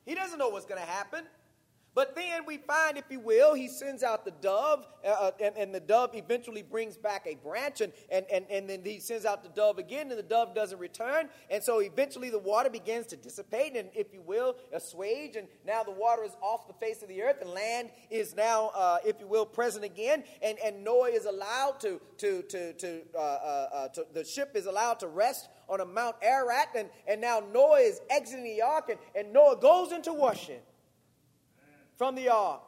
He 0.04 0.14
doesn't 0.16 0.38
know 0.38 0.48
what's 0.48 0.66
going 0.66 0.80
to 0.80 0.86
happen. 0.86 1.24
But 1.94 2.14
then 2.14 2.46
we 2.46 2.56
find, 2.56 2.96
if 2.96 3.04
you 3.10 3.20
will, 3.20 3.52
he 3.52 3.68
sends 3.68 4.02
out 4.02 4.24
the 4.24 4.30
dove, 4.30 4.86
uh, 5.04 5.08
uh, 5.08 5.30
and, 5.42 5.54
and, 5.58 5.74
the 5.74 5.80
dove 5.80 6.14
eventually 6.14 6.62
brings 6.62 6.96
back 6.96 7.26
a 7.26 7.34
branch, 7.34 7.82
and, 7.82 7.92
and, 8.10 8.24
and, 8.32 8.46
and 8.50 8.68
then 8.68 8.82
he 8.82 8.98
sends 8.98 9.26
out 9.26 9.42
the 9.42 9.50
dove 9.50 9.78
again, 9.78 10.08
and 10.08 10.18
the 10.18 10.22
dove 10.22 10.54
doesn't 10.54 10.78
return. 10.78 11.28
And 11.50 11.62
so 11.62 11.80
eventually 11.80 12.30
the 12.30 12.38
water 12.38 12.70
begins 12.70 13.06
to 13.08 13.16
dissipate, 13.16 13.76
and 13.76 13.90
if 13.94 14.14
you 14.14 14.22
will, 14.22 14.56
assuage, 14.72 15.36
and 15.36 15.48
now 15.66 15.82
the 15.82 15.90
water 15.90 16.24
is 16.24 16.34
off 16.40 16.66
the 16.66 16.72
face 16.74 17.02
of 17.02 17.08
the 17.08 17.22
earth, 17.22 17.42
and 17.42 17.50
land 17.50 17.90
is 18.10 18.34
now, 18.34 18.70
uh, 18.74 18.98
if 19.04 19.20
you 19.20 19.26
will, 19.26 19.44
present 19.44 19.84
again. 19.84 20.24
And, 20.40 20.58
and 20.64 20.82
Noah 20.82 21.10
is 21.10 21.26
allowed 21.26 21.78
to, 21.80 22.00
to, 22.18 22.42
to, 22.42 22.72
to, 22.72 23.02
uh, 23.14 23.18
uh, 23.18 23.68
uh 23.72 23.88
to, 23.88 24.06
the 24.14 24.24
ship 24.24 24.52
is 24.54 24.64
allowed 24.64 24.98
to 25.00 25.08
rest 25.08 25.50
on 25.68 25.82
a 25.82 25.84
Mount 25.84 26.16
Ararat, 26.22 26.68
and, 26.74 26.88
and 27.06 27.20
now 27.20 27.42
Noah 27.52 27.80
is 27.80 28.00
exiting 28.08 28.44
the 28.44 28.62
ark, 28.62 28.88
and, 28.88 28.98
and 29.14 29.30
Noah 29.30 29.58
goes 29.60 29.92
into 29.92 30.14
worship 30.14 30.64
from 32.02 32.16
the 32.16 32.28
ark. 32.30 32.62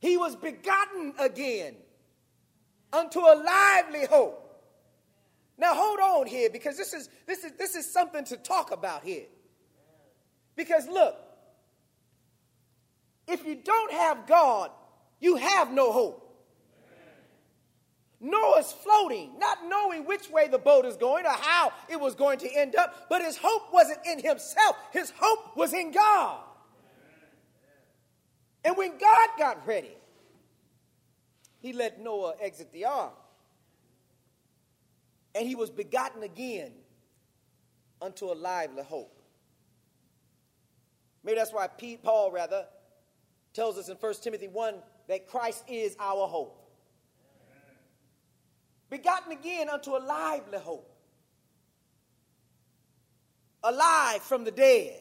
He 0.00 0.16
was 0.16 0.34
begotten 0.34 1.14
again 1.20 1.76
unto 2.92 3.20
a 3.20 3.40
lively 3.40 4.04
hope. 4.04 4.64
Now 5.56 5.76
hold 5.76 6.00
on 6.00 6.26
here 6.26 6.50
because 6.50 6.76
this 6.76 6.92
is 6.92 7.08
this 7.24 7.44
is 7.44 7.52
this 7.56 7.76
is 7.76 7.88
something 7.88 8.24
to 8.24 8.36
talk 8.36 8.72
about 8.72 9.04
here. 9.04 9.26
Because 10.56 10.88
look, 10.88 11.16
if 13.28 13.46
you 13.46 13.54
don't 13.54 13.92
have 13.92 14.26
God, 14.26 14.72
you 15.20 15.36
have 15.36 15.70
no 15.70 15.92
hope. 15.92 16.24
Noah's 18.18 18.72
floating, 18.72 19.38
not 19.38 19.58
knowing 19.68 20.04
which 20.04 20.28
way 20.30 20.48
the 20.48 20.58
boat 20.58 20.84
is 20.84 20.96
going 20.96 21.26
or 21.26 21.30
how 21.30 21.70
it 21.88 22.00
was 22.00 22.16
going 22.16 22.40
to 22.40 22.52
end 22.52 22.74
up, 22.74 23.06
but 23.08 23.22
his 23.22 23.38
hope 23.40 23.72
wasn't 23.72 24.00
in 24.04 24.18
himself. 24.20 24.74
His 24.90 25.12
hope 25.16 25.56
was 25.56 25.72
in 25.72 25.92
God. 25.92 26.40
And 28.64 28.76
when 28.76 28.98
God 28.98 29.28
got 29.38 29.66
ready, 29.66 29.96
he 31.60 31.72
let 31.72 32.00
Noah 32.00 32.34
exit 32.40 32.72
the 32.72 32.84
ark. 32.84 33.14
And 35.34 35.46
he 35.46 35.54
was 35.54 35.70
begotten 35.70 36.22
again 36.22 36.72
unto 38.00 38.26
a 38.26 38.34
lively 38.34 38.82
hope. 38.82 39.14
Maybe 41.24 41.36
that's 41.38 41.52
why 41.52 41.68
Paul, 42.02 42.32
rather, 42.32 42.66
tells 43.52 43.76
us 43.76 43.88
in 43.88 43.96
1 43.96 44.14
Timothy 44.22 44.48
1 44.48 44.74
that 45.08 45.26
Christ 45.28 45.64
is 45.68 45.96
our 45.98 46.26
hope. 46.26 46.54
Begotten 48.90 49.32
again 49.32 49.68
unto 49.68 49.90
a 49.96 49.98
lively 49.98 50.58
hope. 50.58 50.90
Alive 53.62 54.22
from 54.22 54.44
the 54.44 54.50
dead. 54.50 55.00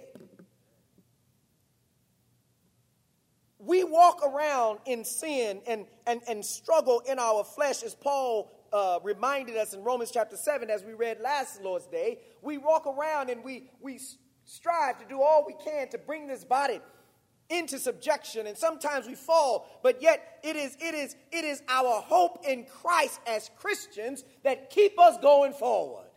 We 3.68 3.84
walk 3.84 4.22
around 4.26 4.80
in 4.86 5.04
sin 5.04 5.62
and, 5.68 5.86
and, 6.08 6.22
and 6.28 6.44
struggle 6.44 7.02
in 7.02 7.20
our 7.20 7.44
flesh, 7.44 7.84
as 7.84 7.94
Paul 7.94 8.50
uh, 8.72 9.00
reminded 9.04 9.58
us 9.58 9.74
in 9.74 9.84
Romans 9.84 10.10
chapter 10.10 10.38
7, 10.38 10.70
as 10.70 10.86
we 10.86 10.94
read 10.94 11.20
last 11.20 11.62
Lord's 11.62 11.86
Day. 11.86 12.20
We 12.42 12.58
walk 12.58 12.88
around 12.88 13.30
and 13.30 13.44
we, 13.44 13.70
we 13.82 14.00
strive 14.46 14.98
to 15.00 15.06
do 15.06 15.22
all 15.22 15.44
we 15.46 15.54
can 15.64 15.90
to 15.90 15.98
bring 15.98 16.28
this 16.28 16.46
body 16.46 16.80
into 17.50 17.80
subjection 17.80 18.46
and 18.46 18.58
sometimes 18.58 19.08
we 19.08 19.16
fall 19.16 19.80
but 19.82 20.02
yet 20.02 20.38
it 20.44 20.58
is 20.58 20.76
it 20.82 20.94
is 20.94 21.16
it 21.32 21.46
is 21.46 21.64
our 21.70 22.02
hope 22.02 22.46
in 22.46 22.66
Christ 22.66 23.22
as 23.26 23.50
Christians 23.56 24.26
that 24.44 24.70
keep 24.70 25.00
us 25.00 25.18
going 25.22 25.54
forward 25.54 26.08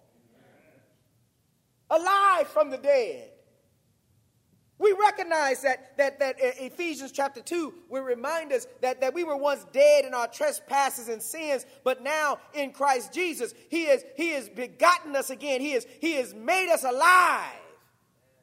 alive 1.88 2.48
from 2.48 2.70
the 2.70 2.78
dead 2.78 3.29
we 4.80 4.96
recognize 4.98 5.60
that, 5.60 5.96
that, 5.98 6.18
that 6.20 6.36
Ephesians 6.38 7.12
chapter 7.12 7.42
2 7.42 7.74
will 7.90 8.02
remind 8.02 8.50
us 8.50 8.66
that, 8.80 9.02
that 9.02 9.12
we 9.12 9.24
were 9.24 9.36
once 9.36 9.66
dead 9.72 10.06
in 10.06 10.14
our 10.14 10.26
trespasses 10.26 11.08
and 11.08 11.22
sins, 11.22 11.66
but 11.84 12.02
now 12.02 12.38
in 12.54 12.72
Christ 12.72 13.12
Jesus, 13.12 13.52
He 13.68 13.84
has, 13.84 14.02
he 14.16 14.30
has 14.30 14.48
begotten 14.48 15.14
us 15.14 15.28
again. 15.28 15.60
He 15.60 15.72
has, 15.72 15.86
he 16.00 16.14
has 16.14 16.32
made 16.32 16.72
us 16.72 16.82
alive 16.82 17.60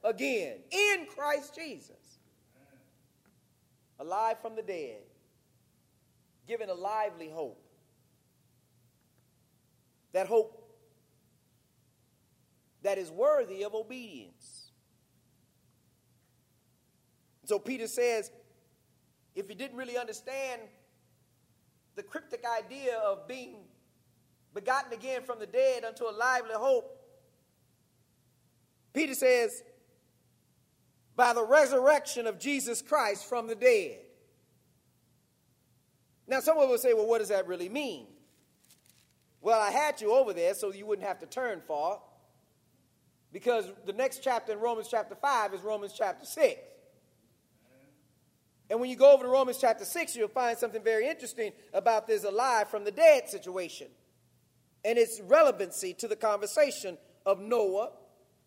again 0.03 0.57
in 0.69 1.07
Christ 1.07 1.55
Jesus. 1.55 2.19
Alive 3.99 4.39
from 4.39 4.55
the 4.55 4.61
dead, 4.61 4.99
given 6.47 6.69
a 6.69 6.75
lively 6.75 7.29
hope. 7.29 7.59
That 10.13 10.27
hope 10.27 10.67
that 12.83 12.99
is 12.99 13.09
worthy 13.09 13.63
of 13.63 13.73
obedience. 13.73 14.66
So 17.47 17.57
Peter 17.57 17.87
says, 17.87 18.29
if 19.33 19.47
you 19.47 19.55
didn't 19.55 19.77
really 19.77 19.97
understand 19.97 20.59
the 21.95 22.03
cryptic 22.03 22.43
idea 22.45 22.97
of 22.97 23.25
being 23.25 23.59
begotten 24.53 24.91
again 24.91 25.21
from 25.23 25.39
the 25.39 25.45
dead 25.45 25.85
unto 25.85 26.03
a 26.03 26.11
lively 26.11 26.55
hope, 26.55 27.01
Peter 28.93 29.13
says, 29.13 29.63
by 31.15 31.31
the 31.31 31.41
resurrection 31.41 32.27
of 32.27 32.37
Jesus 32.37 32.81
Christ 32.81 33.29
from 33.29 33.47
the 33.47 33.55
dead. 33.55 33.99
Now, 36.27 36.41
someone 36.41 36.67
will 36.67 36.77
say, 36.77 36.93
well, 36.93 37.07
what 37.07 37.19
does 37.19 37.29
that 37.29 37.47
really 37.47 37.69
mean? 37.69 38.07
Well, 39.39 39.61
I 39.61 39.71
had 39.71 40.01
you 40.01 40.11
over 40.11 40.33
there 40.33 40.53
so 40.53 40.73
you 40.73 40.85
wouldn't 40.85 41.07
have 41.07 41.19
to 41.19 41.25
turn 41.25 41.61
far, 41.65 42.01
because 43.31 43.71
the 43.85 43.93
next 43.93 44.21
chapter 44.21 44.51
in 44.51 44.59
Romans 44.59 44.89
chapter 44.91 45.15
5 45.15 45.53
is 45.53 45.61
Romans 45.61 45.93
chapter 45.97 46.25
6. 46.25 46.59
And 48.69 48.79
when 48.79 48.89
you 48.89 48.95
go 48.95 49.13
over 49.13 49.23
to 49.23 49.29
Romans 49.29 49.57
chapter 49.59 49.85
6, 49.85 50.15
you'll 50.15 50.27
find 50.27 50.57
something 50.57 50.83
very 50.83 51.07
interesting 51.07 51.53
about 51.73 52.05
this 52.07 52.23
alive 52.23 52.69
from 52.69 52.83
the 52.83 52.91
dead 52.91 53.29
situation 53.29 53.87
and 54.83 54.97
its 54.97 55.21
relevancy 55.21 55.93
to 55.93 56.07
the 56.07 56.15
conversation 56.15 56.97
of 57.25 57.39
Noah, 57.39 57.91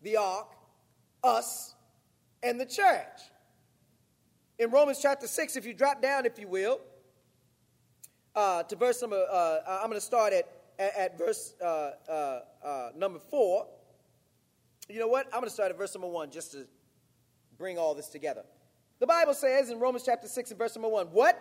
the 0.01 0.17
ark, 0.17 0.47
us, 1.23 1.75
and 2.43 2.59
the 2.59 2.65
church. 2.65 3.05
In 4.59 4.69
Romans 4.69 4.99
chapter 5.01 5.27
6, 5.27 5.55
if 5.55 5.65
you 5.65 5.73
drop 5.73 6.01
down, 6.01 6.25
if 6.25 6.37
you 6.37 6.47
will, 6.47 6.79
uh, 8.35 8.63
to 8.63 8.75
verse 8.75 9.01
number, 9.01 9.23
uh, 9.31 9.57
I'm 9.67 9.89
going 9.89 9.99
to 9.99 10.05
start 10.05 10.33
at, 10.33 10.47
at, 10.77 10.95
at 10.95 11.17
verse 11.17 11.55
uh, 11.61 11.91
uh, 12.07 12.39
uh, 12.63 12.89
number 12.95 13.19
4. 13.19 13.67
You 14.87 14.99
know 14.99 15.07
what? 15.07 15.25
I'm 15.27 15.39
going 15.39 15.45
to 15.45 15.49
start 15.49 15.71
at 15.71 15.77
verse 15.77 15.95
number 15.95 16.07
1 16.07 16.31
just 16.31 16.51
to 16.51 16.67
bring 17.57 17.77
all 17.77 17.95
this 17.95 18.07
together. 18.07 18.43
The 19.01 19.07
Bible 19.07 19.33
says 19.33 19.71
in 19.71 19.79
Romans 19.79 20.03
chapter 20.05 20.27
6 20.27 20.51
and 20.51 20.59
verse 20.59 20.75
number 20.75 20.87
1 20.87 21.07
What 21.07 21.35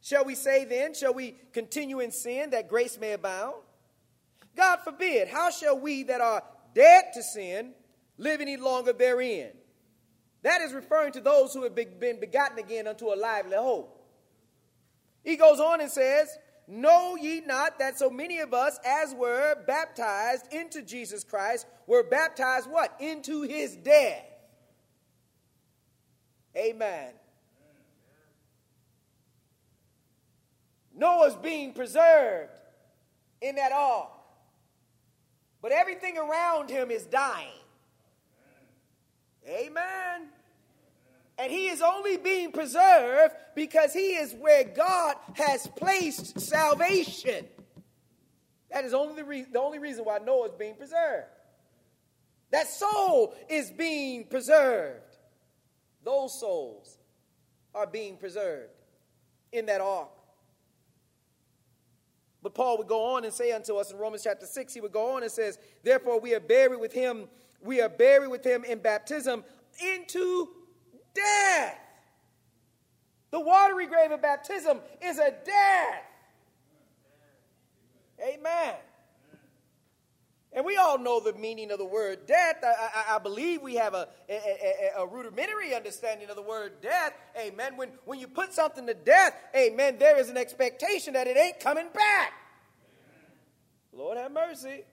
shall 0.00 0.24
we 0.24 0.34
say 0.34 0.64
then? 0.64 0.94
Shall 0.94 1.14
we 1.14 1.36
continue 1.52 2.00
in 2.00 2.10
sin 2.10 2.50
that 2.50 2.68
grace 2.68 2.98
may 2.98 3.12
abound? 3.12 3.54
God 4.56 4.80
forbid. 4.82 5.28
How 5.28 5.50
shall 5.52 5.78
we 5.78 6.02
that 6.02 6.20
are 6.20 6.42
dead 6.74 7.04
to 7.14 7.22
sin 7.22 7.74
live 8.18 8.40
any 8.40 8.56
longer 8.56 8.92
therein? 8.92 9.50
That 10.42 10.60
is 10.60 10.72
referring 10.72 11.12
to 11.12 11.20
those 11.20 11.54
who 11.54 11.62
have 11.62 11.76
been 11.76 12.18
begotten 12.18 12.58
again 12.58 12.88
unto 12.88 13.12
a 13.12 13.14
lively 13.14 13.56
hope. 13.56 14.04
He 15.22 15.36
goes 15.36 15.60
on 15.60 15.80
and 15.80 15.90
says, 15.90 16.36
Know 16.66 17.14
ye 17.14 17.42
not 17.46 17.78
that 17.78 17.96
so 17.96 18.10
many 18.10 18.40
of 18.40 18.52
us 18.52 18.76
as 18.84 19.14
were 19.14 19.54
baptized 19.68 20.52
into 20.52 20.82
Jesus 20.82 21.22
Christ 21.22 21.64
were 21.86 22.02
baptized 22.02 22.68
what? 22.68 22.96
Into 22.98 23.42
his 23.42 23.76
death. 23.76 24.31
Amen. 26.56 27.12
Noah's 30.94 31.36
being 31.36 31.72
preserved 31.72 32.52
in 33.40 33.56
that 33.56 33.72
ark. 33.72 34.10
But 35.60 35.72
everything 35.72 36.18
around 36.18 36.70
him 36.70 36.90
is 36.90 37.04
dying. 37.04 37.48
Amen. 39.48 40.28
And 41.38 41.50
he 41.50 41.68
is 41.68 41.82
only 41.82 42.18
being 42.18 42.52
preserved 42.52 43.34
because 43.54 43.92
he 43.92 44.14
is 44.14 44.34
where 44.34 44.64
God 44.64 45.16
has 45.34 45.66
placed 45.76 46.38
salvation. 46.40 47.46
That 48.70 48.84
is 48.84 48.94
only 48.94 49.16
the, 49.16 49.24
re- 49.24 49.46
the 49.50 49.60
only 49.60 49.78
reason 49.78 50.04
why 50.04 50.18
Noah 50.18 50.48
is 50.48 50.54
being 50.54 50.74
preserved. 50.74 51.26
That 52.50 52.68
soul 52.68 53.34
is 53.48 53.70
being 53.70 54.24
preserved. 54.24 55.11
Those 56.04 56.38
souls 56.38 56.98
are 57.74 57.86
being 57.86 58.16
preserved 58.16 58.72
in 59.52 59.66
that 59.66 59.80
ark. 59.80 60.08
But 62.42 62.54
Paul 62.54 62.78
would 62.78 62.88
go 62.88 63.14
on 63.14 63.24
and 63.24 63.32
say 63.32 63.52
unto 63.52 63.76
us 63.76 63.92
in 63.92 63.98
Romans 63.98 64.24
chapter 64.24 64.46
6, 64.46 64.74
he 64.74 64.80
would 64.80 64.92
go 64.92 65.14
on 65.14 65.22
and 65.22 65.30
says, 65.30 65.58
Therefore 65.84 66.18
we 66.18 66.34
are 66.34 66.40
buried 66.40 66.80
with 66.80 66.92
him, 66.92 67.28
we 67.60 67.80
are 67.80 67.88
buried 67.88 68.28
with 68.28 68.44
him 68.44 68.64
in 68.64 68.80
baptism 68.80 69.44
into 69.80 70.48
death. 71.14 71.78
The 73.30 73.40
watery 73.40 73.86
grave 73.86 74.10
of 74.10 74.20
baptism 74.20 74.80
is 75.00 75.18
a 75.18 75.30
death. 75.44 76.04
Amen. 78.20 78.74
And 80.54 80.66
we 80.66 80.76
all 80.76 80.98
know 80.98 81.18
the 81.18 81.32
meaning 81.32 81.70
of 81.70 81.78
the 81.78 81.84
word 81.84 82.26
death. 82.26 82.56
I, 82.62 83.12
I, 83.12 83.16
I 83.16 83.18
believe 83.18 83.62
we 83.62 83.76
have 83.76 83.94
a, 83.94 84.08
a, 84.28 84.34
a, 84.34 85.02
a, 85.02 85.06
rudimentary 85.06 85.74
understanding 85.74 86.28
of 86.28 86.36
the 86.36 86.42
word 86.42 86.82
death. 86.82 87.14
Amen. 87.40 87.76
When, 87.76 87.88
when 88.04 88.18
you 88.18 88.28
put 88.28 88.52
something 88.52 88.86
to 88.86 88.92
death, 88.92 89.34
amen, 89.56 89.96
there 89.98 90.18
is 90.18 90.28
an 90.28 90.36
expectation 90.36 91.14
that 91.14 91.26
it 91.26 91.38
ain't 91.38 91.58
coming 91.58 91.88
back. 91.94 92.34
Lord 93.94 94.18
have 94.18 94.32
mercy. 94.32 94.84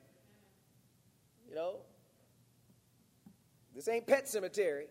You 1.50 1.56
know, 1.56 1.78
this 3.76 3.88
ain't 3.88 4.08
pet 4.08 4.30
cemetery. 4.30 4.86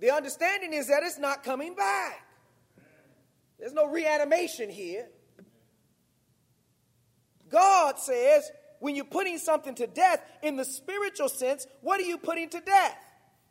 The 0.00 0.10
understanding 0.10 0.72
is 0.72 0.88
that 0.88 1.02
it's 1.02 1.18
not 1.18 1.42
coming 1.44 1.74
back. 1.74 2.26
There's 3.58 3.72
no 3.72 3.88
reanimation 3.88 4.70
here. 4.70 5.08
God 7.54 8.00
says 8.00 8.50
when 8.80 8.96
you're 8.96 9.04
putting 9.04 9.38
something 9.38 9.76
to 9.76 9.86
death 9.86 10.20
in 10.42 10.56
the 10.56 10.64
spiritual 10.64 11.28
sense, 11.28 11.68
what 11.82 12.00
are 12.00 12.04
you 12.04 12.18
putting 12.18 12.48
to 12.50 12.60
death? 12.60 12.98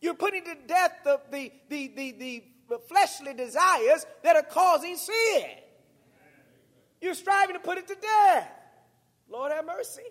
You're 0.02 0.14
putting 0.14 0.44
to 0.44 0.56
death 0.68 0.92
the, 1.06 1.22
the, 1.32 1.52
the, 1.70 1.88
the, 1.96 2.44
the 2.70 2.80
fleshly 2.90 3.34
desires 3.34 4.06
that 4.24 4.36
are 4.36 4.44
causing 4.44 4.98
sin. 4.98 5.46
You're 7.00 7.14
striving 7.14 7.56
to 7.56 7.62
put 7.62 7.78
it 7.78 7.88
to 7.88 7.96
death. 7.96 8.52
Lord 9.30 9.54
have 9.54 9.66
mercy. 9.66 10.02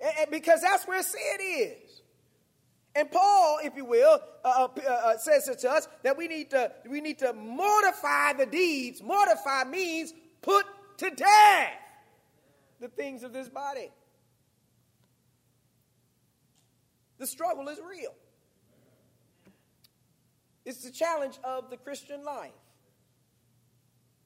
And, 0.00 0.12
and 0.22 0.30
because 0.32 0.60
that's 0.60 0.88
where 0.88 1.02
sin 1.04 1.38
is. 1.40 2.02
And 2.96 3.10
Paul, 3.12 3.58
if 3.62 3.76
you 3.76 3.84
will, 3.84 4.18
uh, 4.44 4.68
uh, 4.76 4.90
uh, 4.90 5.16
says 5.18 5.44
to 5.44 5.70
us 5.70 5.86
that 6.02 6.16
we 6.16 6.26
need 6.26 6.50
to 6.50 6.72
we 6.88 7.00
need 7.00 7.20
to 7.20 7.32
mortify 7.32 8.32
the 8.32 8.46
deeds. 8.46 9.02
Mortify 9.02 9.64
means 9.64 10.12
put 10.42 10.64
to 10.98 11.10
death 11.10 11.72
the 12.84 12.90
things 12.90 13.22
of 13.22 13.32
this 13.32 13.48
body. 13.48 13.90
The 17.16 17.26
struggle 17.26 17.66
is 17.68 17.78
real. 17.78 18.14
It's 20.66 20.84
the 20.84 20.90
challenge 20.90 21.38
of 21.42 21.70
the 21.70 21.78
Christian 21.78 22.22
life 22.26 22.52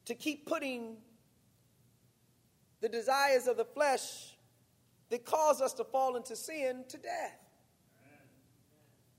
to 0.07 0.17
keep 0.17 0.45
putting 0.45 0.97
the 2.81 2.89
desires 2.89 3.47
of 3.47 3.57
the 3.57 3.65
flesh 3.65 4.35
that 5.11 5.25
cause 5.25 5.61
us 5.61 5.73
to 5.75 5.85
fall 5.85 6.17
into 6.17 6.35
sin 6.35 6.85
to 6.89 6.97
death. 6.97 7.39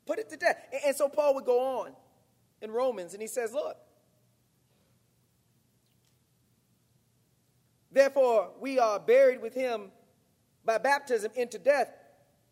Put 0.06 0.20
it 0.20 0.30
to 0.32 0.36
death. 0.36 0.58
And 0.86 0.94
so 0.94 1.08
Paul 1.08 1.36
would 1.36 1.46
go 1.46 1.80
on 1.80 1.94
in 2.62 2.72
Romans 2.72 3.14
and 3.14 3.22
he 3.22 3.28
says, 3.30 3.54
Look, 3.54 3.78
Therefore, 7.92 8.52
we 8.60 8.80
are 8.80 9.00
buried 9.00 9.42
with 9.42 9.54
him 9.54 9.92
by 10.66 10.78
baptism 10.78 11.32
into 11.36 11.58
death, 11.58 11.92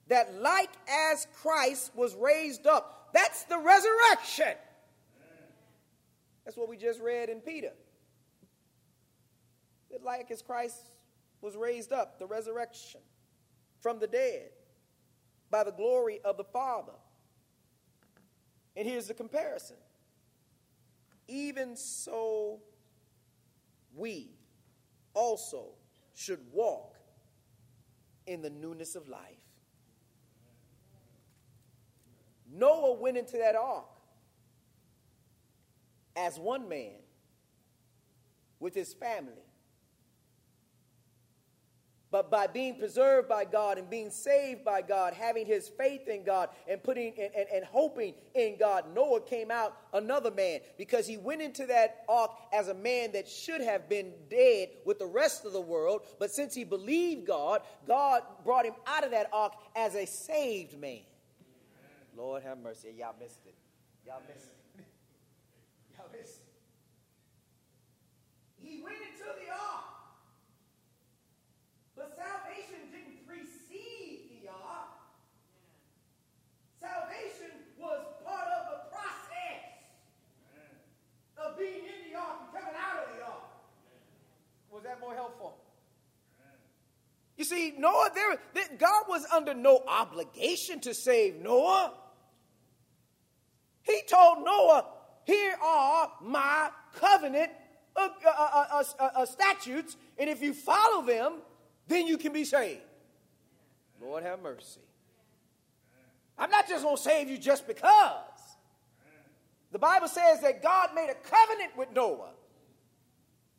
that 0.08 0.34
like 0.36 0.72
as 0.88 1.28
Christ 1.42 1.92
was 1.96 2.16
raised 2.16 2.66
up, 2.66 3.10
that's 3.14 3.44
the 3.44 3.60
resurrection. 3.60 4.56
That's 6.46 6.58
what 6.58 6.70
we 6.70 6.78
just 6.78 7.02
read 7.02 7.30
in 7.30 7.42
Peter. 7.42 7.74
That 9.92 10.04
like 10.04 10.32
as 10.32 10.42
Christ 10.42 10.82
was 11.42 11.56
raised 11.56 11.92
up, 11.92 12.20
the 12.20 12.26
resurrection 12.26 13.02
from 13.82 14.00
the 14.00 14.08
dead 14.08 14.50
by 15.52 15.64
the 15.64 15.72
glory 15.72 16.20
of 16.26 16.38
the 16.38 16.44
Father. 16.44 16.94
And 18.76 18.88
here's 18.88 19.08
the 19.08 19.14
comparison. 19.14 19.78
Even 21.28 21.76
so, 21.76 22.62
we 23.94 24.37
also 25.18 25.70
should 26.14 26.40
walk 26.54 26.96
in 28.28 28.42
the 28.42 28.50
newness 28.52 28.96
of 28.96 29.08
life. 29.08 29.42
Noah 32.54 32.94
went 32.94 33.18
into 33.18 33.38
that 33.38 33.56
ark 33.56 33.86
as 36.16 36.40
one 36.40 36.70
man 36.70 37.00
with 38.60 38.76
his 38.76 38.94
family. 38.94 39.47
But 42.18 42.32
by 42.32 42.48
being 42.48 42.80
preserved 42.80 43.30
by 43.30 43.46
God 43.46 43.78
and 43.78 43.88
being 43.92 44.10
saved 44.10 44.66
by 44.66 44.82
God, 44.82 45.14
having 45.14 45.46
his 45.46 45.70
faith 45.70 46.08
in 46.08 46.24
God 46.24 46.50
and 46.68 46.82
putting 46.82 47.14
and, 47.20 47.30
and, 47.38 47.46
and, 47.54 47.64
hoping 47.64 48.16
in 48.34 48.58
God, 48.58 48.86
Noah 48.96 49.22
came 49.22 49.52
out 49.52 49.78
another 49.94 50.32
man 50.32 50.62
because 50.80 51.06
he 51.06 51.18
went 51.18 51.44
into 51.44 51.68
that 51.68 52.06
ark 52.10 52.32
as 52.52 52.70
a 52.70 52.74
man 52.74 53.12
that 53.12 53.28
should 53.30 53.62
have 53.62 53.88
been 53.88 54.14
dead 54.32 54.70
with 54.84 54.98
the 54.98 55.06
rest 55.06 55.46
of 55.46 55.54
the 55.54 55.62
world. 55.62 56.08
But 56.18 56.32
since 56.32 56.56
he 56.56 56.64
believed 56.64 57.28
God, 57.28 57.62
God 57.88 58.24
brought 58.44 58.66
him 58.66 58.74
out 58.88 59.04
of 59.04 59.12
that 59.12 59.30
ark 59.32 59.54
as 59.76 59.94
a 59.94 60.08
saved 60.08 60.76
man. 60.76 61.02
Lord 62.18 62.42
have 62.42 62.58
mercy. 62.58 62.96
Y'all 62.98 63.14
missed 63.20 63.46
it. 63.46 63.54
Y'all 64.08 64.24
missed 64.28 64.48
it. 64.80 64.86
Y'all 65.96 66.10
missed 66.12 66.42
it. 68.58 68.68
He 68.68 68.82
went 68.82 68.96
into 68.96 69.24
the 69.24 69.54
ark. 69.54 69.98
But 71.98 72.14
salvation 72.14 72.94
didn't 72.94 73.26
precede 73.26 74.46
the 74.46 74.54
ark. 74.54 74.94
Salvation 76.80 77.66
was 77.82 78.06
part 78.24 78.46
of 78.54 78.62
the 78.70 78.80
process 78.94 79.66
of 81.42 81.58
being 81.58 81.90
in 81.90 82.14
the 82.14 82.20
ark 82.20 82.38
and 82.46 82.54
coming 82.54 82.78
out 82.78 83.02
of 83.02 83.18
the 83.18 83.26
ark. 83.26 83.50
Was 84.70 84.84
that 84.84 85.00
more 85.02 85.16
helpful? 85.16 85.58
You 87.38 87.46
see, 87.46 87.74
Noah, 87.78 88.10
there, 88.16 88.68
God 88.78 89.04
was 89.08 89.26
under 89.32 89.54
no 89.54 89.84
obligation 89.88 90.80
to 90.82 90.94
save 90.94 91.36
Noah. 91.36 91.94
He 93.84 94.02
told 94.10 94.44
Noah, 94.44 94.86
Here 95.26 95.56
are 95.64 96.12
my 96.22 96.72
covenant 96.96 97.52
uh, 97.96 98.10
uh, 98.26 98.84
uh, 99.00 99.26
statutes, 99.26 99.96
and 100.18 100.30
if 100.30 100.42
you 100.42 100.54
follow 100.54 101.04
them, 101.04 101.36
then 101.88 102.08
you 102.08 102.18
can 102.18 102.34
be 102.34 102.44
saved. 102.44 102.82
Lord 104.02 104.24
have 104.24 104.42
mercy. 104.42 104.82
I'm 106.38 106.50
not 106.50 106.68
just 106.68 106.84
going 106.84 106.98
to 106.98 107.02
save 107.02 107.30
you 107.30 107.38
just 107.38 107.68
because. 107.68 108.22
The 109.72 109.80
Bible 109.80 110.08
says 110.08 110.42
that 110.42 110.62
God 110.62 110.90
made 110.96 111.10
a 111.10 111.16
covenant 111.16 111.76
with 111.78 111.92
Noah. 111.94 112.32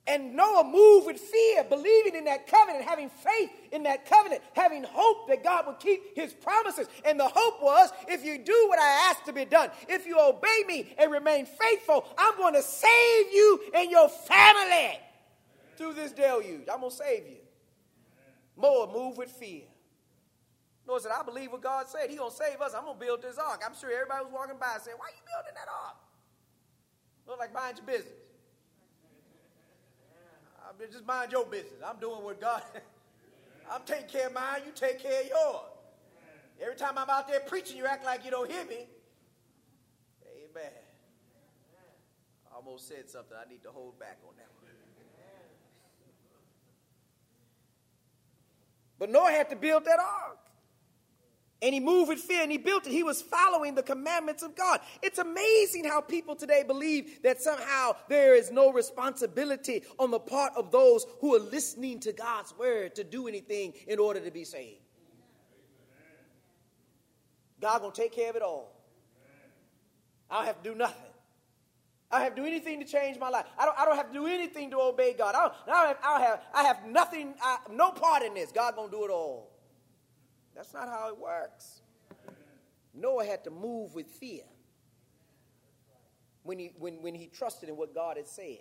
And 0.09 0.35
Noah 0.35 0.65
moved 0.65 1.07
with 1.07 1.21
fear, 1.21 1.65
believing 1.65 2.17
in 2.17 2.25
that 2.25 2.47
covenant, 2.47 2.83
having 2.85 3.11
faith 3.11 3.51
in 3.73 3.83
that 3.83 4.09
covenant, 4.09 4.41
having 4.55 4.83
hope 4.83 5.29
that 5.29 5.45
God 5.45 5.67
would 5.67 5.79
keep 5.81 6.17
his 6.17 6.33
promises. 6.33 6.89
And 7.05 7.21
the 7.21 7.29
hope 7.29 7.63
was 7.63 7.91
if 8.09 8.25
you 8.25 8.39
do 8.39 8.67
what 8.69 8.79
I 8.79 9.11
ask 9.11 9.25
to 9.25 9.35
be 9.35 9.45
done, 9.45 9.71
if 9.87 10.07
you 10.07 10.19
obey 10.19 10.65
me 10.67 10.95
and 10.99 11.13
remain 11.13 11.45
faithful, 11.45 12.07
I'm 12.17 12.39
going 12.39 12.55
to 12.55 12.63
save 12.63 13.33
you 13.35 13.61
and 13.75 13.91
your 13.91 14.09
family 14.09 14.99
through 15.77 15.93
this 15.93 16.13
deluge. 16.13 16.67
I'm 16.73 16.81
going 16.81 16.91
to 16.91 16.97
save 16.97 17.27
you. 17.27 17.37
Noah 18.57 18.91
moved 18.91 19.19
with 19.19 19.31
fear. 19.31 19.63
Noah 20.87 21.01
said, 21.01 21.13
I 21.13 21.23
believe 21.23 21.53
what 21.53 21.63
God 21.63 21.87
said. 21.87 22.09
He's 22.09 22.19
going 22.19 22.31
to 22.31 22.37
save 22.37 22.63
us. 22.63 22.73
I'm 22.75 22.85
going 22.85 22.99
to 22.99 23.05
build 23.05 23.21
this 23.21 23.37
ark. 23.37 23.63
I'm 23.65 23.77
sure 23.79 23.93
everybody 23.93 24.25
was 24.25 24.33
walking 24.33 24.57
by 24.59 24.79
saying, 24.83 24.97
Why 24.97 25.07
are 25.07 25.11
you 25.11 25.23
building 25.29 25.53
that 25.55 25.69
ark? 25.69 25.97
Look 27.27 27.39
like 27.39 27.53
mind 27.53 27.77
your 27.77 27.87
business. 27.87 28.28
I 30.69 30.87
just 30.93 31.07
mind 31.07 31.33
your 31.33 31.47
business. 31.47 31.81
I'm 31.85 31.99
doing 31.99 32.23
what 32.23 32.41
God. 32.41 32.63
I'm 33.71 33.81
taking 33.87 34.07
care 34.07 34.27
of 34.27 34.35
mine. 34.35 34.63
You 34.67 34.73
take 34.75 35.01
care 35.03 35.23
of 35.23 35.29
yours. 35.29 35.63
Every 36.61 36.77
time 36.77 36.99
I'm 36.99 37.09
out 37.09 37.29
there 37.29 37.41
preaching, 37.41 37.77
you 37.77 37.87
act 37.87 38.05
like 38.05 38.25
you 38.25 38.31
don't 38.31 38.51
hear 38.51 38.65
me. 38.65 38.87
Amen. 40.27 40.73
I 42.51 42.57
almost 42.57 42.89
said 42.89 43.09
something 43.09 43.37
I 43.37 43.49
need 43.49 43.63
to 43.63 43.71
hold 43.71 43.99
back 43.99 44.19
on 44.27 44.35
that 44.37 44.49
one. 44.61 44.69
But 48.99 49.11
Noah 49.11 49.31
had 49.31 49.49
to 49.51 49.57
build 49.57 49.85
that 49.85 50.01
ark. 50.01 50.39
And 51.61 51.75
he 51.75 51.81
moved 51.81 52.09
with 52.09 52.21
fear 52.21 52.43
and 52.43 52.53
he 52.53 52.59
built 52.59 52.87
it. 52.87 52.93
He 52.93 53.03
was 53.03 53.21
following 53.21 53.75
the 53.75 53.83
commandments 53.83 54.45
of 54.45 54.55
God. 54.55 54.81
It's 55.03 55.19
amazing 55.19 55.85
how 55.85 56.01
people 56.01 56.37
today 56.37 56.63
believe 56.65 57.21
that 57.25 57.43
somehow 57.43 57.97
there 58.09 58.37
is 58.37 58.53
no 58.53 58.73
responsibility 58.73 59.83
on 59.99 60.13
the 60.13 60.21
part 60.21 60.53
of 60.57 60.71
those 60.71 61.05
who 61.21 61.35
are 61.35 61.41
listening 61.41 61.99
to 62.01 62.13
God's 62.13 62.57
word 62.57 62.95
to 62.95 63.03
do 63.03 63.27
anything 63.27 63.73
in 63.89 63.99
order 63.99 64.21
to 64.21 64.31
be 64.31 64.45
saved. 64.45 64.79
God 67.61 67.81
gonna 67.81 67.93
take 67.93 68.13
care 68.13 68.31
of 68.31 68.37
it 68.37 68.43
all. 68.43 68.73
I 70.31 70.37
don't 70.37 70.47
have 70.47 70.63
to 70.63 70.71
do 70.71 70.77
nothing. 70.77 71.11
I 72.11 72.19
don't 72.19 72.25
have 72.25 72.35
to 72.37 72.41
do 72.43 72.47
anything 72.47 72.79
to 72.79 72.87
change 72.87 73.19
my 73.19 73.31
life. 73.31 73.47
I 73.59 73.65
don't, 73.65 73.79
I 73.79 73.85
don't 73.85 73.97
have 73.97 74.09
to 74.09 74.15
do 74.15 74.27
anything 74.27 74.71
to 74.71 74.81
obey 74.81 75.13
God. 75.13 75.35
I 75.35 75.41
don't, 75.41 75.53
I 75.67 75.71
don't, 75.71 75.89
have, 75.89 75.97
I 76.05 76.13
don't 76.13 76.27
have, 76.27 76.41
I 76.55 76.63
have 76.63 76.87
nothing, 76.87 77.35
I, 77.43 77.59
no 77.71 77.91
part 77.91 78.23
in 78.23 78.35
this. 78.35 78.53
God 78.53 78.77
gonna 78.77 78.91
do 78.91 79.05
it 79.05 79.11
all. 79.11 79.58
That's 80.59 80.75
not 80.75 80.89
how 80.89 81.09
it 81.09 81.17
works. 81.17 81.83
Noah 82.93 83.25
had 83.25 83.45
to 83.45 83.51
move 83.51 83.95
with 83.95 84.09
fear 84.09 84.43
when 86.43 86.59
he, 86.59 86.73
when, 86.77 87.01
when 87.01 87.15
he 87.15 87.29
trusted 87.29 87.69
in 87.69 87.77
what 87.77 87.95
God 87.95 88.17
had 88.17 88.27
said. 88.27 88.59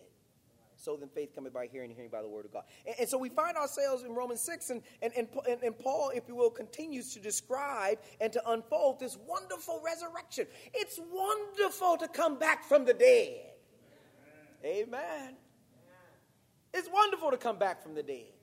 So 0.76 0.95
then 0.95 1.10
faith 1.10 1.34
cometh 1.34 1.54
by 1.54 1.66
hearing, 1.66 1.89
hearing 1.89 2.12
by 2.12 2.22
the 2.22 2.28
word 2.28 2.45
of 2.45 2.54
God. 2.54 2.66
And, 2.86 2.95
and 3.00 3.10
so 3.10 3.18
we 3.18 3.30
find 3.30 3.58
ourselves 3.58 4.04
in 4.04 4.14
Romans 4.14 4.41
6, 4.41 4.70
and, 4.70 4.84
and, 5.02 5.12
and, 5.16 5.64
and 5.64 5.80
Paul, 5.80 6.12
if 6.14 6.28
you 6.28 6.36
will, 6.36 6.52
continues 6.52 7.16
to 7.16 7.20
describe 7.20 7.98
and 8.22 8.32
to 8.32 8.48
unfold 8.48 9.00
this 9.00 9.18
wonderful 9.28 9.82
resurrection. 9.84 10.45
It's 10.76 11.00
wonderful 11.12 11.98
to 11.98 12.08
come 12.08 12.38
back 12.38 12.64
from 12.64 12.86
the 12.86 12.93
dead. 12.93 13.39
Amen. 14.64 14.93
Amen. 14.93 15.36
It's 16.76 16.89
wonderful 16.93 17.32
to 17.32 17.38
come 17.38 17.58
back 17.58 17.82
from 17.82 17.95
the 17.95 18.04
dead. 18.04 18.36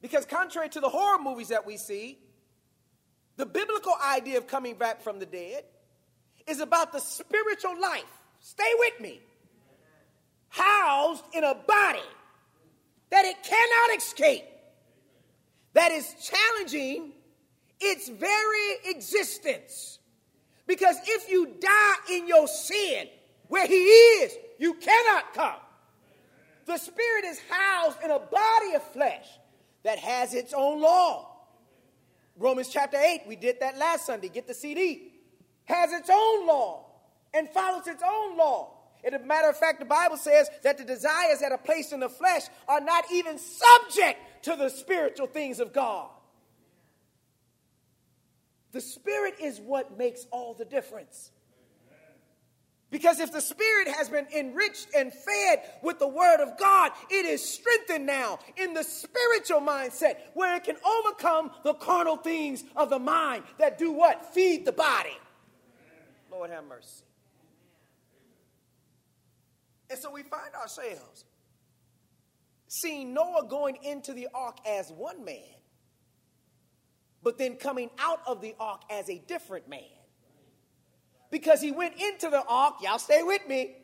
Because, 0.00 0.24
contrary 0.26 0.68
to 0.70 0.80
the 0.80 0.88
horror 0.88 1.18
movies 1.18 1.48
that 1.48 1.66
we 1.66 1.76
see, 1.76 2.18
the 3.36 3.46
biblical 3.46 3.94
idea 4.04 4.38
of 4.38 4.46
coming 4.46 4.74
back 4.74 5.02
from 5.02 5.18
the 5.18 5.26
dead 5.26 5.64
is 6.46 6.60
about 6.60 6.92
the 6.92 7.00
spiritual 7.00 7.80
life. 7.80 8.04
Stay 8.40 8.70
with 8.78 9.00
me. 9.00 9.20
Housed 10.48 11.24
in 11.34 11.44
a 11.44 11.54
body 11.54 11.98
that 13.10 13.24
it 13.24 13.36
cannot 13.42 13.98
escape, 13.98 14.44
that 15.74 15.92
is 15.92 16.14
challenging 16.22 17.12
its 17.80 18.08
very 18.08 18.76
existence. 18.86 19.98
Because 20.66 20.96
if 21.06 21.30
you 21.30 21.54
die 21.60 21.94
in 22.12 22.28
your 22.28 22.46
sin, 22.46 23.08
where 23.48 23.66
He 23.66 23.74
is, 23.74 24.32
you 24.58 24.74
cannot 24.74 25.34
come. 25.34 25.60
The 26.66 26.76
Spirit 26.76 27.24
is 27.24 27.40
housed 27.48 27.98
in 28.04 28.10
a 28.10 28.18
body 28.18 28.74
of 28.74 28.82
flesh 28.92 29.26
that 29.82 29.98
has 29.98 30.34
its 30.34 30.52
own 30.52 30.80
law. 30.80 31.36
Romans 32.36 32.68
chapter 32.68 32.96
8, 32.96 33.22
we 33.26 33.36
did 33.36 33.60
that 33.60 33.78
last 33.78 34.06
Sunday. 34.06 34.28
Get 34.28 34.46
the 34.46 34.54
CD. 34.54 35.12
Has 35.64 35.92
its 35.92 36.08
own 36.10 36.46
law 36.46 36.86
and 37.34 37.48
follows 37.48 37.86
its 37.86 38.02
own 38.02 38.36
law. 38.36 38.74
And 39.04 39.14
as 39.14 39.20
a 39.20 39.24
matter 39.24 39.48
of 39.48 39.56
fact, 39.56 39.78
the 39.78 39.84
Bible 39.84 40.16
says 40.16 40.48
that 40.62 40.78
the 40.78 40.84
desires 40.84 41.40
that 41.40 41.52
are 41.52 41.58
placed 41.58 41.92
in 41.92 42.00
the 42.00 42.08
flesh 42.08 42.42
are 42.66 42.80
not 42.80 43.04
even 43.12 43.38
subject 43.38 44.18
to 44.42 44.56
the 44.56 44.68
spiritual 44.68 45.26
things 45.26 45.60
of 45.60 45.72
God. 45.72 46.08
The 48.72 48.80
Spirit 48.80 49.34
is 49.40 49.60
what 49.60 49.96
makes 49.96 50.26
all 50.30 50.54
the 50.54 50.64
difference. 50.64 51.30
Because 52.90 53.20
if 53.20 53.32
the 53.32 53.40
Spirit 53.40 53.88
has 53.88 54.08
been 54.08 54.26
enriched 54.34 54.88
and 54.96 55.12
fed 55.12 55.62
with 55.82 55.98
the 55.98 56.08
Word 56.08 56.40
of 56.40 56.56
God, 56.58 56.92
it 57.10 57.26
is 57.26 57.46
strengthened 57.46 58.06
now 58.06 58.38
in 58.56 58.72
the 58.72 58.82
spiritual 58.82 59.60
mindset 59.60 60.16
where 60.32 60.56
it 60.56 60.64
can 60.64 60.76
overcome 60.84 61.50
the 61.64 61.74
carnal 61.74 62.16
things 62.16 62.64
of 62.76 62.88
the 62.88 62.98
mind 62.98 63.44
that 63.58 63.76
do 63.76 63.92
what? 63.92 64.32
Feed 64.32 64.64
the 64.64 64.72
body. 64.72 65.16
Lord 66.30 66.50
have 66.50 66.64
mercy. 66.64 67.04
And 69.90 69.98
so 69.98 70.10
we 70.10 70.22
find 70.22 70.54
ourselves 70.54 71.24
seeing 72.68 73.12
Noah 73.12 73.46
going 73.48 73.78
into 73.82 74.14
the 74.14 74.28
ark 74.34 74.58
as 74.66 74.90
one 74.92 75.24
man, 75.24 75.42
but 77.22 77.36
then 77.36 77.56
coming 77.56 77.90
out 77.98 78.20
of 78.26 78.40
the 78.40 78.54
ark 78.58 78.82
as 78.90 79.10
a 79.10 79.18
different 79.26 79.68
man 79.68 79.97
because 81.30 81.60
he 81.60 81.72
went 81.72 81.94
into 82.00 82.30
the 82.30 82.42
ark, 82.46 82.76
y'all 82.82 82.98
stay 82.98 83.22
with 83.22 83.46
me. 83.48 83.76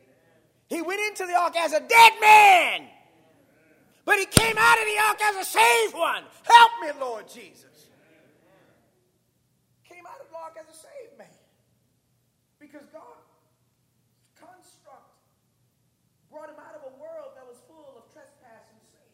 He 0.67 0.81
went 0.81 0.99
into 1.01 1.25
the 1.25 1.37
ark 1.37 1.55
as 1.57 1.73
a 1.73 1.79
dead 1.79 2.13
man, 2.19 2.87
but 4.03 4.17
he 4.17 4.25
came 4.25 4.55
out 4.57 4.79
of 4.79 4.85
the 4.85 4.99
ark 5.07 5.21
as 5.21 5.47
a 5.47 5.49
saved 5.49 5.93
one. 5.93 6.23
Help 6.43 6.71
me, 6.81 6.89
Lord 6.99 7.27
Jesus. 7.27 7.87
Came 9.87 10.05
out 10.07 10.19
of 10.19 10.29
the 10.29 10.37
ark 10.37 10.57
as 10.59 10.75
a 10.75 10.77
saved 10.77 11.17
man 11.17 11.27
because 12.59 12.87
God's 12.91 13.29
construct 14.35 15.19
brought 16.31 16.49
him 16.49 16.55
out 16.57 16.75
of 16.75 16.81
a 16.81 16.99
world 16.99 17.31
that 17.35 17.45
was 17.47 17.57
full 17.67 17.93
of 17.95 18.11
trespass 18.11 18.65
and 18.71 18.81
sin, 18.89 19.11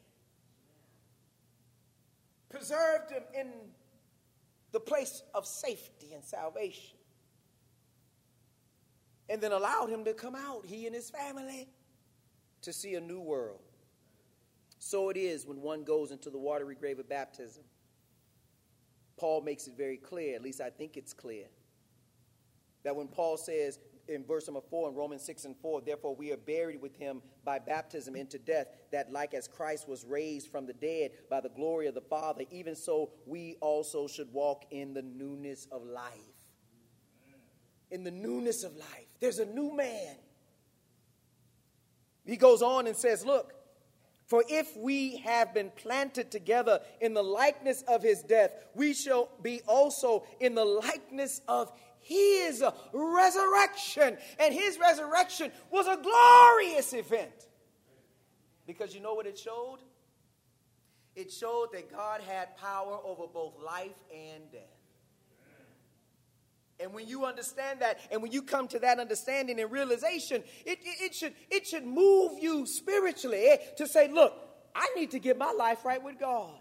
preserved 2.50 3.12
him 3.12 3.24
in 3.38 3.52
the 4.72 4.80
place 4.80 5.22
of 5.36 5.46
safety 5.46 6.14
and 6.14 6.24
salvation 6.24 7.01
and 9.32 9.42
then 9.42 9.54
allowed 9.54 9.90
him 9.90 10.04
to 10.04 10.14
come 10.14 10.36
out, 10.36 10.66
he 10.66 10.86
and 10.86 10.94
his 10.94 11.10
family, 11.10 11.70
to 12.62 12.74
see 12.74 12.96
a 12.96 13.00
new 13.02 13.22
world. 13.22 13.62
So 14.78 15.10
it 15.10 15.16
is 15.16 15.46
when 15.46 15.62
one 15.62 15.84
goes 15.84 16.12
into 16.12 16.30
the 16.30 16.38
watery 16.38 16.76
grave 16.76 17.00
of 17.00 17.08
baptism. 17.08 17.64
Paul 19.18 19.42
makes 19.42 19.68
it 19.68 19.78
very 19.78 19.98
clear, 19.98 20.36
at 20.36 20.42
least 20.42 20.60
I 20.60 20.70
think 20.70 20.98
it's 20.98 21.14
clear, 21.14 21.46
that 22.84 22.96
when 22.96 23.08
Paul 23.08 23.38
says 23.38 23.80
in 24.08 24.26
verse 24.26 24.48
number 24.48 24.62
4 24.70 24.90
in 24.90 24.96
Romans 24.96 25.24
6 25.24 25.46
and 25.46 25.56
4, 25.62 25.82
therefore 25.82 26.16
we 26.16 26.32
are 26.32 26.38
buried 26.38 26.82
with 26.82 26.98
him 26.98 27.22
by 27.46 27.58
baptism 27.60 28.16
into 28.16 28.38
death, 28.38 28.68
that 28.92 29.14
like 29.14 29.34
as 29.34 29.48
Christ 29.48 29.88
was 29.88 30.04
raised 30.04 30.52
from 30.52 30.66
the 30.66 30.74
dead 30.74 31.12
by 31.30 31.40
the 31.40 31.50
glory 31.50 31.88
of 31.88 31.94
the 31.94 32.02
Father, 32.02 32.44
even 32.52 32.76
so 32.76 33.12
we 33.26 33.56
also 33.62 34.08
should 34.08 34.34
walk 34.34 34.66
in 34.72 34.94
the 34.94 35.04
newness 35.04 35.68
of 35.72 35.86
life 35.86 36.32
in 37.92 38.06
the 38.06 38.12
newness 38.12 38.64
of 38.64 38.76
life. 38.78 39.11
There's 39.22 39.40
a 39.40 39.46
new 39.46 39.74
man. 39.74 40.16
He 42.26 42.36
goes 42.36 42.62
on 42.62 42.88
and 42.88 42.96
says, 42.96 43.26
Look, 43.26 43.54
for 44.26 44.44
if 44.50 44.76
we 44.76 45.18
have 45.18 45.54
been 45.54 45.72
planted 45.76 46.32
together 46.32 46.80
in 47.00 47.14
the 47.14 47.24
likeness 47.24 47.84
of 47.88 48.02
his 48.02 48.24
death, 48.24 48.52
we 48.74 48.94
shall 48.94 49.30
be 49.42 49.62
also 49.68 50.26
in 50.40 50.56
the 50.56 50.66
likeness 50.66 51.42
of 51.48 51.72
his 52.00 52.64
resurrection. 52.94 54.18
And 54.40 54.54
his 54.54 54.80
resurrection 54.80 55.52
was 55.70 55.88
a 55.88 55.98
glorious 56.02 56.94
event. 56.94 57.48
Because 58.66 58.96
you 58.96 59.02
know 59.02 59.14
what 59.14 59.28
it 59.28 59.38
showed? 59.38 59.80
It 61.16 61.32
showed 61.32 61.74
that 61.74 61.92
God 61.92 62.22
had 62.22 62.56
power 62.58 62.98
over 63.04 63.28
both 63.28 63.54
life 63.64 63.98
and 64.14 64.50
death. 64.52 64.81
And 66.92 66.98
when 66.98 67.08
you 67.08 67.24
understand 67.24 67.80
that, 67.80 68.02
and 68.12 68.22
when 68.22 68.34
you 68.34 68.42
come 68.42 68.68
to 68.68 68.80
that 68.80 69.00
understanding 69.00 69.62
and 69.62 69.72
realization, 69.72 70.44
it, 70.66 70.80
it, 70.84 71.02
it, 71.02 71.16
should, 71.16 71.32
it 71.50 71.66
should 71.66 71.86
move 71.86 72.34
you 72.42 72.66
spiritually 72.66 73.48
to 73.78 73.88
say, 73.88 74.10
look, 74.12 74.34
I 74.76 74.90
need 74.98 75.12
to 75.12 75.20
get 75.20 75.38
my 75.38 75.54
life 75.54 75.86
right 75.86 76.04
with 76.04 76.20
God. 76.20 76.52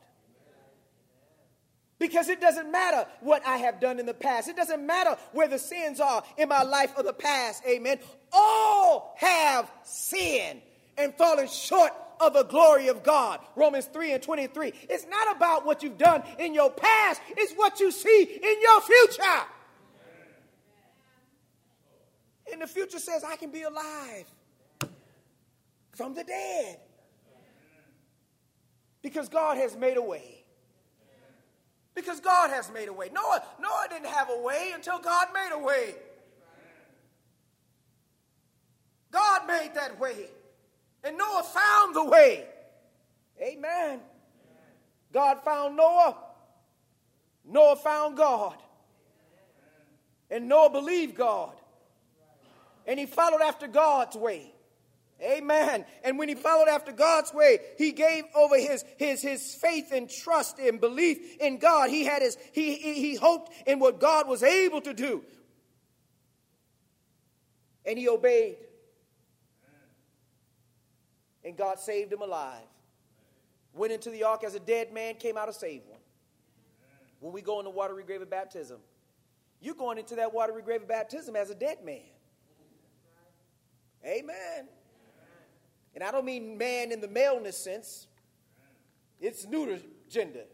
Because 1.99 2.29
it 2.29 2.41
doesn't 2.41 2.71
matter 2.71 3.09
what 3.23 3.45
I 3.45 3.57
have 3.57 3.81
done 3.81 3.99
in 3.99 4.07
the 4.07 4.15
past. 4.15 4.49
It 4.49 4.55
doesn't 4.55 4.87
matter 4.87 5.17
where 5.33 5.49
the 5.49 5.59
sins 5.59 5.99
are 5.99 6.23
in 6.39 6.49
my 6.49 6.63
life 6.63 6.97
of 6.97 7.07
the 7.07 7.13
past. 7.13 7.65
Amen. 7.69 7.99
All 8.33 9.17
have 9.19 9.69
sinned 9.83 10.61
and 10.97 11.13
fallen 11.17 11.49
short 11.49 11.91
of 12.21 12.35
the 12.35 12.45
glory 12.45 12.87
of 12.87 13.03
God. 13.03 13.41
Romans 13.57 13.87
3 13.87 14.13
and 14.13 14.23
23. 14.23 14.75
It's 14.89 15.07
not 15.09 15.35
about 15.37 15.67
what 15.67 15.83
you've 15.83 15.99
done 15.99 16.23
in 16.39 16.55
your 16.55 16.71
past, 16.71 17.21
it's 17.31 17.53
what 17.55 17.81
you 17.81 17.91
see 17.91 18.23
in 18.23 18.63
your 18.63 18.81
future. 18.81 19.43
And 22.53 22.63
the 22.63 22.67
future 22.67 22.99
says, 22.99 23.25
I 23.25 23.37
can 23.37 23.51
be 23.51 23.63
alive 23.63 24.27
from 25.93 26.15
the 26.15 26.25
dead. 26.25 26.79
Because 29.03 29.29
God 29.29 29.57
has 29.57 29.77
made 29.77 29.97
a 29.97 30.03
way. 30.03 30.45
Because 31.95 32.21
God 32.21 32.51
has 32.51 32.71
made 32.73 32.89
a 32.89 32.93
way. 32.93 33.11
Noah, 33.13 33.43
Noah 33.61 33.87
didn't 33.89 34.07
have 34.07 34.31
a 34.31 34.41
way 34.43 34.73
until 34.75 34.99
God 34.99 35.29
made 35.35 35.51
a 35.53 35.59
way. 35.59 35.95
God 39.11 39.47
made 39.47 39.73
that 39.75 39.99
way. 39.99 40.29
And 41.03 41.19
Noah 41.19 41.43
found 41.43 41.97
the 41.97 42.05
way. 42.05 42.47
Amen. 43.43 44.01
God 45.13 45.43
found 45.45 45.77
Noah. 45.77 46.17
Noah 47.45 47.77
found 47.77 48.17
God. 48.17 48.57
And 50.31 50.49
Noah 50.49 50.71
believed 50.71 51.17
God. 51.17 51.60
And 52.87 52.99
he 52.99 53.07
followed 53.07 53.41
after 53.41 53.67
God's 53.67 54.17
way. 54.17 54.53
Amen. 55.23 55.85
And 56.03 56.19
when 56.19 56.29
he 56.29 56.35
followed 56.35 56.69
after 56.69 56.93
God's 56.93 57.33
way, 57.35 57.59
he 57.77 57.93
gave 57.93 58.25
over 58.35 58.57
his, 58.57 58.85
his, 58.97 59.21
his 59.21 59.55
faith 59.55 59.93
and 59.93 60.09
trust 60.09 60.59
and 60.59 60.81
belief 60.81 61.19
in 61.41 61.59
God. 61.59 61.91
He 61.91 62.05
had 62.05 62.23
his, 62.23 62.39
he, 62.53 62.77
he, 62.77 62.95
he 62.95 63.15
hoped 63.17 63.53
in 63.67 63.79
what 63.79 64.01
God 64.01 64.29
was 64.29 64.43
able 64.43 64.81
to 64.81 64.95
do. 64.95 65.23
And 67.85 67.99
he 67.99 68.09
obeyed. 68.09 68.57
And 71.45 71.57
God 71.57 71.79
saved 71.79 72.13
him 72.13 72.23
alive. 72.23 72.63
Went 73.75 73.93
into 73.93 74.11
the 74.11 74.25
ark 74.25 74.43
as 74.45 74.55
a 74.55 74.61
dead 74.61 74.93
man, 74.93 75.15
came 75.15 75.37
out 75.37 75.49
a 75.49 75.53
saved 75.53 75.87
one. 75.89 76.01
When 77.21 77.33
we 77.33 77.43
go 77.43 77.59
in 77.59 77.65
the 77.65 77.71
watery 77.71 78.03
grave 78.05 78.23
of 78.23 78.31
baptism, 78.31 78.79
you're 79.61 79.75
going 79.75 79.99
into 79.99 80.17
that 80.17 80.33
watery 80.33 80.63
grave 80.63 80.83
of 80.83 80.89
baptism 80.89 81.37
as 81.37 81.51
a 81.51 81.55
dead 81.55 81.85
man. 81.85 82.01
Amen. 84.05 84.69
And 85.95 86.05
I 86.05 86.11
don't 86.11 86.25
mean 86.25 86.57
man 86.57 86.93
in 86.93 87.01
the 87.01 87.09
maleness 87.09 87.57
sense, 87.57 88.07
it's 89.21 89.47
neuter 89.47 89.79
gender. 90.09 90.45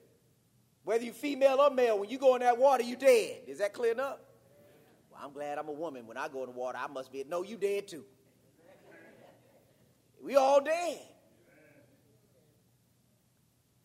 Whether 0.84 1.04
you're 1.04 1.14
female 1.14 1.60
or 1.60 1.70
male, 1.70 1.98
when 1.98 2.08
you 2.08 2.18
go 2.18 2.34
in 2.36 2.42
that 2.42 2.58
water, 2.58 2.82
you 2.82 2.96
dead. 2.96 3.42
Is 3.46 3.58
that 3.58 3.72
clear 3.72 3.92
enough? 3.92 4.18
Well, 5.10 5.20
I'm 5.22 5.32
glad 5.32 5.58
I'm 5.58 5.68
a 5.68 5.72
woman. 5.72 6.06
When 6.06 6.16
I 6.16 6.28
go 6.28 6.40
in 6.40 6.46
the 6.46 6.56
water, 6.56 6.78
I 6.80 6.86
must 6.86 7.12
be. 7.12 7.24
No, 7.28 7.42
you 7.42 7.56
dead 7.56 7.88
too. 7.88 8.04
We 10.22 10.36
all 10.36 10.60
dead. 10.60 11.00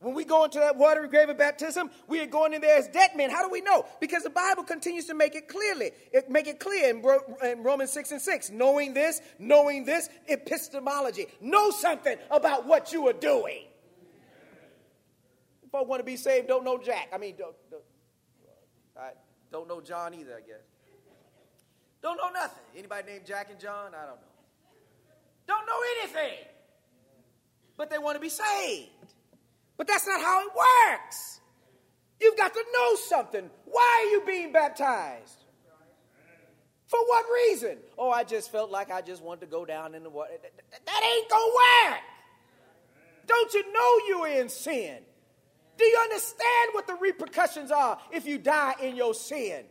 When 0.01 0.15
we 0.15 0.25
go 0.25 0.45
into 0.45 0.57
that 0.57 0.77
watery 0.77 1.07
grave 1.07 1.29
of 1.29 1.37
baptism, 1.37 1.91
we 2.07 2.19
are 2.21 2.25
going 2.25 2.53
in 2.53 2.61
there 2.61 2.75
as 2.75 2.87
dead 2.87 3.11
men. 3.15 3.29
How 3.29 3.43
do 3.43 3.51
we 3.51 3.61
know? 3.61 3.85
Because 3.99 4.23
the 4.23 4.31
Bible 4.31 4.63
continues 4.63 5.05
to 5.05 5.13
make 5.13 5.35
it 5.35 5.47
clearly, 5.47 5.91
it 6.11 6.27
make 6.27 6.47
it 6.47 6.59
clear 6.59 6.89
in, 6.89 7.03
in 7.47 7.61
Romans 7.61 7.91
6 7.91 8.11
and 8.11 8.21
6. 8.21 8.49
Knowing 8.49 8.95
this, 8.95 9.21
knowing 9.37 9.85
this, 9.85 10.09
epistemology. 10.27 11.27
Know 11.39 11.69
something 11.69 12.17
about 12.31 12.65
what 12.65 12.91
you 12.91 13.07
are 13.09 13.13
doing. 13.13 13.65
If 15.63 15.75
I 15.75 15.83
want 15.83 15.99
to 15.99 16.03
be 16.03 16.17
saved, 16.17 16.47
don't 16.47 16.65
know 16.65 16.79
Jack. 16.79 17.09
I 17.13 17.19
mean, 17.19 17.35
don't, 17.37 17.55
don't, 17.69 17.83
I 18.99 19.11
don't 19.51 19.67
know 19.67 19.81
John 19.81 20.15
either, 20.15 20.35
I 20.35 20.41
guess. 20.41 20.65
Don't 22.01 22.17
know 22.17 22.31
nothing. 22.33 22.63
Anybody 22.75 23.11
named 23.11 23.25
Jack 23.27 23.51
and 23.51 23.59
John? 23.59 23.93
I 23.93 24.07
don't 24.07 24.15
know. 24.15 24.31
Don't 25.47 25.65
know 25.67 25.79
anything. 25.99 26.39
But 27.77 27.91
they 27.91 27.99
want 27.99 28.15
to 28.15 28.19
be 28.19 28.29
saved. 28.29 28.89
But 29.81 29.87
that's 29.87 30.05
not 30.05 30.21
how 30.21 30.41
it 30.45 30.51
works. 30.91 31.39
You've 32.19 32.37
got 32.37 32.53
to 32.53 32.63
know 32.71 32.95
something. 32.97 33.49
Why 33.65 34.05
are 34.05 34.11
you 34.11 34.23
being 34.27 34.53
baptized? 34.53 35.43
For 36.85 36.99
what 37.07 37.25
reason? 37.47 37.79
Oh, 37.97 38.11
I 38.11 38.23
just 38.23 38.51
felt 38.51 38.69
like 38.69 38.91
I 38.91 39.01
just 39.01 39.23
wanted 39.23 39.39
to 39.39 39.47
go 39.47 39.65
down 39.65 39.95
in 39.95 40.03
the 40.03 40.11
water. 40.11 40.33
That 40.85 41.01
ain't 41.03 41.29
gonna 41.31 41.51
work. 41.89 41.99
Don't 43.25 43.53
you 43.55 43.73
know 43.73 43.99
you're 44.07 44.39
in 44.39 44.49
sin? 44.49 44.99
Do 45.79 45.83
you 45.83 45.97
understand 46.03 46.69
what 46.73 46.85
the 46.85 46.97
repercussions 47.01 47.71
are 47.71 47.97
if 48.11 48.27
you 48.27 48.37
die 48.37 48.75
in 48.83 48.95
your 48.95 49.15
sin? 49.15 49.63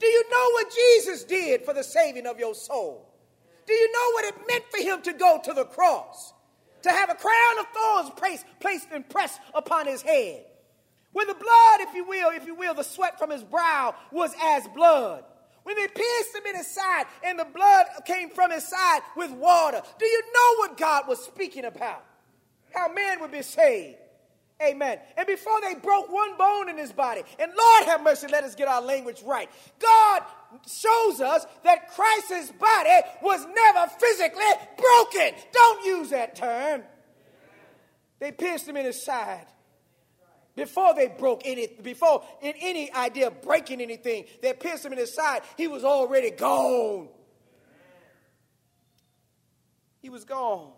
Do 0.00 0.06
you 0.08 0.24
know 0.32 0.50
what 0.54 0.74
Jesus 0.74 1.22
did 1.22 1.64
for 1.64 1.72
the 1.72 1.84
saving 1.84 2.26
of 2.26 2.40
your 2.40 2.56
soul? 2.56 3.08
Do 3.68 3.72
you 3.72 3.92
know 3.92 4.10
what 4.14 4.24
it 4.24 4.34
meant 4.48 4.64
for 4.68 4.82
him 4.82 5.00
to 5.02 5.12
go 5.12 5.40
to 5.44 5.52
the 5.52 5.64
cross? 5.64 6.31
To 6.82 6.90
have 6.90 7.10
a 7.10 7.14
crown 7.14 7.58
of 7.60 7.66
thorns 7.74 8.10
placed, 8.16 8.44
placed 8.60 8.88
and 8.92 9.08
pressed 9.08 9.40
upon 9.54 9.86
his 9.86 10.02
head. 10.02 10.44
When 11.12 11.26
the 11.26 11.34
blood, 11.34 11.80
if 11.80 11.94
you 11.94 12.04
will, 12.04 12.30
if 12.30 12.46
you 12.46 12.54
will, 12.54 12.74
the 12.74 12.84
sweat 12.84 13.18
from 13.18 13.30
his 13.30 13.44
brow 13.44 13.94
was 14.10 14.32
as 14.40 14.66
blood. 14.68 15.24
When 15.64 15.76
they 15.76 15.86
pierced 15.86 16.34
him 16.34 16.42
in 16.48 16.56
his 16.56 16.66
side 16.66 17.04
and 17.24 17.38
the 17.38 17.44
blood 17.44 17.86
came 18.04 18.30
from 18.30 18.50
his 18.50 18.66
side 18.66 19.00
with 19.16 19.30
water. 19.32 19.80
Do 19.98 20.06
you 20.06 20.22
know 20.34 20.56
what 20.58 20.76
God 20.76 21.06
was 21.06 21.22
speaking 21.24 21.64
about? 21.64 22.04
How 22.74 22.92
man 22.92 23.20
would 23.20 23.30
be 23.30 23.42
saved. 23.42 23.98
Amen. 24.62 24.98
And 25.16 25.26
before 25.26 25.60
they 25.60 25.74
broke 25.74 26.12
one 26.12 26.36
bone 26.36 26.68
in 26.68 26.78
his 26.78 26.92
body, 26.92 27.22
and 27.38 27.52
Lord 27.56 27.84
have 27.84 28.02
mercy, 28.02 28.26
let 28.28 28.44
us 28.44 28.54
get 28.54 28.68
our 28.68 28.82
language 28.82 29.22
right. 29.24 29.50
God 29.78 30.22
shows 30.66 31.20
us 31.20 31.46
that 31.64 31.88
Christ's 31.92 32.52
body 32.52 32.90
was 33.22 33.44
never 33.46 33.90
physically 33.98 34.42
broken. 34.76 35.32
Don't 35.52 35.84
use 35.84 36.10
that 36.10 36.36
term. 36.36 36.82
They 38.20 38.30
pierced 38.30 38.68
him 38.68 38.76
in 38.76 38.84
his 38.84 39.04
side. 39.04 39.46
Before 40.54 40.94
they 40.94 41.08
broke 41.08 41.42
any, 41.44 41.66
before 41.66 42.22
in 42.42 42.52
any 42.60 42.92
idea 42.92 43.28
of 43.28 43.40
breaking 43.40 43.80
anything, 43.80 44.26
they 44.42 44.52
pierced 44.52 44.84
him 44.84 44.92
in 44.92 44.98
his 44.98 45.14
side. 45.14 45.42
He 45.56 45.66
was 45.66 45.82
already 45.82 46.30
gone. 46.30 47.08
He 50.00 50.10
was 50.10 50.24
gone. 50.24 50.72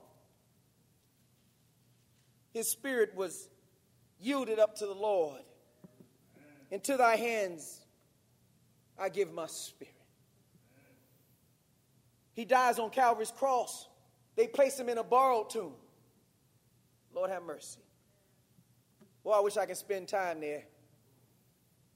His 2.53 2.70
spirit 2.70 3.16
was 3.16 3.49
yielded 4.25 4.59
up 4.59 4.77
to 4.77 4.87
the 4.87 4.95
Lord. 4.95 5.41
Into 6.70 6.97
thy 6.97 7.16
hands 7.16 7.81
I 8.99 9.09
give 9.09 9.33
my 9.33 9.47
spirit. 9.47 9.93
He 12.33 12.45
dies 12.45 12.79
on 12.79 12.91
Calvary's 12.91 13.31
cross. 13.31 13.87
They 14.35 14.47
place 14.47 14.79
him 14.79 14.89
in 14.89 14.99
a 14.99 15.05
borrowed 15.05 15.51
tomb. 15.51 15.75
Lord 17.14 17.31
have 17.31 17.45
mercy. 17.45 17.81
Well, 19.22 19.39
I 19.39 19.41
wish 19.41 19.57
I 19.57 19.66
could 19.66 19.77
spend 19.77 20.09
time 20.09 20.41
there. 20.41 20.64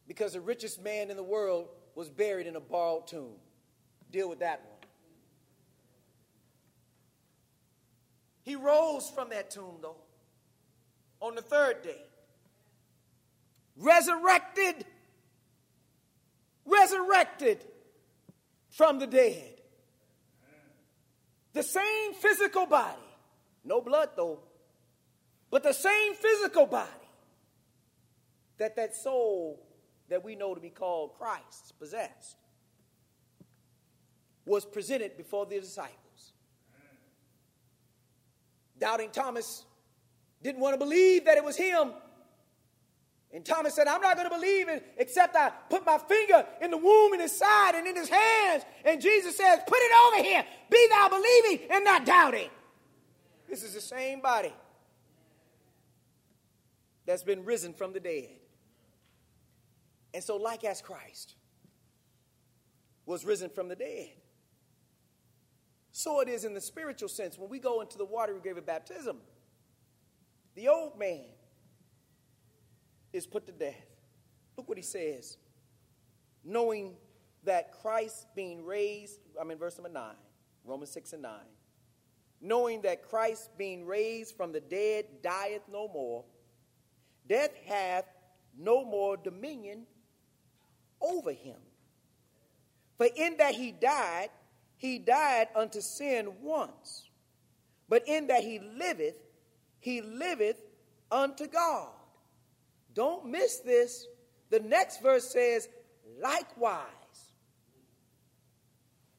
Because 0.06 0.34
the 0.34 0.40
richest 0.40 0.82
man 0.82 1.10
in 1.10 1.16
the 1.16 1.22
world 1.22 1.68
was 1.94 2.08
buried 2.08 2.46
in 2.46 2.56
a 2.56 2.60
borrowed 2.60 3.06
tomb. 3.06 3.34
Deal 4.12 4.28
with 4.28 4.38
that 4.40 4.60
one. 4.60 4.78
He 8.42 8.54
rose 8.54 9.10
from 9.10 9.30
that 9.30 9.50
tomb, 9.50 9.78
though, 9.82 9.96
on 11.20 11.34
the 11.34 11.42
third 11.42 11.82
day 11.82 12.07
resurrected, 13.78 14.84
resurrected 16.64 17.64
from 18.70 18.98
the 18.98 19.06
dead. 19.06 19.54
The 21.52 21.62
same 21.62 22.14
physical 22.14 22.66
body, 22.66 22.98
no 23.64 23.80
blood 23.80 24.10
though, 24.16 24.40
but 25.50 25.62
the 25.62 25.72
same 25.72 26.14
physical 26.14 26.66
body 26.66 26.90
that 28.58 28.76
that 28.76 28.94
soul 28.94 29.64
that 30.08 30.24
we 30.24 30.36
know 30.36 30.54
to 30.54 30.60
be 30.60 30.70
called 30.70 31.14
Christ 31.18 31.74
possessed 31.78 32.36
was 34.44 34.64
presented 34.64 35.16
before 35.16 35.46
the 35.46 35.60
disciples. 35.60 36.32
Doubting 38.78 39.10
Thomas 39.10 39.64
didn't 40.42 40.60
want 40.60 40.74
to 40.74 40.78
believe 40.78 41.24
that 41.24 41.36
it 41.36 41.44
was 41.44 41.56
him 41.56 41.92
and 43.32 43.44
Thomas 43.44 43.74
said, 43.74 43.86
I'm 43.86 44.00
not 44.00 44.16
going 44.16 44.28
to 44.28 44.34
believe 44.34 44.68
it 44.68 44.94
except 44.96 45.36
I 45.36 45.50
put 45.68 45.84
my 45.84 45.98
finger 45.98 46.46
in 46.62 46.70
the 46.70 46.78
womb 46.78 47.12
in 47.12 47.20
his 47.20 47.36
side 47.36 47.74
and 47.74 47.86
in 47.86 47.94
his 47.94 48.08
hands. 48.08 48.64
And 48.84 49.00
Jesus 49.02 49.36
says, 49.36 49.60
Put 49.66 49.78
it 49.78 49.92
over 50.06 50.22
here. 50.22 50.44
Be 50.70 50.88
thou 50.88 51.08
believing 51.10 51.68
and 51.70 51.84
not 51.84 52.06
doubting. 52.06 52.48
This 53.48 53.62
is 53.62 53.74
the 53.74 53.80
same 53.80 54.20
body 54.20 54.52
that's 57.04 57.22
been 57.22 57.44
risen 57.44 57.74
from 57.74 57.92
the 57.92 58.00
dead. 58.00 58.28
And 60.14 60.24
so, 60.24 60.36
like 60.36 60.64
as 60.64 60.80
Christ 60.80 61.34
was 63.04 63.26
risen 63.26 63.50
from 63.50 63.68
the 63.68 63.76
dead, 63.76 64.08
so 65.92 66.20
it 66.20 66.28
is 66.28 66.44
in 66.44 66.54
the 66.54 66.60
spiritual 66.60 67.08
sense 67.08 67.36
when 67.36 67.50
we 67.50 67.58
go 67.58 67.82
into 67.82 67.98
the 67.98 68.04
watery 68.04 68.40
grave 68.40 68.56
of 68.56 68.64
baptism. 68.64 69.18
The 70.54 70.68
old 70.68 70.98
man 70.98 71.24
is 73.12 73.26
put 73.26 73.46
to 73.46 73.52
death. 73.52 73.86
Look 74.56 74.68
what 74.68 74.78
he 74.78 74.84
says. 74.84 75.36
Knowing 76.44 76.94
that 77.44 77.72
Christ 77.80 78.26
being 78.34 78.64
raised, 78.64 79.20
I'm 79.40 79.50
in 79.50 79.58
verse 79.58 79.76
number 79.76 79.90
9, 79.90 80.14
Romans 80.64 80.90
6 80.90 81.12
and 81.14 81.22
9. 81.22 81.32
Knowing 82.40 82.82
that 82.82 83.08
Christ 83.08 83.50
being 83.58 83.84
raised 83.86 84.36
from 84.36 84.52
the 84.52 84.60
dead 84.60 85.06
dieth 85.22 85.62
no 85.70 85.88
more, 85.88 86.24
death 87.28 87.50
hath 87.66 88.04
no 88.56 88.84
more 88.84 89.16
dominion 89.16 89.86
over 91.00 91.32
him. 91.32 91.56
For 92.96 93.06
in 93.16 93.36
that 93.38 93.54
he 93.54 93.72
died, 93.72 94.30
he 94.76 94.98
died 94.98 95.48
unto 95.54 95.80
sin 95.80 96.32
once. 96.42 97.08
But 97.88 98.06
in 98.06 98.26
that 98.28 98.42
he 98.42 98.58
liveth, 98.58 99.16
he 99.80 100.00
liveth 100.02 100.60
unto 101.10 101.46
God. 101.46 101.88
Don't 102.98 103.26
miss 103.26 103.60
this. 103.60 104.08
The 104.50 104.58
next 104.58 105.00
verse 105.00 105.30
says, 105.30 105.68
likewise. 106.20 106.82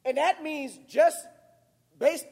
And 0.04 0.18
that 0.18 0.42
means 0.42 0.78
just 0.86 1.16
based, 1.98 2.26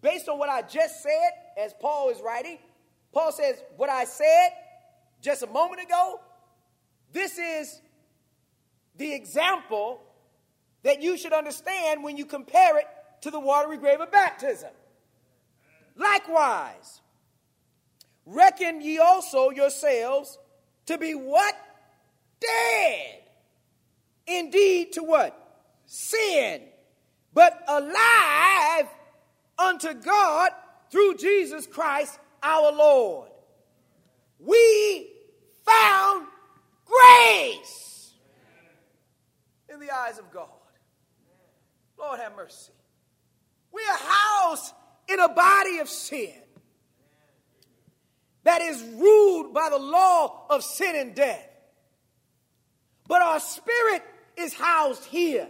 based 0.00 0.28
on 0.28 0.38
what 0.38 0.48
I 0.48 0.62
just 0.62 1.02
said, 1.02 1.30
as 1.58 1.74
Paul 1.80 2.10
is 2.10 2.20
writing, 2.24 2.58
Paul 3.12 3.32
says, 3.32 3.56
What 3.76 3.90
I 3.90 4.04
said 4.04 4.50
just 5.22 5.42
a 5.42 5.48
moment 5.48 5.82
ago, 5.82 6.20
this 7.12 7.36
is 7.36 7.80
the 8.96 9.12
example 9.12 10.02
that 10.84 11.02
you 11.02 11.18
should 11.18 11.32
understand 11.32 12.04
when 12.04 12.16
you 12.16 12.26
compare 12.26 12.78
it 12.78 12.86
to 13.22 13.32
the 13.32 13.40
watery 13.40 13.76
grave 13.76 13.98
of 13.98 14.12
baptism. 14.12 14.70
Likewise, 15.96 17.00
reckon 18.26 18.80
ye 18.80 18.98
also 18.98 19.50
yourselves 19.50 20.38
to 20.86 20.98
be 20.98 21.12
what? 21.14 21.54
Dead. 22.40 23.20
Indeed, 24.26 24.92
to 24.92 25.02
what? 25.02 25.36
Sin. 25.86 26.62
But 27.32 27.62
alive 27.68 28.88
unto 29.58 29.94
God 29.94 30.50
through 30.90 31.16
Jesus 31.16 31.66
Christ 31.66 32.18
our 32.42 32.72
Lord. 32.72 33.28
We 34.38 35.10
found 35.64 36.26
grace 36.84 38.12
in 39.68 39.78
the 39.80 39.94
eyes 39.94 40.18
of 40.18 40.30
God. 40.32 40.48
Lord 41.98 42.18
have 42.18 42.34
mercy. 42.34 42.72
We 43.72 43.82
are 43.82 43.98
housed 43.98 44.74
in 45.08 45.20
a 45.20 45.28
body 45.28 45.78
of 45.78 45.88
sin 45.88 46.34
that 48.50 48.62
is 48.62 48.82
ruled 48.96 49.54
by 49.54 49.68
the 49.70 49.78
law 49.78 50.44
of 50.50 50.64
sin 50.64 50.96
and 50.96 51.14
death. 51.14 51.48
But 53.06 53.22
our 53.22 53.38
spirit 53.38 54.02
is 54.36 54.52
housed 54.52 55.04
here. 55.04 55.48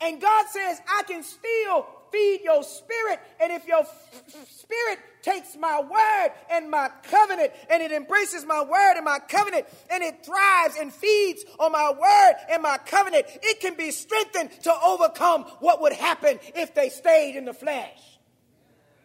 And 0.00 0.18
God 0.18 0.46
says, 0.48 0.80
I 0.88 1.02
can 1.02 1.22
still 1.22 1.86
feed 2.10 2.40
your 2.42 2.62
spirit. 2.62 3.20
And 3.38 3.52
if 3.52 3.66
your 3.66 3.80
f- 3.80 4.46
spirit 4.50 4.98
takes 5.20 5.54
my 5.54 5.78
word 5.82 6.32
and 6.50 6.70
my 6.70 6.90
covenant 7.02 7.52
and 7.68 7.82
it 7.82 7.92
embraces 7.92 8.46
my 8.46 8.62
word 8.62 8.94
and 8.96 9.04
my 9.04 9.18
covenant 9.18 9.66
and 9.90 10.02
it 10.02 10.24
thrives 10.24 10.76
and 10.80 10.90
feeds 10.90 11.44
on 11.60 11.70
my 11.70 11.90
word 11.90 12.32
and 12.50 12.62
my 12.62 12.78
covenant, 12.78 13.26
it 13.42 13.60
can 13.60 13.74
be 13.74 13.90
strengthened 13.90 14.52
to 14.62 14.72
overcome 14.86 15.42
what 15.60 15.82
would 15.82 15.92
happen 15.92 16.38
if 16.54 16.74
they 16.74 16.88
stayed 16.88 17.36
in 17.36 17.44
the 17.44 17.52
flesh, 17.52 18.00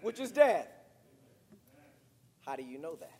which 0.01 0.21
is 0.21 0.31
death. 0.31 0.76
How 2.47 2.55
do 2.55 2.63
you 2.63 2.77
know 2.77 2.95
that? 2.95 3.19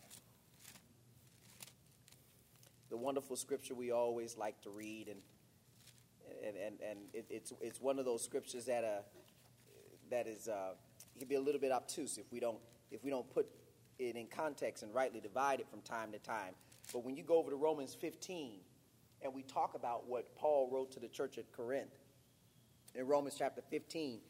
The 2.88 2.96
wonderful 2.96 3.36
scripture 3.36 3.74
we 3.74 3.90
always 3.90 4.38
like 4.38 4.58
to 4.62 4.70
read 4.70 5.08
and 5.08 5.20
and, 6.46 6.56
and, 6.56 6.74
and 6.88 6.98
it, 7.12 7.26
it's, 7.28 7.52
it's 7.60 7.80
one 7.80 7.98
of 7.98 8.04
those 8.04 8.22
scriptures 8.22 8.64
that 8.66 8.84
uh, 8.84 9.02
that 10.10 10.26
is 10.26 10.48
uh, 10.48 10.70
can 11.18 11.28
be 11.28 11.34
a 11.34 11.40
little 11.40 11.60
bit 11.60 11.72
obtuse 11.72 12.16
if 12.16 12.32
we 12.32 12.40
don't 12.40 12.58
if 12.90 13.04
we 13.04 13.10
don't 13.10 13.28
put 13.34 13.46
it 13.98 14.16
in 14.16 14.28
context 14.28 14.82
and 14.82 14.94
rightly 14.94 15.20
divide 15.20 15.60
it 15.60 15.68
from 15.68 15.82
time 15.82 16.10
to 16.12 16.18
time. 16.18 16.54
But 16.90 17.04
when 17.04 17.14
you 17.14 17.22
go 17.22 17.36
over 17.36 17.50
to 17.50 17.56
Romans 17.56 17.94
15 17.94 18.60
and 19.20 19.34
we 19.34 19.42
talk 19.42 19.74
about 19.74 20.08
what 20.08 20.34
Paul 20.36 20.70
wrote 20.72 20.90
to 20.92 21.00
the 21.00 21.08
church 21.08 21.36
at 21.36 21.52
Corinth 21.52 21.98
in 22.94 23.06
Romans 23.06 23.34
chapter 23.36 23.60
15, 23.68 24.20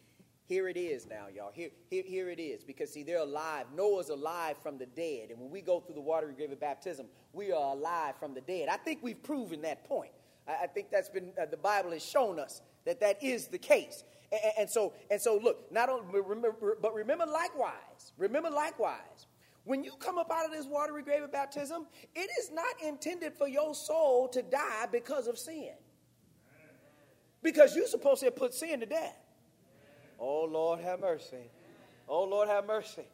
here 0.49 0.66
it 0.66 0.78
is 0.78 1.07
now, 1.07 1.26
y'all. 1.34 1.51
Here, 1.53 1.68
here, 1.90 2.03
here 2.07 2.30
it 2.30 2.40
is. 2.40 2.64
Because, 2.64 2.90
see, 2.90 3.03
they're 3.03 3.18
alive. 3.18 3.66
Noah's 3.76 4.09
alive 4.09 4.57
from 4.62 4.78
the 4.78 4.86
dead. 4.86 5.28
And 5.30 5.38
when 5.38 5.51
we 5.51 5.61
go 5.61 5.78
through 5.78 5.94
the 5.94 6.01
watery 6.01 6.32
grave 6.32 6.51
of 6.51 6.59
baptism, 6.59 7.07
we 7.34 7.53
are 7.53 7.74
alive 7.74 8.14
from 8.18 8.32
the 8.32 8.40
dead. 8.40 8.70
I 8.70 8.78
think 8.78 9.01
we've 9.03 9.22
proven 9.22 9.61
that 9.62 9.84
point. 9.84 10.11
I, 10.49 10.64
I 10.64 10.66
think 10.66 10.90
that's 10.90 11.11
been, 11.11 11.32
uh, 11.40 11.44
the 11.44 11.59
Bible 11.59 11.90
has 11.90 12.03
shown 12.03 12.38
us 12.38 12.62
that 12.86 12.99
that 13.01 13.22
is 13.22 13.49
the 13.49 13.59
case. 13.59 14.05
And, 14.32 14.40
and, 14.61 14.70
so, 14.70 14.94
and 15.11 15.20
so, 15.20 15.38
look, 15.42 15.70
not 15.70 15.90
only 15.90 16.18
remember, 16.18 16.78
but 16.80 16.94
remember 16.94 17.26
likewise, 17.26 18.12
remember 18.16 18.49
likewise, 18.49 19.26
when 19.64 19.84
you 19.84 19.92
come 19.99 20.16
up 20.16 20.30
out 20.32 20.46
of 20.46 20.51
this 20.51 20.64
watery 20.64 21.03
grave 21.03 21.22
of 21.22 21.30
baptism, 21.30 21.86
it 22.14 22.30
is 22.40 22.51
not 22.51 22.74
intended 22.82 23.34
for 23.34 23.46
your 23.46 23.74
soul 23.74 24.28
to 24.28 24.40
die 24.40 24.86
because 24.90 25.26
of 25.26 25.38
sin. 25.38 25.72
Because 27.42 27.76
you're 27.76 27.86
supposed 27.86 28.22
to 28.22 28.30
put 28.30 28.55
sin 28.55 28.80
to 28.80 28.86
death. 28.86 29.28
Oh, 30.19 30.45
Lord, 30.45 30.81
have 30.81 31.01
mercy. 31.01 31.51
Oh, 32.09 32.25
Lord, 32.25 32.49
have 32.49 32.66
mercy. 32.66 33.05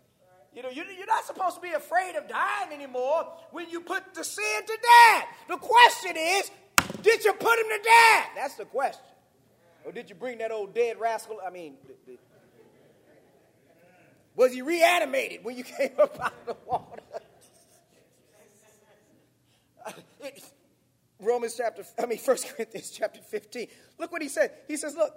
You 0.55 0.63
know, 0.63 0.71
you're 0.71 1.07
not 1.07 1.25
supposed 1.25 1.57
to 1.57 1.61
be 1.61 1.73
afraid 1.73 2.15
of 2.15 2.29
dying 2.29 2.73
anymore 2.73 3.27
when 3.51 3.69
you 3.69 3.81
put 3.81 4.15
the 4.15 4.23
sin 4.23 4.67
to 4.67 4.79
death. 4.81 5.27
The 5.49 5.57
question 5.57 6.17
is, 6.17 6.51
did 7.03 7.25
you 7.25 7.33
put 7.33 7.59
him 7.59 7.67
to 7.71 7.81
death? 7.83 8.29
That's 8.37 8.55
the 8.55 8.65
question. 8.65 9.03
Or 9.85 9.93
did 9.93 10.09
you 10.09 10.15
bring 10.15 10.39
that 10.39 10.53
old 10.53 10.75
dead 10.75 10.99
rascal? 11.01 11.41
I 11.45 11.51
mean, 11.51 11.75
was 14.37 14.53
he 14.53 14.63
reanimated 14.63 15.45
when 15.45 15.57
you 15.57 15.65
came 15.79 15.93
up 16.01 16.19
out 16.21 16.35
of 16.47 16.47
the 16.47 16.57
water? 16.67 17.03
Romans 21.21 21.55
chapter, 21.57 21.85
I 21.99 22.07
mean, 22.07 22.19
1 22.25 22.37
Corinthians 22.55 22.91
chapter 22.91 23.21
15. 23.21 23.67
Look 23.99 24.13
what 24.13 24.23
he 24.23 24.29
said. 24.29 24.53
He 24.69 24.77
says, 24.77 24.95
look, 24.95 25.13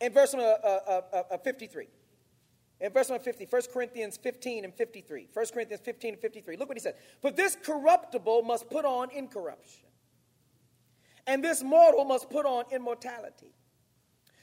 in 0.00 0.12
verse 0.12 0.34
uh, 0.34 0.38
uh, 0.40 1.00
uh, 1.12 1.22
uh 1.30 1.38
53. 1.38 1.86
In 2.80 2.92
verse 2.92 3.08
number 3.08 3.22
50, 3.22 3.46
1 3.48 3.62
Corinthians 3.72 4.16
15 4.16 4.64
and 4.64 4.74
53. 4.74 5.28
1 5.32 5.46
Corinthians 5.52 5.82
15 5.84 6.14
and 6.14 6.20
53. 6.20 6.56
Look 6.56 6.68
what 6.68 6.76
he 6.76 6.82
says. 6.82 6.94
For 7.22 7.30
this 7.30 7.56
corruptible 7.62 8.42
must 8.42 8.68
put 8.68 8.84
on 8.84 9.10
incorruption 9.10 9.84
and 11.26 11.42
this 11.42 11.62
mortal 11.62 12.04
must 12.04 12.30
put 12.30 12.46
on 12.46 12.64
immortality. 12.70 13.52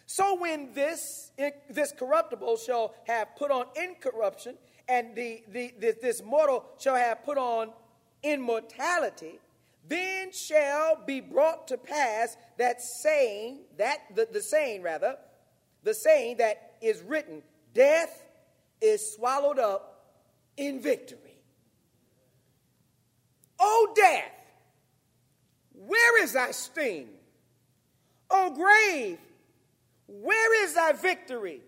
So 0.06 0.36
when 0.36 0.74
this, 0.74 1.32
this 1.70 1.94
corruptible 1.98 2.58
shall 2.58 2.94
have 3.08 3.36
put 3.38 3.52
on 3.52 3.66
incorruption, 3.76 4.58
and 4.88 5.16
the, 5.16 5.44
the, 5.48 5.74
this, 5.80 5.96
this 6.02 6.24
mortal 6.24 6.66
shall 6.80 6.96
have 6.96 7.24
put 7.24 7.38
on 7.38 7.72
immortality, 8.24 9.40
then 9.88 10.32
shall 10.32 10.98
be 11.06 11.22
brought 11.22 11.68
to 11.68 11.78
pass 11.78 12.36
that 12.58 12.82
saying, 12.82 13.60
that 13.78 14.00
the, 14.16 14.28
the 14.32 14.42
saying 14.42 14.82
rather, 14.82 15.18
the 15.84 15.94
saying 15.94 16.38
that 16.38 16.76
is 16.82 17.02
written, 17.02 17.42
death 17.74 18.26
is 18.82 19.14
swallowed 19.16 19.60
up 19.60 20.16
in 20.58 20.82
victory. 20.82 21.38
O 23.60 23.94
death, 23.96 24.32
where 25.74 26.24
is 26.24 26.34
thy 26.34 26.52
sting? 26.52 27.10
O 28.30 28.52
grave, 28.56 29.20
where 30.08 30.64
is 30.64 30.74
thy 30.74 30.94
victory? 30.94 31.62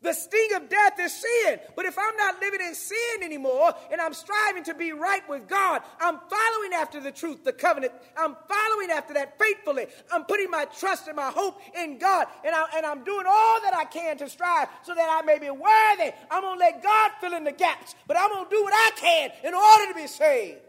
The 0.00 0.12
sting 0.12 0.50
of 0.54 0.68
death 0.68 0.92
is 1.00 1.12
sin. 1.12 1.58
But 1.74 1.84
if 1.84 1.98
I'm 1.98 2.16
not 2.16 2.40
living 2.40 2.60
in 2.60 2.74
sin 2.74 3.22
anymore 3.22 3.74
and 3.90 4.00
I'm 4.00 4.14
striving 4.14 4.62
to 4.64 4.74
be 4.74 4.92
right 4.92 5.28
with 5.28 5.48
God, 5.48 5.82
I'm 6.00 6.18
following 6.30 6.72
after 6.74 7.00
the 7.00 7.10
truth, 7.10 7.42
the 7.44 7.52
covenant. 7.52 7.92
I'm 8.16 8.36
following 8.48 8.90
after 8.90 9.14
that 9.14 9.38
faithfully. 9.38 9.86
I'm 10.12 10.24
putting 10.24 10.50
my 10.50 10.66
trust 10.66 11.08
and 11.08 11.16
my 11.16 11.30
hope 11.30 11.60
in 11.76 11.98
God. 11.98 12.28
And, 12.44 12.54
I, 12.54 12.80
I'm 12.84 13.02
doing 13.02 13.26
all 13.28 13.60
that 13.62 13.74
I 13.74 13.84
can 13.84 14.16
to 14.18 14.28
strive 14.28 14.68
so 14.84 14.94
that 14.94 15.08
I 15.10 15.24
may 15.26 15.38
be 15.38 15.50
worthy. 15.50 16.12
I'm 16.30 16.42
going 16.42 16.58
to 16.58 16.64
let 16.64 16.82
God 16.82 17.10
fill 17.20 17.34
in 17.34 17.42
the 17.42 17.52
gaps, 17.52 17.96
but 18.06 18.16
I'm 18.16 18.30
going 18.30 18.44
to 18.44 18.50
do 18.50 18.62
what 18.62 18.72
I 18.74 18.90
can 18.96 19.30
in 19.44 19.54
order 19.54 19.92
to 19.92 19.94
be 19.94 20.06
saved. 20.06 20.60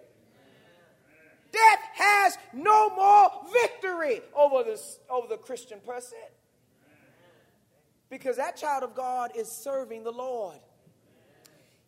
Death 1.51 1.79
has 1.93 2.37
no 2.53 2.89
more 2.95 3.31
victory 3.51 4.21
over, 4.35 4.63
this, 4.63 4.99
over 5.09 5.27
the 5.27 5.37
Christian 5.37 5.79
person. 5.85 6.17
Because 8.09 8.37
that 8.37 8.57
child 8.57 8.83
of 8.83 8.95
God 8.95 9.31
is 9.35 9.51
serving 9.51 10.03
the 10.03 10.11
Lord, 10.11 10.59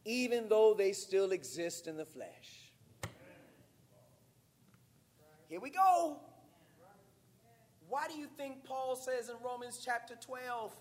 even 0.06 0.48
though 0.48 0.74
they 0.74 0.92
still 0.92 1.32
exist 1.32 1.88
in 1.88 1.98
the 1.98 2.06
flesh. 2.06 2.72
Here 5.48 5.60
we 5.60 5.72
go. 5.72 6.20
Why 7.90 8.08
do 8.08 8.18
you 8.18 8.28
think 8.38 8.64
Paul 8.64 8.96
says 8.96 9.30
in 9.30 9.36
Romans 9.44 9.82
chapter 9.84 10.16
12? 10.16 10.74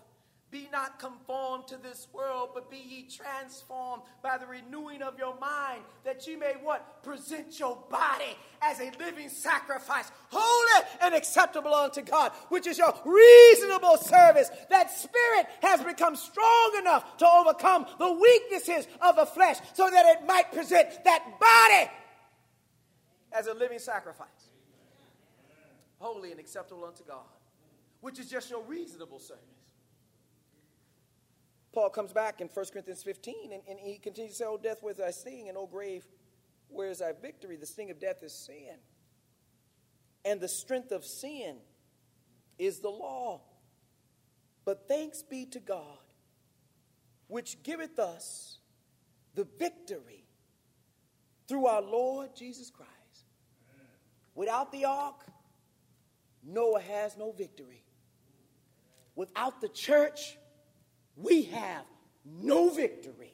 Be 0.51 0.67
not 0.69 0.99
conformed 0.99 1.67
to 1.67 1.77
this 1.77 2.09
world, 2.11 2.49
but 2.53 2.69
be 2.69 2.77
ye 2.77 3.07
transformed 3.09 4.03
by 4.21 4.37
the 4.37 4.45
renewing 4.45 5.01
of 5.01 5.17
your 5.17 5.39
mind, 5.39 5.81
that 6.03 6.27
ye 6.27 6.35
may 6.35 6.55
what? 6.61 7.01
Present 7.03 7.57
your 7.57 7.77
body 7.89 8.35
as 8.61 8.81
a 8.81 8.91
living 8.99 9.29
sacrifice, 9.29 10.11
holy 10.29 10.85
and 11.01 11.15
acceptable 11.15 11.73
unto 11.73 12.01
God, 12.01 12.33
which 12.49 12.67
is 12.67 12.77
your 12.77 12.93
reasonable 13.05 13.95
service. 13.95 14.51
That 14.69 14.91
spirit 14.91 15.47
has 15.61 15.81
become 15.81 16.17
strong 16.17 16.75
enough 16.79 17.15
to 17.17 17.27
overcome 17.27 17.85
the 17.97 18.11
weaknesses 18.11 18.87
of 19.01 19.15
the 19.15 19.25
flesh 19.25 19.55
so 19.73 19.89
that 19.89 20.05
it 20.17 20.27
might 20.27 20.51
present 20.51 20.89
that 21.05 21.39
body 21.39 21.89
as 23.31 23.47
a 23.47 23.53
living 23.53 23.79
sacrifice, 23.79 24.27
holy 25.99 26.31
and 26.31 26.41
acceptable 26.41 26.83
unto 26.83 27.05
God, 27.05 27.23
which 28.01 28.19
is 28.19 28.29
just 28.29 28.49
your 28.49 28.63
reasonable 28.63 29.19
service. 29.19 29.60
Paul 31.73 31.89
comes 31.89 32.11
back 32.11 32.41
in 32.41 32.47
1 32.47 32.65
Corinthians 32.71 33.03
15 33.03 33.53
and, 33.53 33.61
and 33.69 33.79
he 33.79 33.97
continues 33.97 34.33
to 34.33 34.37
say, 34.39 34.45
Oh, 34.47 34.57
death, 34.57 34.79
where's 34.81 34.97
thy 34.97 35.11
sting? 35.11 35.47
And, 35.47 35.57
oh, 35.57 35.67
grave, 35.67 36.05
where's 36.67 36.99
thy 36.99 37.13
victory? 37.13 37.55
The 37.55 37.65
sting 37.65 37.91
of 37.91 37.99
death 37.99 38.23
is 38.23 38.33
sin. 38.33 38.75
And 40.25 40.39
the 40.39 40.49
strength 40.49 40.91
of 40.91 41.05
sin 41.05 41.57
is 42.59 42.79
the 42.79 42.89
law. 42.89 43.41
But 44.65 44.87
thanks 44.87 45.23
be 45.23 45.45
to 45.47 45.59
God, 45.59 45.97
which 47.27 47.63
giveth 47.63 47.97
us 47.97 48.59
the 49.33 49.47
victory 49.57 50.25
through 51.47 51.65
our 51.65 51.81
Lord 51.81 52.35
Jesus 52.35 52.69
Christ. 52.69 52.91
Without 54.35 54.71
the 54.71 54.85
ark, 54.85 55.25
Noah 56.43 56.81
has 56.81 57.17
no 57.17 57.31
victory. 57.31 57.83
Without 59.15 59.61
the 59.61 59.69
church, 59.69 60.37
we 61.15 61.43
have 61.43 61.85
no 62.25 62.69
victory. 62.69 63.33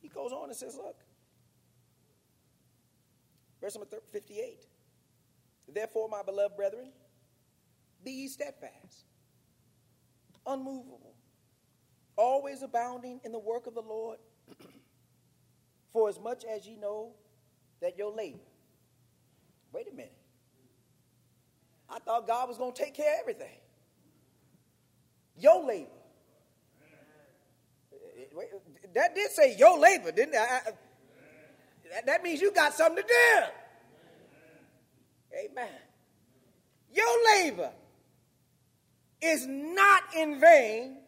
He 0.00 0.08
goes 0.08 0.32
on 0.32 0.48
and 0.48 0.56
says, 0.56 0.76
Look, 0.76 0.96
verse 3.60 3.74
number 3.74 3.88
58. 4.10 4.64
Therefore, 5.70 6.08
my 6.08 6.22
beloved 6.22 6.56
brethren, 6.56 6.92
be 8.02 8.10
ye 8.12 8.28
steadfast, 8.28 9.04
unmovable, 10.46 11.14
always 12.16 12.62
abounding 12.62 13.20
in 13.24 13.32
the 13.32 13.38
work 13.38 13.66
of 13.66 13.74
the 13.74 13.82
Lord, 13.82 14.18
for 15.92 16.08
as 16.08 16.18
much 16.18 16.44
as 16.44 16.66
ye 16.66 16.76
know 16.76 17.12
that 17.80 17.98
your 17.98 18.14
labor. 18.14 18.38
Wait 19.72 19.86
a 19.92 19.94
minute. 19.94 20.17
I 21.90 21.98
thought 22.00 22.26
God 22.26 22.48
was 22.48 22.58
going 22.58 22.72
to 22.72 22.82
take 22.82 22.94
care 22.94 23.14
of 23.14 23.20
everything. 23.20 23.56
Your 25.36 25.64
labor. 25.66 25.88
Eh, 27.92 28.44
that 28.94 29.14
did 29.14 29.30
say 29.30 29.56
your 29.56 29.78
labor, 29.78 30.12
didn't 30.12 30.34
it? 30.34 30.40
I, 30.40 30.60
I, 30.66 32.00
that 32.06 32.22
means 32.22 32.40
you 32.40 32.52
got 32.52 32.74
something 32.74 33.02
to 33.02 33.08
do. 33.08 33.44
Amen. 35.50 35.68
Your 36.92 37.24
labor 37.36 37.70
is 39.20 39.46
not 39.46 40.02
in 40.16 40.40
vain 40.40 40.98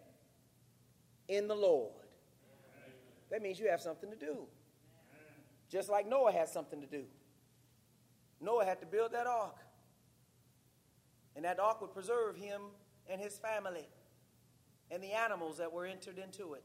in 1.28 1.48
the 1.48 1.54
Lord. 1.54 1.92
That 3.30 3.42
means 3.42 3.58
you 3.58 3.68
have 3.68 3.80
something 3.80 4.10
to 4.10 4.16
do. 4.16 4.46
Just 5.70 5.88
like 5.88 6.08
Noah 6.08 6.32
had 6.32 6.48
something 6.48 6.80
to 6.80 6.86
do. 6.86 7.04
Noah 8.40 8.64
had 8.64 8.80
to 8.80 8.86
build 8.86 9.12
that 9.12 9.26
ark. 9.26 9.56
And 11.40 11.46
that 11.46 11.58
ark 11.58 11.80
would 11.80 11.94
preserve 11.94 12.36
him 12.36 12.60
and 13.08 13.18
his 13.18 13.38
family 13.38 13.88
and 14.90 15.02
the 15.02 15.12
animals 15.12 15.56
that 15.56 15.72
were 15.72 15.86
entered 15.86 16.18
into 16.18 16.52
it. 16.52 16.62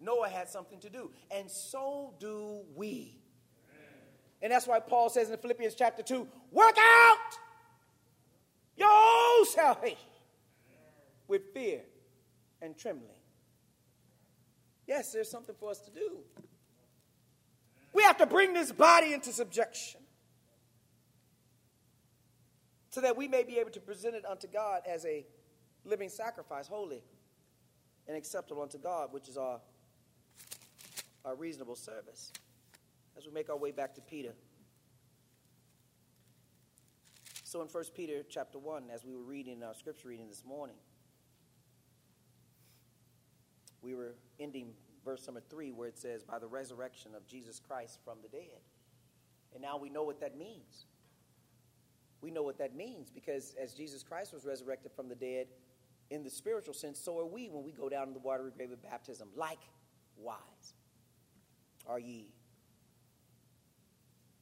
Noah 0.00 0.28
had 0.28 0.48
something 0.48 0.78
to 0.78 0.88
do. 0.88 1.10
And 1.28 1.50
so 1.50 2.14
do 2.20 2.60
we. 2.76 3.18
And 4.42 4.52
that's 4.52 4.68
why 4.68 4.78
Paul 4.78 5.10
says 5.10 5.28
in 5.30 5.38
Philippians 5.38 5.74
chapter 5.74 6.04
2 6.04 6.28
work 6.52 6.76
out 6.78 7.16
your 8.76 9.44
salvation 9.46 9.98
with 11.26 11.52
fear 11.52 11.80
and 12.62 12.78
trembling. 12.78 13.10
Yes, 14.86 15.10
there's 15.10 15.28
something 15.28 15.56
for 15.58 15.72
us 15.72 15.80
to 15.80 15.90
do. 15.90 16.18
We 17.92 18.04
have 18.04 18.18
to 18.18 18.26
bring 18.26 18.52
this 18.52 18.70
body 18.70 19.14
into 19.14 19.32
subjection 19.32 20.02
so 22.90 23.00
that 23.00 23.16
we 23.16 23.28
may 23.28 23.42
be 23.42 23.58
able 23.58 23.70
to 23.70 23.80
present 23.80 24.14
it 24.14 24.24
unto 24.24 24.46
God 24.46 24.82
as 24.88 25.04
a 25.04 25.26
living 25.84 26.08
sacrifice, 26.08 26.66
holy 26.66 27.02
and 28.06 28.16
acceptable 28.16 28.62
unto 28.62 28.78
God, 28.78 29.12
which 29.12 29.28
is 29.28 29.36
our, 29.36 29.60
our 31.24 31.34
reasonable 31.36 31.76
service. 31.76 32.32
As 33.16 33.26
we 33.26 33.32
make 33.32 33.50
our 33.50 33.56
way 33.56 33.70
back 33.70 33.94
to 33.96 34.00
Peter. 34.00 34.32
So 37.44 37.60
in 37.62 37.68
1 37.68 37.84
Peter 37.94 38.22
chapter 38.28 38.58
1, 38.58 38.84
as 38.92 39.04
we 39.04 39.14
were 39.14 39.22
reading 39.22 39.62
our 39.62 39.74
scripture 39.74 40.08
reading 40.08 40.28
this 40.28 40.44
morning, 40.46 40.76
we 43.82 43.94
were 43.94 44.14
ending 44.40 44.72
verse 45.04 45.26
number 45.26 45.42
3 45.48 45.72
where 45.72 45.88
it 45.88 45.98
says, 45.98 46.22
By 46.22 46.38
the 46.38 46.46
resurrection 46.46 47.14
of 47.14 47.26
Jesus 47.26 47.60
Christ 47.60 47.98
from 48.04 48.18
the 48.22 48.28
dead. 48.28 48.60
And 49.52 49.62
now 49.62 49.78
we 49.78 49.88
know 49.88 50.02
what 50.02 50.20
that 50.20 50.36
means. 50.36 50.86
We 52.20 52.30
know 52.30 52.42
what 52.42 52.58
that 52.58 52.74
means 52.74 53.10
because 53.10 53.54
as 53.62 53.74
Jesus 53.74 54.02
Christ 54.02 54.32
was 54.32 54.44
resurrected 54.44 54.92
from 54.92 55.08
the 55.08 55.14
dead, 55.14 55.46
in 56.10 56.22
the 56.22 56.30
spiritual 56.30 56.74
sense, 56.74 56.98
so 56.98 57.18
are 57.18 57.26
we 57.26 57.48
when 57.48 57.64
we 57.64 57.72
go 57.72 57.88
down 57.88 58.06
to 58.08 58.12
the 58.12 58.18
watery 58.18 58.50
grave 58.56 58.72
of 58.72 58.82
baptism. 58.82 59.28
Likewise 59.36 60.74
are 61.86 61.98
ye. 61.98 62.28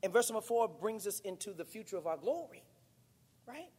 And 0.03 0.12
verse 0.12 0.31
number 0.31 0.47
4 0.47 0.68
brings 0.68 1.07
us 1.07 1.20
into 1.20 1.53
the 1.53 1.64
future 1.64 1.97
of 1.97 2.07
our 2.07 2.16
glory, 2.16 2.62
right? 3.47 3.70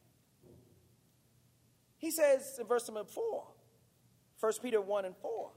He 1.98 2.12
says 2.12 2.58
in 2.60 2.68
verse 2.68 2.88
number 2.88 3.06
4, 3.06 3.48
1 4.40 4.54
Peter 4.62 4.82
1 4.82 5.06
and 5.06 5.16
4, 5.16 5.52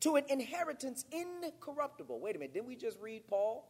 to 0.00 0.16
an 0.16 0.24
inheritance 0.28 1.04
incorruptible. 1.12 2.18
Wait 2.20 2.34
a 2.34 2.38
minute, 2.38 2.54
didn't 2.54 2.66
we 2.66 2.76
just 2.76 2.98
read 3.00 3.26
Paul 3.28 3.68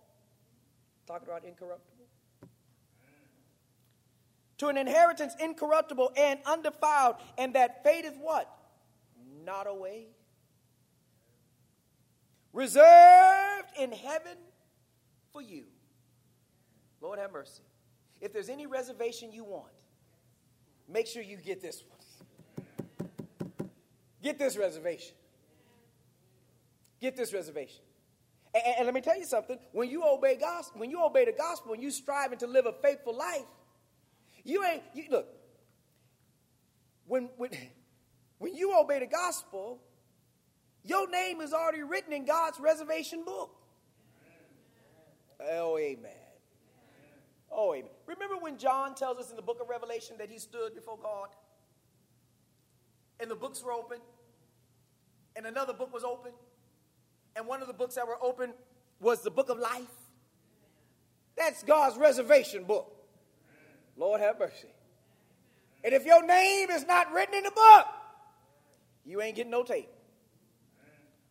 talking 1.07 1.29
about 1.29 1.45
incorruptible? 1.45 1.92
To 4.63 4.69
an 4.69 4.77
inheritance 4.77 5.35
incorruptible 5.41 6.13
and 6.17 6.39
undefiled, 6.47 7.17
and 7.37 7.57
that 7.57 7.83
fadeth 7.83 8.17
what? 8.21 8.49
Not 9.45 9.67
away. 9.67 10.07
Reserved 12.53 13.69
in 13.77 13.91
heaven 13.91 14.37
for 15.33 15.43
you. 15.43 15.65
Lord 17.01 17.19
have 17.19 17.33
mercy. 17.33 17.65
If 18.21 18.33
there's 18.33 18.49
any 18.49 18.67
reservation 18.67 19.33
you 19.33 19.43
want, 19.43 19.73
make 20.89 21.09
sure 21.09 21.23
you 21.23 21.39
get 21.39 21.61
this 21.61 21.83
one. 21.89 23.69
Get 24.23 24.39
this 24.39 24.57
reservation. 24.57 25.17
Get 27.01 27.17
this 27.17 27.35
reservation. 27.35 27.83
And, 28.55 28.63
and, 28.79 28.87
let 28.87 28.95
me 28.95 29.01
tell 29.01 29.19
you 29.19 29.25
something. 29.25 29.59
When 29.73 29.91
you 29.91 30.05
obey 30.07 30.37
gospel, 30.37 30.79
when 30.79 30.91
you 30.91 31.05
obey 31.05 31.25
the 31.25 31.33
gospel, 31.33 31.73
and 31.73 31.83
you 31.83 31.91
striving 31.91 32.39
to 32.39 32.47
live 32.47 32.67
a 32.67 32.75
faithful 32.81 33.17
life, 33.17 33.43
you 34.45 34.65
ain't, 34.65 34.83
you, 34.95 35.05
look, 35.11 35.29
when, 37.07 37.29
when, 37.37 37.51
when 38.39 38.55
you 38.55 38.79
obey 38.79 38.99
the 38.99 39.07
gospel, 39.07 39.81
your 40.85 41.09
name 41.09 41.41
is 41.41 41.53
already 41.53 41.83
written 41.83 42.13
in 42.13 42.25
God's 42.25 42.59
reservation 42.59 43.25
book. 43.25 43.55
Oh, 45.41 45.79
amen. 45.79 46.11
Oh, 47.51 47.75
amen. 47.75 47.91
Remember 48.07 48.37
when 48.37 48.57
John 48.59 48.95
tells 48.95 49.19
us 49.19 49.31
in 49.31 49.37
the 49.37 49.43
book 49.43 49.59
of 49.61 49.69
Revelation 49.69 50.17
that 50.19 50.31
he 50.31 50.39
stood 50.39 50.75
before 50.75 50.99
God? 51.01 51.29
And 53.21 53.31
the 53.31 53.37
books 53.37 53.63
were 53.63 53.73
open, 53.73 53.99
and 55.37 55.47
another 55.47 55.73
book 55.73 55.93
was 55.93 56.03
open, 56.03 56.33
and 57.37 57.47
one 57.47 57.61
of 57.61 57.69
the 57.69 57.75
books 57.75 57.95
that 57.95 58.07
were 58.07 58.19
open 58.21 58.53
was 59.01 59.23
the 59.23 59.31
book 59.31 59.49
of 59.49 59.59
life. 59.59 59.87
That's 61.37 61.63
God's 61.63 61.97
reservation 61.97 62.65
book. 62.65 62.92
Lord 63.97 64.21
have 64.21 64.39
mercy. 64.39 64.69
And 65.85 65.93
if 65.95 66.05
your 66.05 66.25
name 66.25 66.71
is 66.71 66.87
not 66.87 67.13
written 67.13 67.35
in 67.35 67.45
the 67.45 67.51
book, 67.51 67.87
you 69.05 69.21
ain't 69.21 69.37
getting 69.37 69.51
no 69.51 69.65
tape. 69.65 69.89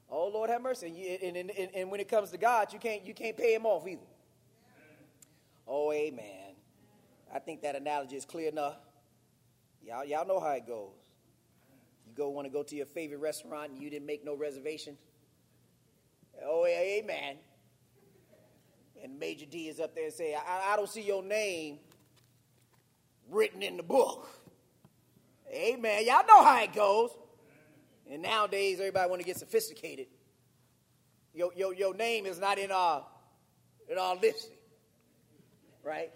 Oh 0.09 0.27
Lord 0.27 0.49
have 0.49 0.61
mercy. 0.61 1.17
And, 1.23 1.37
and, 1.37 1.51
and, 1.51 1.69
and, 1.73 1.91
when 1.91 2.01
it 2.01 2.09
comes 2.09 2.31
to 2.31 2.37
God, 2.37 2.73
you 2.73 2.79
can't 2.79 3.05
you 3.05 3.13
can't 3.13 3.37
pay 3.37 3.53
him 3.53 3.65
off 3.65 3.87
either. 3.87 4.01
Oh 5.65 5.91
amen. 5.93 6.55
I 7.33 7.39
think 7.39 7.61
that 7.61 7.75
analogy 7.75 8.17
is 8.17 8.25
clear 8.25 8.49
enough. 8.49 8.75
Y'all, 9.81 10.03
y'all 10.03 10.27
know 10.27 10.39
how 10.39 10.51
it 10.51 10.67
goes. 10.67 10.91
You 12.05 12.13
go 12.13 12.29
want 12.29 12.45
to 12.45 12.51
go 12.51 12.61
to 12.61 12.75
your 12.75 12.85
favorite 12.85 13.19
restaurant 13.19 13.71
and 13.71 13.81
you 13.81 13.89
didn't 13.89 14.05
make 14.05 14.25
no 14.25 14.35
reservation. 14.35 14.97
Oh 16.45 16.65
amen. 16.65 17.37
And 19.01 19.19
maître 19.19 19.49
d' 19.49 19.67
is 19.67 19.79
up 19.79 19.95
there 19.95 20.05
and 20.05 20.13
say, 20.13 20.35
I, 20.35 20.73
I 20.73 20.75
don't 20.75 20.89
see 20.89 21.01
your 21.01 21.23
name 21.23 21.79
written 23.31 23.63
in 23.63 23.77
the 23.77 23.83
book. 23.83 24.29
Amen. 25.51 26.05
Y'all 26.05 26.25
know 26.27 26.43
how 26.43 26.63
it 26.63 26.73
goes. 26.73 27.11
And 28.09 28.21
nowadays, 28.21 28.79
everybody 28.79 29.09
want 29.09 29.21
to 29.21 29.25
get 29.25 29.37
sophisticated. 29.37 30.07
Your, 31.33 31.51
your, 31.55 31.73
your 31.73 31.93
name 31.95 32.25
is 32.25 32.39
not 32.39 32.57
in 32.57 32.71
our, 32.71 33.05
in 33.89 33.97
our 33.97 34.15
listing, 34.15 34.57
right? 35.83 36.11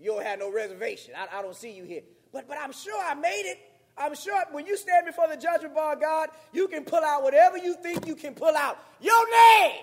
You 0.00 0.12
don't 0.12 0.24
have 0.24 0.38
no 0.38 0.52
reservation. 0.52 1.14
I, 1.16 1.38
I 1.38 1.42
don't 1.42 1.54
see 1.56 1.72
you 1.72 1.84
here. 1.84 2.02
But, 2.32 2.48
but 2.48 2.58
I'm 2.60 2.72
sure 2.72 3.00
I 3.00 3.14
made 3.14 3.44
it. 3.46 3.58
I'm 3.96 4.14
sure 4.14 4.40
when 4.52 4.66
you 4.66 4.76
stand 4.76 5.06
before 5.06 5.28
the 5.28 5.36
judgment 5.36 5.74
bar 5.74 5.96
God, 5.96 6.28
you 6.52 6.68
can 6.68 6.84
pull 6.84 7.02
out 7.02 7.22
whatever 7.22 7.56
you 7.56 7.74
think 7.82 8.06
you 8.06 8.14
can 8.14 8.34
pull 8.34 8.54
out. 8.56 8.78
Your 9.00 9.30
name 9.30 9.80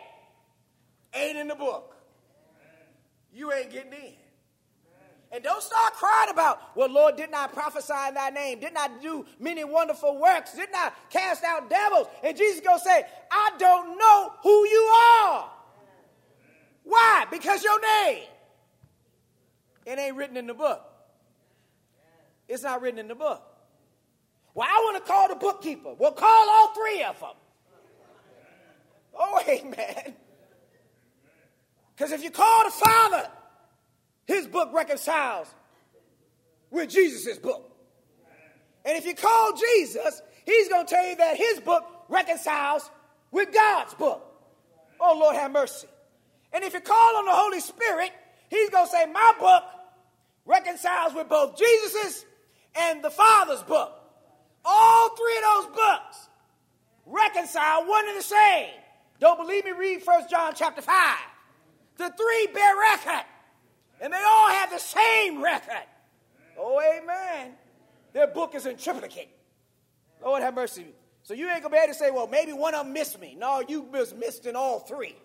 ain't 1.13 1.37
in 1.37 1.47
the 1.47 1.55
book. 1.55 1.95
You 3.33 3.51
ain't 3.51 3.71
getting 3.71 3.91
in. 3.91 4.13
And 5.35 5.43
don't 5.43 5.61
start 5.61 5.91
crying 5.95 6.29
about, 6.29 6.61
well, 6.77 6.89
Lord, 6.89 7.17
didn't 7.17 7.35
I 7.35 7.47
prophesy 7.47 7.93
in 8.07 8.13
thy 8.13 8.29
name? 8.29 8.61
Didn't 8.61 8.77
I 8.77 8.87
do 9.01 9.25
many 9.37 9.65
wonderful 9.65 10.17
works? 10.17 10.53
Didn't 10.53 10.73
I 10.73 10.93
cast 11.09 11.43
out 11.43 11.69
devils? 11.69 12.07
And 12.23 12.37
Jesus 12.37 12.61
gonna 12.61 12.79
say, 12.79 13.03
I 13.29 13.51
don't 13.59 13.97
know 13.97 14.31
who 14.41 14.65
you 14.65 14.79
are. 14.79 15.51
Why? 16.85 17.25
Because 17.29 17.65
your 17.65 17.81
name. 17.81 18.23
It 19.85 19.99
ain't 19.99 20.15
written 20.15 20.37
in 20.37 20.47
the 20.47 20.53
book. 20.53 20.81
It's 22.47 22.63
not 22.63 22.81
written 22.81 22.99
in 22.99 23.09
the 23.09 23.15
book. 23.15 23.43
Well, 24.53 24.69
I 24.69 24.81
want 24.85 25.03
to 25.03 25.11
call 25.11 25.27
the 25.27 25.35
bookkeeper. 25.35 25.95
Well, 25.97 26.13
call 26.13 26.49
all 26.49 26.73
three 26.73 27.03
of 27.03 27.19
them. 27.19 27.29
Oh, 29.19 29.43
amen. 29.49 30.15
Because 31.93 32.13
if 32.13 32.23
you 32.23 32.31
call 32.31 32.63
the 32.63 32.71
Father, 32.71 33.29
his 34.25 34.47
book 34.47 34.69
reconciles 34.73 35.47
with 36.71 36.89
Jesus' 36.89 37.37
book. 37.37 37.71
And 38.83 38.97
if 38.97 39.05
you 39.05 39.15
call 39.15 39.53
Jesus, 39.53 40.21
he's 40.45 40.69
going 40.69 40.85
to 40.85 40.93
tell 40.93 41.05
you 41.05 41.15
that 41.15 41.37
his 41.37 41.59
book 41.59 41.83
reconciles 42.07 42.89
with 43.31 43.53
God's 43.53 43.93
book. 43.95 44.21
Oh, 44.99 45.17
Lord, 45.19 45.35
have 45.35 45.51
mercy. 45.51 45.87
And 46.53 46.63
if 46.63 46.73
you 46.73 46.79
call 46.79 47.17
on 47.17 47.25
the 47.25 47.31
Holy 47.33 47.59
Spirit, 47.59 48.11
he's 48.49 48.69
going 48.69 48.85
to 48.85 48.91
say, 48.91 49.05
My 49.07 49.33
book 49.39 49.63
reconciles 50.45 51.13
with 51.13 51.27
both 51.27 51.57
Jesus's 51.57 52.25
and 52.75 53.03
the 53.03 53.09
Father's 53.09 53.63
book. 53.63 53.91
All 54.63 55.15
three 55.15 55.37
of 55.37 55.43
those 55.43 55.75
books 55.75 56.29
reconcile 57.05 57.87
one 57.87 58.07
and 58.07 58.17
the 58.17 58.23
same. 58.23 58.69
Don't 59.19 59.37
believe 59.37 59.65
me? 59.65 59.71
Read 59.71 60.01
1 60.03 60.23
John 60.29 60.53
chapter 60.55 60.81
5. 60.81 61.17
The 61.97 62.09
three 62.09 62.47
bear 62.53 62.75
record, 62.77 63.25
and 64.05 64.13
they 64.13 64.23
all 64.23 64.49
have 64.49 64.69
the 64.69 64.77
same 64.77 65.43
record. 65.43 65.83
Oh, 66.59 66.79
amen. 66.79 67.53
Their 68.13 68.27
book 68.27 68.53
is 68.53 68.67
in 68.67 68.77
triplicate. 68.77 69.29
Lord 70.23 70.43
have 70.43 70.53
mercy. 70.53 70.85
So 71.23 71.33
you 71.33 71.49
ain't 71.49 71.63
gonna 71.63 71.73
be 71.73 71.79
able 71.79 71.91
to 71.91 71.97
say, 71.97 72.11
well, 72.11 72.27
maybe 72.27 72.53
one 72.53 72.75
of 72.75 72.85
them 72.85 72.93
missed 72.93 73.19
me. 73.19 73.35
No, 73.35 73.63
you 73.67 73.81
was 73.81 74.13
missed 74.13 74.45
in 74.45 74.55
all 74.55 74.79
three. 74.79 75.15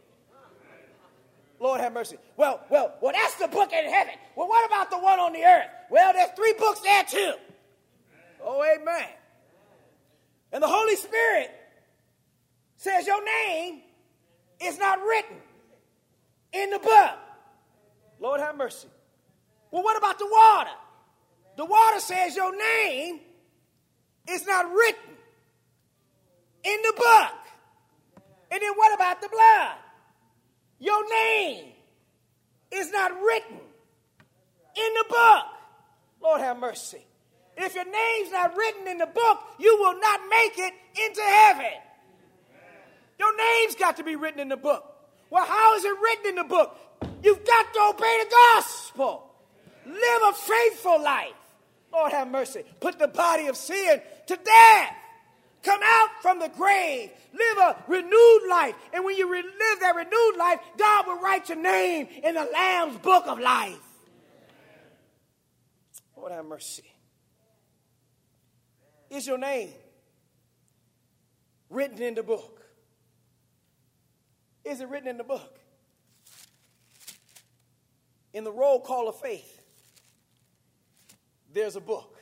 Lord 1.58 1.82
have 1.82 1.92
mercy. 1.92 2.16
Well, 2.38 2.62
well, 2.70 2.94
well, 3.02 3.12
that's 3.12 3.34
the 3.34 3.48
book 3.48 3.70
in 3.70 3.84
heaven. 3.84 4.14
Well, 4.34 4.48
what 4.48 4.66
about 4.66 4.90
the 4.90 4.98
one 4.98 5.18
on 5.18 5.34
the 5.34 5.44
earth? 5.44 5.68
Well, 5.90 6.14
there's 6.14 6.30
three 6.30 6.54
books 6.58 6.80
there 6.80 7.04
too. 7.04 7.34
Oh, 8.42 8.64
amen. 8.64 9.08
And 10.52 10.62
the 10.62 10.68
Holy 10.68 10.96
Spirit 10.96 11.50
says 12.76 13.06
your 13.06 13.22
name 13.22 13.82
is 14.58 14.78
not 14.78 15.02
written 15.02 15.36
in 16.54 16.70
the 16.70 16.78
book. 16.78 17.18
Lord 18.20 18.40
have 18.40 18.56
mercy. 18.56 18.88
Well, 19.70 19.82
what 19.82 19.96
about 19.96 20.18
the 20.18 20.26
water? 20.26 20.70
The 21.56 21.64
water 21.64 22.00
says 22.00 22.36
your 22.36 22.56
name 22.56 23.20
is 24.28 24.46
not 24.46 24.70
written 24.70 25.16
in 26.64 26.78
the 26.82 26.92
book. 26.96 27.34
And 28.50 28.62
then 28.62 28.72
what 28.74 28.94
about 28.94 29.20
the 29.20 29.28
blood? 29.28 29.76
Your 30.78 31.08
name 31.08 31.66
is 32.72 32.90
not 32.90 33.12
written 33.20 33.58
in 34.76 34.94
the 34.94 35.04
book. 35.08 35.44
Lord 36.22 36.40
have 36.40 36.58
mercy. 36.58 37.04
If 37.56 37.74
your 37.74 37.84
name's 37.84 38.32
not 38.32 38.56
written 38.56 38.88
in 38.88 38.98
the 38.98 39.06
book, 39.06 39.38
you 39.58 39.76
will 39.78 39.98
not 39.98 40.20
make 40.30 40.58
it 40.58 40.72
into 41.06 41.22
heaven. 41.22 41.72
Your 43.18 43.36
name's 43.36 43.74
got 43.74 43.98
to 43.98 44.04
be 44.04 44.16
written 44.16 44.40
in 44.40 44.48
the 44.48 44.56
book. 44.56 44.84
Well, 45.28 45.44
how 45.44 45.76
is 45.76 45.84
it 45.84 45.94
written 46.02 46.26
in 46.30 46.34
the 46.36 46.44
book? 46.44 46.76
You've 47.22 47.44
got 47.44 47.74
to 47.74 47.80
obey 47.94 48.24
the 48.24 48.30
gospel. 48.30 49.30
Live 49.86 50.22
a 50.28 50.32
faithful 50.32 51.02
life. 51.02 51.34
Lord 51.92 52.12
have 52.12 52.28
mercy. 52.28 52.62
Put 52.80 52.98
the 52.98 53.08
body 53.08 53.46
of 53.48 53.56
sin 53.56 54.00
to 54.26 54.36
death. 54.36 54.94
Come 55.62 55.80
out 55.82 56.08
from 56.22 56.38
the 56.38 56.48
grave. 56.48 57.10
Live 57.32 57.58
a 57.58 57.84
renewed 57.86 58.48
life. 58.48 58.74
And 58.94 59.04
when 59.04 59.16
you 59.16 59.30
re- 59.30 59.42
live 59.42 59.80
that 59.80 59.94
renewed 59.94 60.36
life, 60.38 60.60
God 60.78 61.06
will 61.06 61.20
write 61.20 61.48
your 61.48 61.58
name 61.58 62.08
in 62.24 62.34
the 62.34 62.48
Lamb's 62.52 62.98
book 62.98 63.26
of 63.26 63.38
life. 63.38 63.76
Lord 66.16 66.32
have 66.32 66.44
mercy. 66.44 66.84
Is 69.10 69.26
your 69.26 69.38
name 69.38 69.70
written 71.68 72.00
in 72.00 72.14
the 72.14 72.22
book? 72.22 72.62
Is 74.64 74.80
it 74.80 74.88
written 74.88 75.08
in 75.08 75.16
the 75.16 75.24
book? 75.24 75.59
In 78.32 78.44
the 78.44 78.52
roll 78.52 78.80
call 78.80 79.08
of 79.08 79.18
faith, 79.20 79.60
there's 81.52 81.76
a 81.76 81.80
book. 81.80 82.16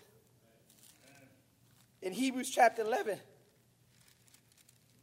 In 2.01 2.13
Hebrews 2.13 2.51
chapter 2.51 2.83
11, 2.83 3.19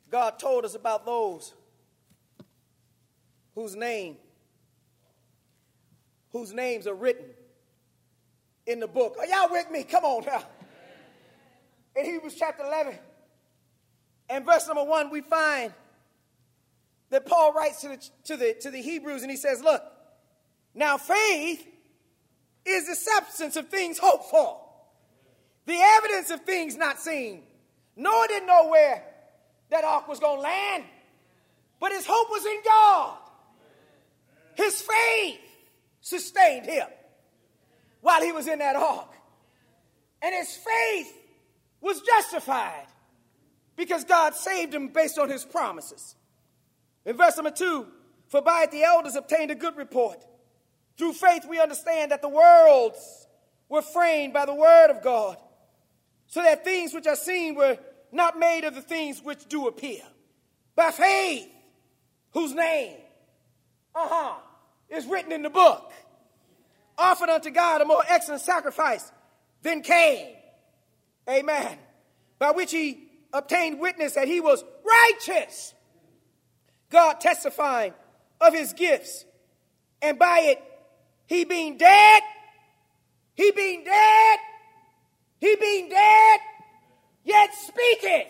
God 0.10 0.40
told 0.40 0.66
us 0.66 0.76
about 0.76 1.06
those 1.06 1.54
whose 3.54 3.76
name 3.76 4.18
whose 6.32 6.52
names 6.52 6.86
are 6.86 6.94
written 6.94 7.26
in 8.66 8.82
the 8.82 8.88
book. 8.88 9.16
Are 9.18 9.26
y'all 9.26 9.50
with 9.50 9.72
me? 9.72 9.84
Come 9.84 10.04
on 10.04 10.26
now. 10.26 10.44
In 11.96 12.04
Hebrews 12.04 12.36
chapter 12.38 12.64
11 12.64 12.96
and 14.30 14.46
verse 14.46 14.68
number 14.68 14.84
1 14.84 15.12
we 15.12 15.22
find 15.22 15.74
that 17.10 17.26
Paul 17.26 17.54
writes 17.54 17.82
to 17.82 17.88
the, 17.88 18.10
to 18.26 18.38
the, 18.38 18.56
to 18.62 18.72
the 18.72 18.82
Hebrews 18.82 19.22
and 19.22 19.32
he 19.32 19.38
says, 19.38 19.62
Look, 19.62 19.82
now 20.76 20.98
faith 20.98 21.66
is 22.66 22.88
the 22.88 22.96
substance 22.96 23.56
of 23.56 23.70
things 23.70 23.98
hoped 23.98 24.30
for, 24.30 24.60
the 25.66 25.80
evidence 25.80 26.30
of 26.30 26.42
things 26.42 26.76
not 26.76 27.00
seen. 27.00 27.44
Noah 27.96 28.28
didn't 28.28 28.48
know 28.48 28.68
where 28.68 29.04
that 29.70 29.84
ark 29.84 30.08
was 30.08 30.20
going 30.20 30.38
to 30.38 30.42
land, 30.42 30.84
but 31.80 31.92
his 31.92 32.06
hope 32.06 32.30
was 32.30 32.46
in 32.46 32.60
God. 32.66 33.18
His 34.56 34.82
faith 34.82 35.40
sustained 36.02 36.66
him 36.66 36.88
while 38.02 38.22
he 38.22 38.32
was 38.32 38.48
in 38.48 38.60
that 38.60 38.76
ark. 38.76 39.12
And 40.22 40.34
his 40.34 40.56
faith 40.56 41.14
was 41.82 42.02
justified 42.02 42.88
because 43.76 44.04
God 44.04 44.36
saved 44.36 44.74
him 44.74 44.90
based 44.90 45.20
on 45.20 45.30
his 45.30 45.46
promises. 45.46 46.16
In 47.06 47.18
verse 47.18 47.36
number 47.38 47.52
two, 47.52 47.88
for 48.28 48.42
by 48.42 48.64
it 48.64 48.72
the 48.72 48.84
elders 48.84 49.16
obtained 49.16 49.52
a 49.52 49.56
good 49.56 49.78
report. 49.78 50.26
Through 50.98 51.14
faith, 51.14 51.46
we 51.48 51.60
understand 51.60 52.12
that 52.12 52.22
the 52.22 52.30
worlds 52.30 53.28
were 53.70 53.82
framed 53.82 54.34
by 54.34 54.46
the 54.46 54.54
word 54.54 54.92
of 54.92 55.04
God, 55.04 55.38
so 56.28 56.42
that 56.42 56.64
things 56.64 56.94
which 56.94 57.08
are 57.08 57.16
seen 57.16 57.56
were 57.56 57.78
not 58.12 58.40
made 58.40 58.64
of 58.64 58.76
the 58.76 58.82
things 58.82 59.22
which 59.22 59.46
do 59.48 59.68
appear. 59.68 60.02
By 60.76 60.92
faith, 60.92 61.50
whose 62.32 62.54
name, 62.54 62.98
uh 63.94 64.08
huh, 64.08 64.36
is 64.90 65.06
written 65.06 65.32
in 65.32 65.42
the 65.42 65.50
book, 65.50 65.92
offered 66.98 67.30
unto 67.30 67.50
God 67.50 67.82
a 67.82 67.86
more 67.86 68.04
excellent 68.08 68.42
sacrifice 68.42 69.12
than 69.62 69.82
Cain. 69.82 70.36
Amen. 71.30 71.78
By 72.40 72.52
which 72.52 72.72
he 72.72 73.10
obtained 73.34 73.80
witness 73.80 74.14
that 74.14 74.28
he 74.28 74.40
was 74.40 74.64
righteous. 74.86 75.74
God 76.90 77.20
testifying 77.20 77.94
of 78.40 78.54
his 78.54 78.74
gifts, 78.74 79.26
and 80.02 80.20
by 80.20 80.40
it 80.44 80.64
he 81.28 81.46
being 81.46 81.78
dead, 81.78 82.24
he 83.34 83.52
being 83.52 83.84
dead, 83.84 84.40
he 85.40 85.56
being 85.56 85.90
dead, 85.90 86.40
yet 87.24 87.50
speaketh. 87.54 88.28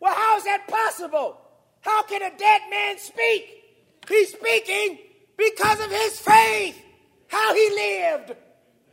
Well, 0.00 0.14
how 0.14 0.36
is 0.36 0.44
that 0.44 0.66
possible? 0.68 1.40
How 1.80 2.02
can 2.02 2.22
a 2.22 2.36
dead 2.36 2.62
man 2.70 2.98
speak? 2.98 3.62
He's 4.08 4.32
speaking 4.32 4.98
because 5.36 5.80
of 5.80 5.90
his 5.90 6.18
faith, 6.20 6.80
how 7.28 7.54
he 7.54 7.70
lived 7.70 8.36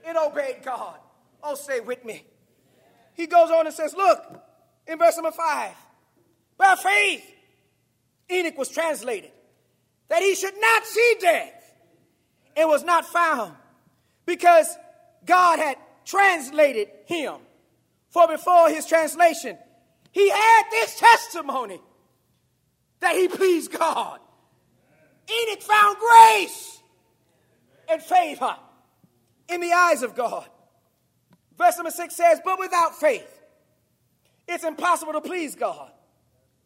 and 0.05 0.17
obeyed 0.17 0.63
God. 0.63 0.97
Oh, 1.41 1.55
stay 1.55 1.79
with 1.79 2.03
me. 2.05 2.23
He 3.13 3.27
goes 3.27 3.51
on 3.51 3.65
and 3.65 3.75
says, 3.75 3.93
Look, 3.93 4.23
in 4.87 4.97
verse 4.97 5.15
number 5.15 5.31
five, 5.31 5.73
by 6.57 6.75
faith, 6.75 7.23
Enoch 8.31 8.57
was 8.57 8.69
translated 8.69 9.31
that 10.09 10.21
he 10.21 10.35
should 10.35 10.55
not 10.59 10.85
see 10.85 11.15
death 11.19 11.62
and 12.55 12.69
was 12.69 12.83
not 12.83 13.05
found 13.05 13.53
because 14.25 14.67
God 15.25 15.59
had 15.59 15.77
translated 16.05 16.89
him. 17.05 17.35
For 18.09 18.27
before 18.27 18.69
his 18.69 18.85
translation, 18.85 19.57
he 20.11 20.29
had 20.29 20.63
this 20.69 20.99
testimony 20.99 21.81
that 22.99 23.15
he 23.15 23.27
pleased 23.27 23.71
God. 23.71 24.19
Enoch 25.29 25.61
found 25.61 25.97
grace 25.97 26.81
and 27.89 28.01
favor 28.01 28.55
in 29.49 29.61
the 29.61 29.71
eyes 29.71 30.03
of 30.03 30.15
God. 30.15 30.47
Verse 31.57 31.77
number 31.77 31.91
six 31.91 32.15
says, 32.15 32.39
But 32.43 32.59
without 32.59 32.95
faith, 32.99 33.41
it's 34.47 34.63
impossible 34.63 35.13
to 35.13 35.21
please 35.21 35.55
God, 35.55 35.91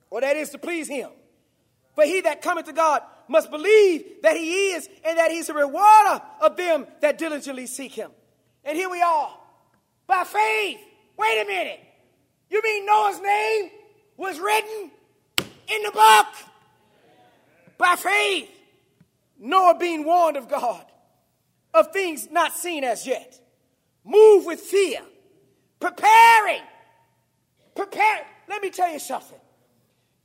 or 0.09 0.21
that 0.21 0.35
is 0.35 0.49
to 0.51 0.57
please 0.57 0.87
him. 0.87 1.09
For 1.95 2.03
he 2.03 2.21
that 2.21 2.41
cometh 2.41 2.65
to 2.65 2.73
God 2.73 3.01
must 3.27 3.51
believe 3.51 4.21
that 4.23 4.37
he 4.37 4.71
is 4.71 4.89
and 5.05 5.17
that 5.17 5.31
he's 5.31 5.49
a 5.49 5.53
rewarder 5.53 6.21
of 6.41 6.57
them 6.57 6.87
that 7.01 7.17
diligently 7.17 7.67
seek 7.67 7.93
him. 7.93 8.11
And 8.63 8.77
here 8.77 8.89
we 8.89 9.01
are, 9.01 9.37
by 10.05 10.23
faith. 10.23 10.79
Wait 11.17 11.41
a 11.41 11.45
minute. 11.45 11.79
You 12.49 12.61
mean 12.63 12.85
Noah's 12.85 13.19
name 13.19 13.71
was 14.17 14.39
written 14.39 14.91
in 15.67 15.83
the 15.83 15.91
book? 15.91 16.27
By 17.77 17.95
faith. 17.95 18.49
Noah 19.39 19.77
being 19.77 20.03
warned 20.03 20.37
of 20.37 20.49
God 20.49 20.83
of 21.73 21.91
things 21.91 22.29
not 22.31 22.53
seen 22.53 22.83
as 22.83 23.05
yet. 23.05 23.39
Move 24.03 24.45
with 24.45 24.59
fear. 24.59 24.99
Preparing. 25.79 26.61
Prepare. 27.75 28.25
Let 28.49 28.61
me 28.61 28.69
tell 28.69 28.91
you 28.91 28.99
something. 28.99 29.37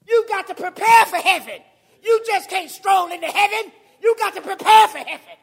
You 0.06 0.24
got 0.28 0.46
to 0.48 0.54
prepare 0.54 1.04
for 1.06 1.16
heaven. 1.16 1.60
You 2.02 2.22
just 2.26 2.50
can't 2.50 2.70
stroll 2.70 3.10
into 3.10 3.26
heaven. 3.26 3.72
You 4.02 4.16
got 4.18 4.34
to 4.34 4.40
prepare 4.40 4.88
for 4.88 4.98
heaven. 4.98 5.36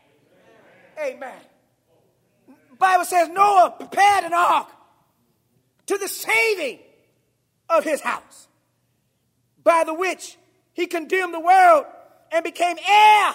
Amen. 1.02 1.38
Bible 2.78 3.06
says 3.06 3.30
Noah 3.30 3.76
prepared 3.78 4.26
an 4.26 4.34
ark 4.34 4.68
to 5.88 5.98
the 5.98 6.08
saving 6.08 6.80
of 7.70 7.84
his 7.84 8.02
house, 8.02 8.48
by 9.64 9.84
the 9.86 9.94
which 9.94 10.38
he 10.74 10.88
condemned 10.88 11.34
the 11.34 11.40
world 11.40 11.86
and 12.32 12.44
became 12.44 12.78
heir 12.78 13.32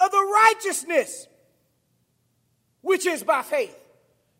of 0.00 0.10
the 0.10 0.32
righteousness 0.54 1.26
which 2.82 3.06
is 3.06 3.22
by 3.22 3.42
faith. 3.42 3.76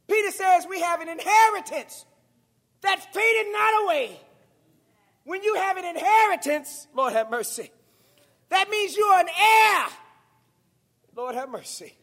Peter 0.09 0.31
says 0.31 0.67
we 0.69 0.81
have 0.81 1.01
an 1.01 1.09
inheritance 1.09 2.05
that 2.83 3.13
faded 3.13 3.53
not 3.53 3.85
away. 3.85 4.21
When 5.25 5.43
you 5.43 5.55
have 5.57 5.77
an 5.77 5.85
inheritance, 5.85 6.89
Lord 6.95 7.13
have 7.13 7.31
mercy, 7.31 7.71
that 8.51 8.69
means 8.69 8.97
you 8.97 9.05
are 9.05 9.21
an 9.21 9.29
heir. 9.29 9.87
Lord 11.17 11.35
have 11.35 11.49
mercy. 11.49 11.95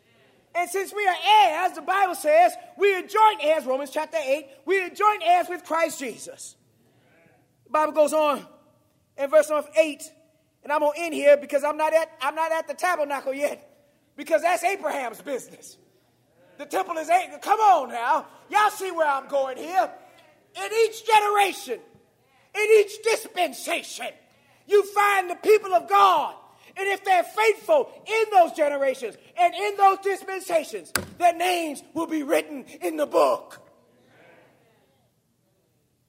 And 0.56 0.70
since 0.70 0.94
we 0.94 1.06
are 1.06 1.16
heirs, 1.40 1.74
the 1.74 1.82
Bible 1.82 2.16
says 2.16 2.54
we 2.78 2.94
are 2.96 3.02
joint 3.02 3.40
heirs, 3.44 3.66
Romans 3.66 3.92
chapter 3.92 4.18
8, 4.20 4.48
we 4.66 4.82
are 4.82 4.90
joint 4.90 5.22
heirs 5.24 5.48
with 5.50 5.64
Christ 5.64 6.00
Jesus. 6.00 6.56
The 7.66 7.70
Bible 7.70 7.94
goes 7.94 8.14
on 8.14 8.46
in 9.18 9.30
verse 9.30 9.50
number 9.50 9.70
8, 9.78 10.04
and 10.64 10.72
I'm 10.72 10.80
gonna 10.80 10.94
end 10.98 11.14
here 11.14 11.38
because 11.38 11.64
I'm 11.64 11.78
not 11.78 11.94
at 11.94 12.10
I'm 12.22 12.36
not 12.36 12.52
at 12.52 12.68
the 12.68 12.74
tabernacle 12.74 13.34
yet, 13.34 13.70
because 14.16 14.42
that's 14.42 14.64
Abraham's 14.64 15.22
business. 15.22 15.78
The 16.58 16.66
temple 16.66 16.98
is 16.98 17.10
eight. 17.10 17.30
Come 17.42 17.60
on 17.60 17.90
now. 17.90 18.26
Y'all 18.50 18.72
see 18.72 18.90
where 18.92 19.08
I'm 19.08 19.28
going 19.28 19.58
here. 19.58 19.92
In 20.56 20.70
each 20.86 21.06
generation, 21.06 21.80
in 22.56 22.68
each 22.80 23.04
dispensation, 23.04 24.08
you 24.68 24.84
find 24.94 25.30
the 25.30 25.36
people 25.36 25.74
of 25.74 25.90
God. 25.90 26.36
And 26.76 26.88
if 26.90 27.04
they're 27.04 27.24
faithful 27.24 27.90
in 28.06 28.24
those 28.32 28.52
generations 28.52 29.18
and 29.40 29.54
in 29.56 29.78
those 29.78 29.98
dispensations, 30.04 30.92
their 31.18 31.34
names 31.34 31.82
will 31.94 32.06
be 32.06 32.22
written 32.22 32.66
in 32.82 32.98
the 32.98 33.08
book. 33.08 33.60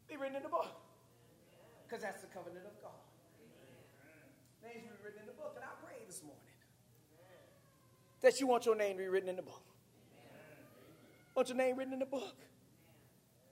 Be 0.09 0.17
written 0.17 0.37
in 0.37 0.43
the 0.43 0.49
book. 0.49 0.67
Because 1.87 2.03
that's 2.03 2.21
the 2.21 2.27
covenant 2.27 2.67
of 2.67 2.83
God. 2.83 2.91
Names 4.63 4.85
will 4.85 4.97
be 4.99 5.05
written 5.05 5.21
in 5.21 5.27
the 5.27 5.33
book. 5.33 5.55
And 5.57 5.65
I 5.65 5.69
pray 5.83 5.97
this 6.07 6.23
morning 6.23 6.43
that 8.21 8.39
you 8.41 8.47
want 8.47 8.67
your 8.67 8.77
name 8.77 8.97
to 8.99 9.03
be 9.05 9.09
written 9.09 9.31
in 9.31 9.37
the 9.37 9.43
book. 9.43 9.63
Want 11.35 11.49
your 11.49 11.57
name 11.57 11.79
written 11.79 11.95
in 11.95 12.01
the 12.01 12.07
book. 12.07 12.37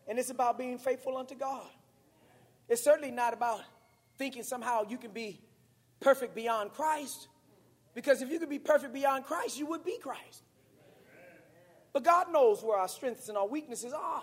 And 0.06 0.18
it's 0.18 0.30
about 0.30 0.58
being 0.58 0.76
faithful 0.76 1.16
unto 1.16 1.34
God. 1.34 1.66
It's 2.68 2.84
certainly 2.84 3.10
not 3.10 3.32
about 3.32 3.62
thinking 4.18 4.42
somehow 4.42 4.82
you 4.88 4.98
can 4.98 5.10
be 5.10 5.40
perfect 6.00 6.34
beyond 6.34 6.72
Christ. 6.72 7.28
Because 7.94 8.22
if 8.22 8.30
you 8.30 8.38
could 8.38 8.50
be 8.50 8.58
perfect 8.58 8.92
beyond 8.92 9.24
Christ, 9.24 9.58
you 9.58 9.66
would 9.66 9.84
be 9.84 9.98
Christ. 9.98 10.42
But 11.92 12.04
God 12.04 12.30
knows 12.30 12.62
where 12.62 12.78
our 12.78 12.88
strengths 12.88 13.28
and 13.28 13.38
our 13.38 13.48
weaknesses 13.48 13.92
are. 13.92 14.22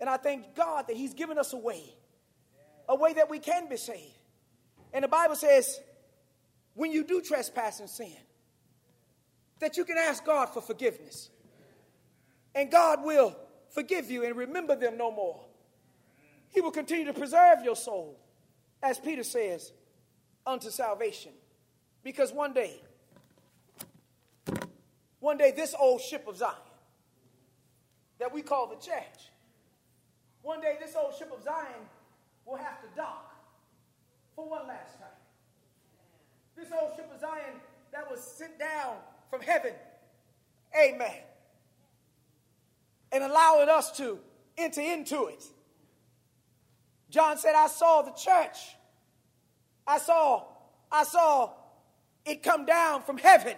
And 0.00 0.08
I 0.08 0.16
thank 0.16 0.54
God 0.54 0.86
that 0.88 0.96
He's 0.96 1.14
given 1.14 1.38
us 1.38 1.52
a 1.52 1.56
way, 1.56 1.82
a 2.88 2.94
way 2.94 3.12
that 3.14 3.28
we 3.28 3.38
can 3.38 3.68
be 3.68 3.76
saved. 3.76 4.18
And 4.92 5.02
the 5.02 5.08
Bible 5.08 5.34
says, 5.34 5.80
when 6.74 6.92
you 6.92 7.04
do 7.04 7.20
trespass 7.20 7.80
and 7.80 7.88
sin, 7.88 8.12
that 9.60 9.76
you 9.76 9.84
can 9.84 9.96
ask 9.98 10.24
God 10.24 10.46
for 10.46 10.60
forgiveness. 10.60 11.30
And 12.54 12.70
God 12.70 13.02
will 13.02 13.36
forgive 13.70 14.10
you 14.10 14.24
and 14.24 14.36
remember 14.36 14.76
them 14.76 14.96
no 14.96 15.10
more. 15.10 15.44
He 16.50 16.60
will 16.60 16.70
continue 16.70 17.06
to 17.06 17.12
preserve 17.12 17.64
your 17.64 17.74
soul, 17.74 18.20
as 18.84 18.98
Peter 18.98 19.24
says, 19.24 19.72
unto 20.46 20.68
salvation. 20.68 21.32
Because 22.04 22.32
one 22.32 22.52
day, 22.52 22.74
one 25.20 25.38
day, 25.38 25.52
this 25.56 25.74
old 25.78 26.02
ship 26.02 26.28
of 26.28 26.36
Zion 26.36 26.54
that 28.18 28.32
we 28.32 28.42
call 28.42 28.66
the 28.66 28.76
church, 28.76 29.30
one 30.42 30.60
day, 30.60 30.76
this 30.78 30.94
old 30.94 31.14
ship 31.16 31.32
of 31.34 31.42
Zion 31.42 31.88
will 32.44 32.58
have 32.58 32.82
to 32.82 32.86
dock 32.94 33.34
for 34.36 34.46
one 34.46 34.68
last 34.68 34.98
time. 34.98 35.08
This 36.54 36.68
old 36.78 36.92
ship 36.94 37.10
of 37.12 37.18
Zion 37.18 37.54
that 37.90 38.08
was 38.10 38.20
sent 38.20 38.58
down 38.58 38.96
from 39.30 39.40
heaven, 39.40 39.72
amen, 40.78 41.22
and 43.12 43.24
allowing 43.24 43.70
us 43.70 43.96
to 43.96 44.18
enter 44.58 44.82
into 44.82 45.28
it. 45.28 45.42
John 47.14 47.38
said, 47.38 47.54
I 47.54 47.68
saw 47.68 48.02
the 48.02 48.10
church. 48.10 48.58
I 49.86 49.98
saw, 49.98 50.42
I 50.90 51.04
saw 51.04 51.52
it 52.26 52.42
come 52.42 52.66
down 52.66 53.02
from 53.02 53.18
heaven, 53.18 53.54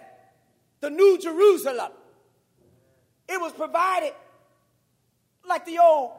the 0.79 0.91
new 0.91 1.17
Jerusalem. 1.17 1.91
It 3.27 3.41
was 3.41 3.53
provided 3.53 4.13
like 5.49 5.65
the 5.65 5.79
old 5.79 6.11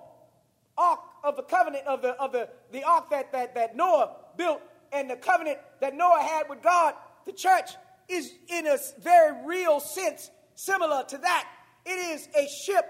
ark 0.77 0.99
of 1.23 1.37
the 1.37 1.45
covenant 1.45 1.87
of 1.87 2.03
the 2.03 2.11
of 2.21 2.33
the, 2.33 2.49
the 2.73 2.83
ark 2.83 3.11
that, 3.11 3.31
that, 3.31 3.55
that 3.55 3.77
Noah 3.77 4.17
built 4.37 4.61
and 4.93 5.09
the 5.09 5.17
covenant 5.17 5.59
that 5.81 5.95
Noah 5.95 6.21
had 6.21 6.49
with 6.49 6.61
God. 6.61 6.95
The 7.25 7.33
church 7.33 7.71
is 8.09 8.33
in 8.49 8.67
a 8.67 8.79
very 9.01 9.47
real 9.47 9.79
sense 9.79 10.29
similar 10.57 11.05
to 11.05 11.19
that. 11.19 11.49
It 11.87 11.91
is 11.91 12.29
a 12.37 12.49
ship 12.65 12.85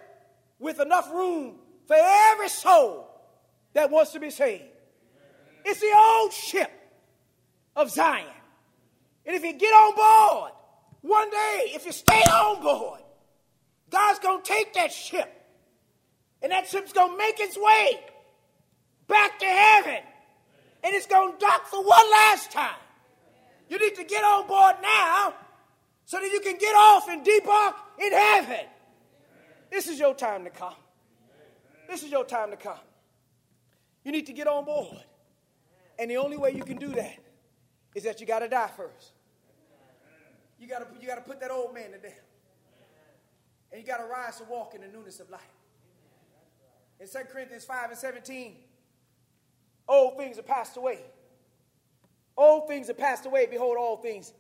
with 0.59 0.81
enough 0.81 1.13
room 1.13 1.57
for 1.87 1.97
every 1.99 2.49
soul 2.49 3.08
that 3.79 3.93
wants 3.93 4.11
to 4.11 4.19
be 4.19 4.31
saved. 4.31 4.65
It's 5.65 5.79
the 5.79 5.93
old 5.97 6.33
ship 6.33 6.71
of 7.77 7.91
Zion. 7.91 8.27
And 9.25 9.37
if 9.37 9.45
you 9.45 9.53
get 9.53 9.71
on 9.71 9.95
board, 9.95 10.53
one 11.03 11.31
day, 11.31 11.71
if 11.75 11.87
you 11.87 11.93
stay 11.93 12.21
on 12.23 12.61
board, 12.61 13.01
God's 13.89 14.19
going 14.19 14.43
to 14.43 14.49
take 14.49 14.75
that 14.75 14.91
ship, 14.91 15.33
and 16.43 16.51
that 16.51 16.67
ship's 16.67 16.93
going 16.93 17.13
to 17.13 17.19
make 17.19 17.39
its 17.39 17.57
way 17.57 18.01
back 19.07 19.39
to 19.39 19.47
heaven, 19.47 20.03
and 20.83 20.95
it's 20.95 21.07
going 21.07 21.35
to 21.35 21.39
dock 21.39 21.67
for 21.67 21.85
one 21.85 22.11
last 22.11 22.51
time. 22.51 22.81
You 23.69 23.79
need 23.79 23.95
to 23.95 24.05
get 24.05 24.25
on 24.25 24.49
board 24.49 24.75
now 24.83 25.35
so 26.05 26.19
that 26.19 26.31
you 26.33 26.41
can 26.41 26.59
get 26.59 26.75
off 26.75 27.09
and 27.09 27.25
debark 27.25 27.77
in 28.01 28.13
heaven. 28.13 28.67
This 29.71 29.87
is 29.87 30.01
your 30.01 30.15
time 30.15 30.43
to 30.45 30.51
come. 30.51 30.75
This 31.89 32.03
is 32.03 32.11
your 32.11 32.25
time 32.25 32.51
to 32.51 32.57
come. 32.57 32.79
You 34.09 34.13
need 34.13 34.25
to 34.25 34.33
get 34.33 34.47
on 34.47 34.65
board. 34.65 35.05
And 35.99 36.11
the 36.11 36.17
only 36.17 36.39
way 36.39 36.53
you 36.53 36.65
can 36.65 36.79
do 36.79 36.89
that 36.95 37.19
is 37.95 38.05
that 38.05 38.23
you 38.23 38.27
got 38.27 38.39
to 38.39 38.49
die 38.49 38.71
first. 38.75 39.13
You 40.59 40.67
got 40.67 40.79
to 40.79 40.87
you 40.99 41.07
got 41.07 41.17
to 41.17 41.21
put 41.21 41.41
that 41.41 41.51
old 41.51 41.75
man 41.75 41.91
to 41.91 41.99
death. 41.99 42.25
And 43.71 43.83
you 43.83 43.87
got 43.87 43.99
to 43.99 44.07
rise 44.07 44.39
to 44.39 44.45
walk 44.45 44.75
in 44.75 44.81
the 44.81 44.87
newness 44.87 45.21
of 45.21 45.29
life. 45.29 45.43
In 46.99 47.07
2 47.07 47.19
Corinthians 47.31 47.67
5 47.67 47.91
and 47.91 47.99
17, 47.99 48.57
old 49.87 50.17
things 50.17 50.39
are 50.39 50.43
passed 50.43 50.79
away. 50.79 51.01
Old 52.35 52.67
things 52.67 52.89
are 52.89 52.95
passed 52.95 53.27
away. 53.27 53.45
Behold, 53.45 53.77
all 53.79 53.99
things 53.99 54.33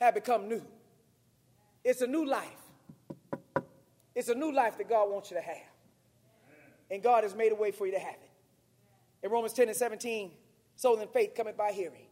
have 0.00 0.14
become 0.14 0.48
new. 0.48 0.62
It's 1.82 2.00
a 2.00 2.06
new 2.06 2.26
life. 2.26 2.62
It's 4.14 4.28
a 4.28 4.36
new 4.36 4.52
life 4.52 4.78
that 4.78 4.88
God 4.88 5.10
wants 5.10 5.32
you 5.32 5.36
to 5.36 5.42
have. 5.42 5.56
And 6.92 7.02
God 7.02 7.24
has 7.24 7.34
made 7.34 7.50
a 7.50 7.56
way 7.56 7.72
for 7.72 7.86
you 7.86 7.92
to 7.94 7.98
have 7.98 8.14
it. 8.14 8.29
In 9.22 9.30
Romans 9.30 9.52
10 9.52 9.68
and 9.68 9.76
17, 9.76 10.32
so 10.76 10.96
then 10.96 11.08
faith 11.08 11.34
cometh 11.34 11.56
by 11.56 11.72
hearing, 11.72 12.06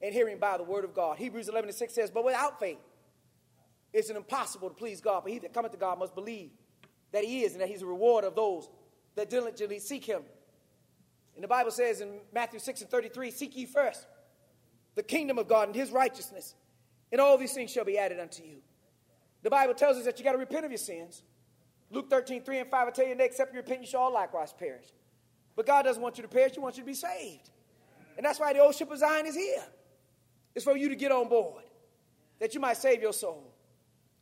and 0.00 0.14
hearing 0.14 0.38
by 0.38 0.56
the 0.56 0.62
word 0.62 0.84
of 0.84 0.94
God. 0.94 1.18
Hebrews 1.18 1.48
11 1.48 1.68
and 1.68 1.76
6 1.76 1.94
says, 1.94 2.10
But 2.10 2.24
without 2.24 2.60
faith, 2.60 2.78
it's 3.92 4.10
impossible 4.10 4.68
to 4.68 4.74
please 4.74 5.00
God. 5.00 5.22
But 5.24 5.32
he 5.32 5.38
that 5.40 5.52
cometh 5.52 5.72
to 5.72 5.78
God 5.78 5.98
must 5.98 6.14
believe 6.14 6.50
that 7.12 7.24
he 7.24 7.42
is, 7.42 7.52
and 7.52 7.60
that 7.60 7.68
he's 7.68 7.82
a 7.82 7.86
reward 7.86 8.24
of 8.24 8.34
those 8.34 8.68
that 9.16 9.30
diligently 9.30 9.78
seek 9.78 10.04
him. 10.04 10.22
And 11.34 11.42
the 11.42 11.48
Bible 11.48 11.70
says 11.70 12.00
in 12.00 12.20
Matthew 12.32 12.60
6 12.60 12.82
and 12.82 12.90
33, 12.90 13.30
Seek 13.30 13.56
ye 13.56 13.66
first 13.66 14.06
the 14.94 15.02
kingdom 15.02 15.38
of 15.38 15.48
God 15.48 15.68
and 15.68 15.76
his 15.76 15.90
righteousness, 15.90 16.54
and 17.12 17.20
all 17.20 17.36
these 17.38 17.52
things 17.52 17.70
shall 17.70 17.84
be 17.84 17.98
added 17.98 18.18
unto 18.18 18.42
you. 18.42 18.58
The 19.42 19.50
Bible 19.50 19.74
tells 19.74 19.96
us 19.96 20.04
that 20.04 20.18
you 20.18 20.24
got 20.24 20.32
to 20.32 20.38
repent 20.38 20.64
of 20.64 20.70
your 20.70 20.78
sins. 20.78 21.22
Luke 21.90 22.10
13, 22.10 22.42
3 22.42 22.58
and 22.60 22.70
5 22.70 22.86
will 22.86 22.92
tell 22.92 23.06
you, 23.06 23.14
except 23.18 23.52
you 23.52 23.60
repent, 23.60 23.82
you 23.82 23.86
shall 23.86 24.02
all 24.02 24.12
likewise 24.12 24.52
perish. 24.52 24.86
But 25.56 25.66
God 25.66 25.82
doesn't 25.82 26.02
want 26.02 26.18
you 26.18 26.22
to 26.22 26.28
perish, 26.28 26.52
He 26.52 26.60
wants 26.60 26.76
you 26.78 26.84
to 26.84 26.86
be 26.86 26.94
saved. 26.94 27.50
And 28.16 28.24
that's 28.24 28.38
why 28.38 28.52
the 28.52 28.60
old 28.60 28.74
ship 28.74 28.90
of 28.90 28.98
Zion 28.98 29.26
is 29.26 29.34
here. 29.34 29.64
It's 30.54 30.64
for 30.64 30.76
you 30.76 30.88
to 30.88 30.96
get 30.96 31.10
on 31.10 31.28
board, 31.28 31.64
that 32.38 32.54
you 32.54 32.60
might 32.60 32.76
save 32.76 33.02
your 33.02 33.12
soul. 33.12 33.52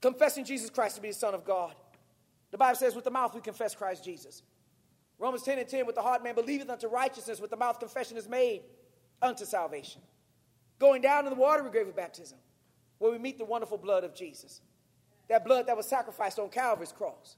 Confessing 0.00 0.44
Jesus 0.44 0.70
Christ 0.70 0.96
to 0.96 1.02
be 1.02 1.08
the 1.08 1.14
Son 1.14 1.34
of 1.34 1.44
God. 1.44 1.74
The 2.50 2.58
Bible 2.58 2.76
says, 2.76 2.94
with 2.94 3.04
the 3.04 3.10
mouth 3.10 3.34
we 3.34 3.40
confess 3.40 3.74
Christ 3.74 4.04
Jesus. 4.04 4.42
Romans 5.18 5.42
10 5.42 5.58
and 5.58 5.68
10, 5.68 5.86
with 5.86 5.94
the 5.94 6.02
heart 6.02 6.22
man 6.22 6.34
believeth 6.34 6.68
unto 6.68 6.88
righteousness, 6.88 7.40
with 7.40 7.50
the 7.50 7.56
mouth 7.56 7.78
confession 7.78 8.16
is 8.16 8.28
made 8.28 8.62
unto 9.22 9.44
salvation. 9.44 10.02
Going 10.78 11.00
down 11.02 11.24
in 11.24 11.32
the 11.32 11.38
watery 11.38 11.70
grave 11.70 11.88
of 11.88 11.96
baptism, 11.96 12.38
where 12.98 13.12
we 13.12 13.18
meet 13.18 13.38
the 13.38 13.44
wonderful 13.44 13.78
blood 13.78 14.04
of 14.04 14.14
Jesus. 14.14 14.60
That 15.28 15.44
blood 15.44 15.66
that 15.66 15.76
was 15.76 15.86
sacrificed 15.86 16.38
on 16.38 16.48
Calvary's 16.48 16.92
cross. 16.92 17.36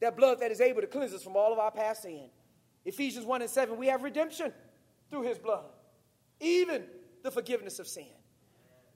That 0.00 0.16
blood 0.16 0.40
that 0.40 0.50
is 0.50 0.60
able 0.60 0.80
to 0.80 0.86
cleanse 0.86 1.14
us 1.14 1.22
from 1.22 1.36
all 1.36 1.52
of 1.52 1.58
our 1.58 1.70
past 1.70 2.02
sin. 2.02 2.28
Ephesians 2.84 3.24
1 3.24 3.42
and 3.42 3.50
7, 3.50 3.76
we 3.76 3.86
have 3.86 4.02
redemption 4.02 4.52
through 5.10 5.22
his 5.22 5.38
blood, 5.38 5.64
even 6.40 6.84
the 7.22 7.30
forgiveness 7.30 7.78
of 7.78 7.86
sin. 7.86 8.06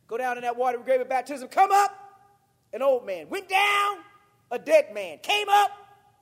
Go 0.06 0.16
down 0.16 0.36
in 0.36 0.42
that 0.42 0.56
water 0.56 0.78
grave 0.78 1.00
of 1.00 1.08
baptism. 1.08 1.48
Come 1.48 1.70
up, 1.72 1.94
an 2.72 2.82
old 2.82 3.06
man. 3.06 3.28
Went 3.28 3.48
down, 3.48 3.98
a 4.50 4.58
dead 4.58 4.92
man. 4.94 5.18
Came 5.22 5.48
up, 5.48 5.70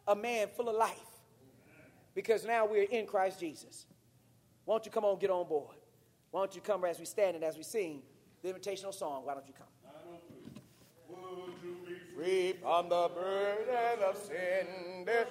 a 0.07 0.15
man 0.15 0.49
full 0.57 0.69
of 0.69 0.77
life. 0.77 0.99
Because 2.15 2.45
now 2.45 2.67
we're 2.67 2.85
in 2.85 3.07
Christ 3.07 3.39
Jesus. 3.39 3.87
Why 4.65 4.75
don't 4.75 4.85
you 4.85 4.91
come 4.91 5.05
on, 5.05 5.19
get 5.19 5.31
on 5.31 5.47
board? 5.47 5.77
Why 6.31 6.41
don't 6.41 6.55
you 6.55 6.61
come 6.61 6.85
as 6.85 6.99
we 6.99 7.05
stand 7.05 7.37
and 7.37 7.45
as 7.45 7.57
we 7.57 7.63
sing 7.63 8.03
the 8.43 8.53
invitational 8.53 8.93
song? 8.93 9.25
Why 9.25 9.35
don't 9.35 9.47
you 9.47 9.55
come? 9.55 9.67
Free 12.17 12.55
from 12.63 12.89
the 12.89 13.11
burden 13.15 14.03
of 14.09 14.17
sin. 14.17 15.05
There's 15.05 15.29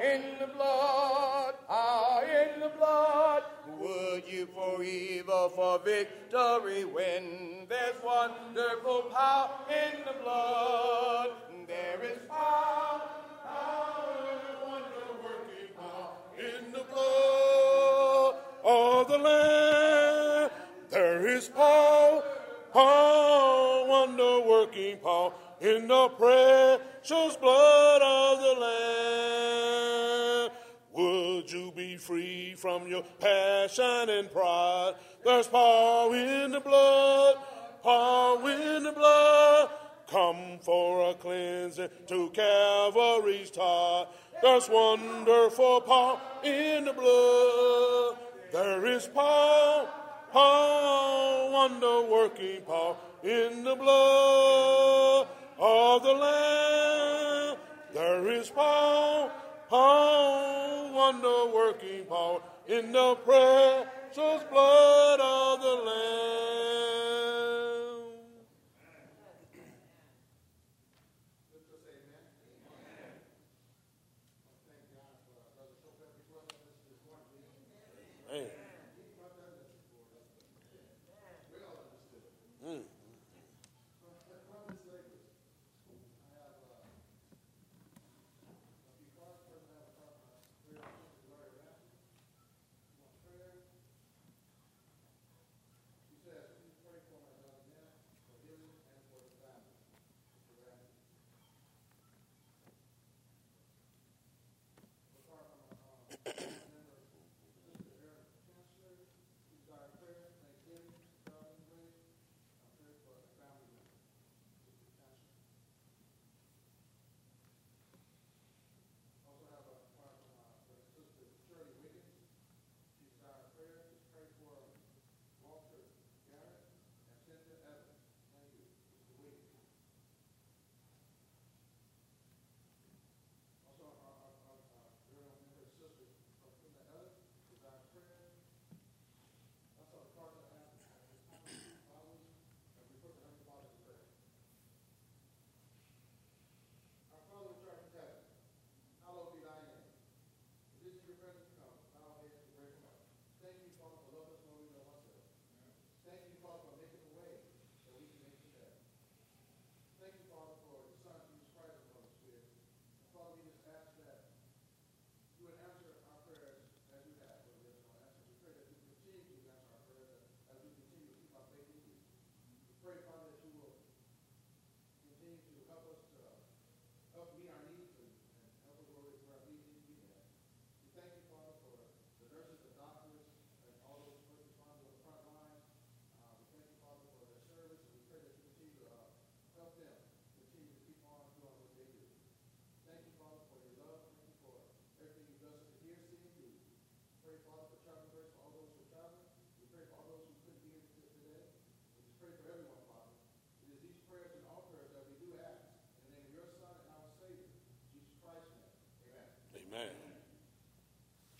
in 0.00 0.38
the 0.38 0.46
blood, 0.46 1.54
ah, 1.68 2.22
in 2.22 2.60
the 2.60 2.68
blood. 2.68 3.42
Would 3.78 4.22
you 4.28 4.46
for 4.54 4.82
evil, 4.82 5.48
for 5.50 5.78
victory 5.80 6.84
win? 6.84 7.66
There's 7.68 8.00
wonderful 8.02 9.10
power 9.12 9.50
in 9.68 10.04
the 10.04 10.14
blood. 10.22 11.30
There 11.66 12.04
is 12.04 12.18
power, 12.28 13.02
power, 13.44 14.38
wonder 14.66 15.10
working 15.22 15.74
power 15.76 16.12
in 16.38 16.72
the 16.72 16.84
blood 16.90 18.34
of 18.64 19.08
the 19.08 19.18
Lamb. 19.18 20.50
There 20.90 21.26
is 21.26 21.48
power, 21.48 22.22
power, 22.72 23.86
wonder 23.86 24.40
working 24.40 24.98
power 24.98 25.32
in 25.60 25.86
the 25.86 26.08
precious 26.08 27.36
blood 27.36 28.02
of 28.02 28.40
the 28.40 28.60
Lamb. 28.60 30.50
Would 30.94 31.52
you 31.52 31.70
be 31.76 31.96
free 31.96 32.54
from 32.54 32.86
your 32.86 33.02
passion 33.20 34.08
and 34.08 34.32
pride? 34.32 34.94
There's 35.24 35.46
power 35.48 36.14
in 36.16 36.52
the 36.52 36.60
blood, 36.60 37.36
power 37.82 38.50
in 38.50 38.84
the 38.84 38.92
blood. 38.92 39.70
Come 40.06 40.58
for 40.60 41.10
a 41.10 41.14
cleansing 41.14 41.90
to 42.08 42.30
Calvary's 42.30 43.50
tide. 43.50 44.06
There's 44.42 44.68
wonderful 44.68 45.82
power 45.82 46.20
in 46.42 46.86
the 46.86 46.92
blood. 46.92 48.16
There 48.50 48.86
is 48.86 49.06
power, 49.06 49.88
power, 50.32 51.50
wonder 51.52 52.00
working 52.10 52.62
power 52.62 52.96
in 53.22 53.62
the 53.62 53.76
blood 53.76 55.28
of 55.60 56.02
the 56.02 56.12
Lamb. 56.12 57.56
There 57.92 58.28
is 58.28 58.50
power, 58.50 59.30
power, 59.68 60.92
wonder 60.92 61.52
working 61.54 62.04
power 62.06 62.40
in 62.66 62.92
the 62.92 63.14
precious 63.16 64.42
blood 64.50 65.20
of 65.20 65.60
the 65.60 65.74
Lamb. 65.84 66.39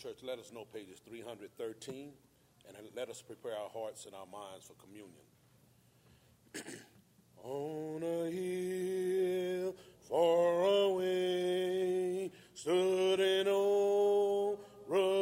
Church, 0.01 0.21
let 0.23 0.39
us 0.39 0.51
know 0.51 0.65
pages 0.65 0.99
313 1.07 2.13
and 2.67 2.77
let 2.97 3.11
us 3.11 3.21
prepare 3.21 3.53
our 3.53 3.69
hearts 3.69 4.07
and 4.07 4.15
our 4.15 4.25
minds 4.25 4.65
for 4.65 4.73
communion. 4.83 5.13
On 7.45 8.03
a 8.03 8.31
hill 8.31 9.77
far 10.09 10.65
away 10.85 12.33
stood 12.55 13.21
an 13.21 13.49
old 13.49 14.61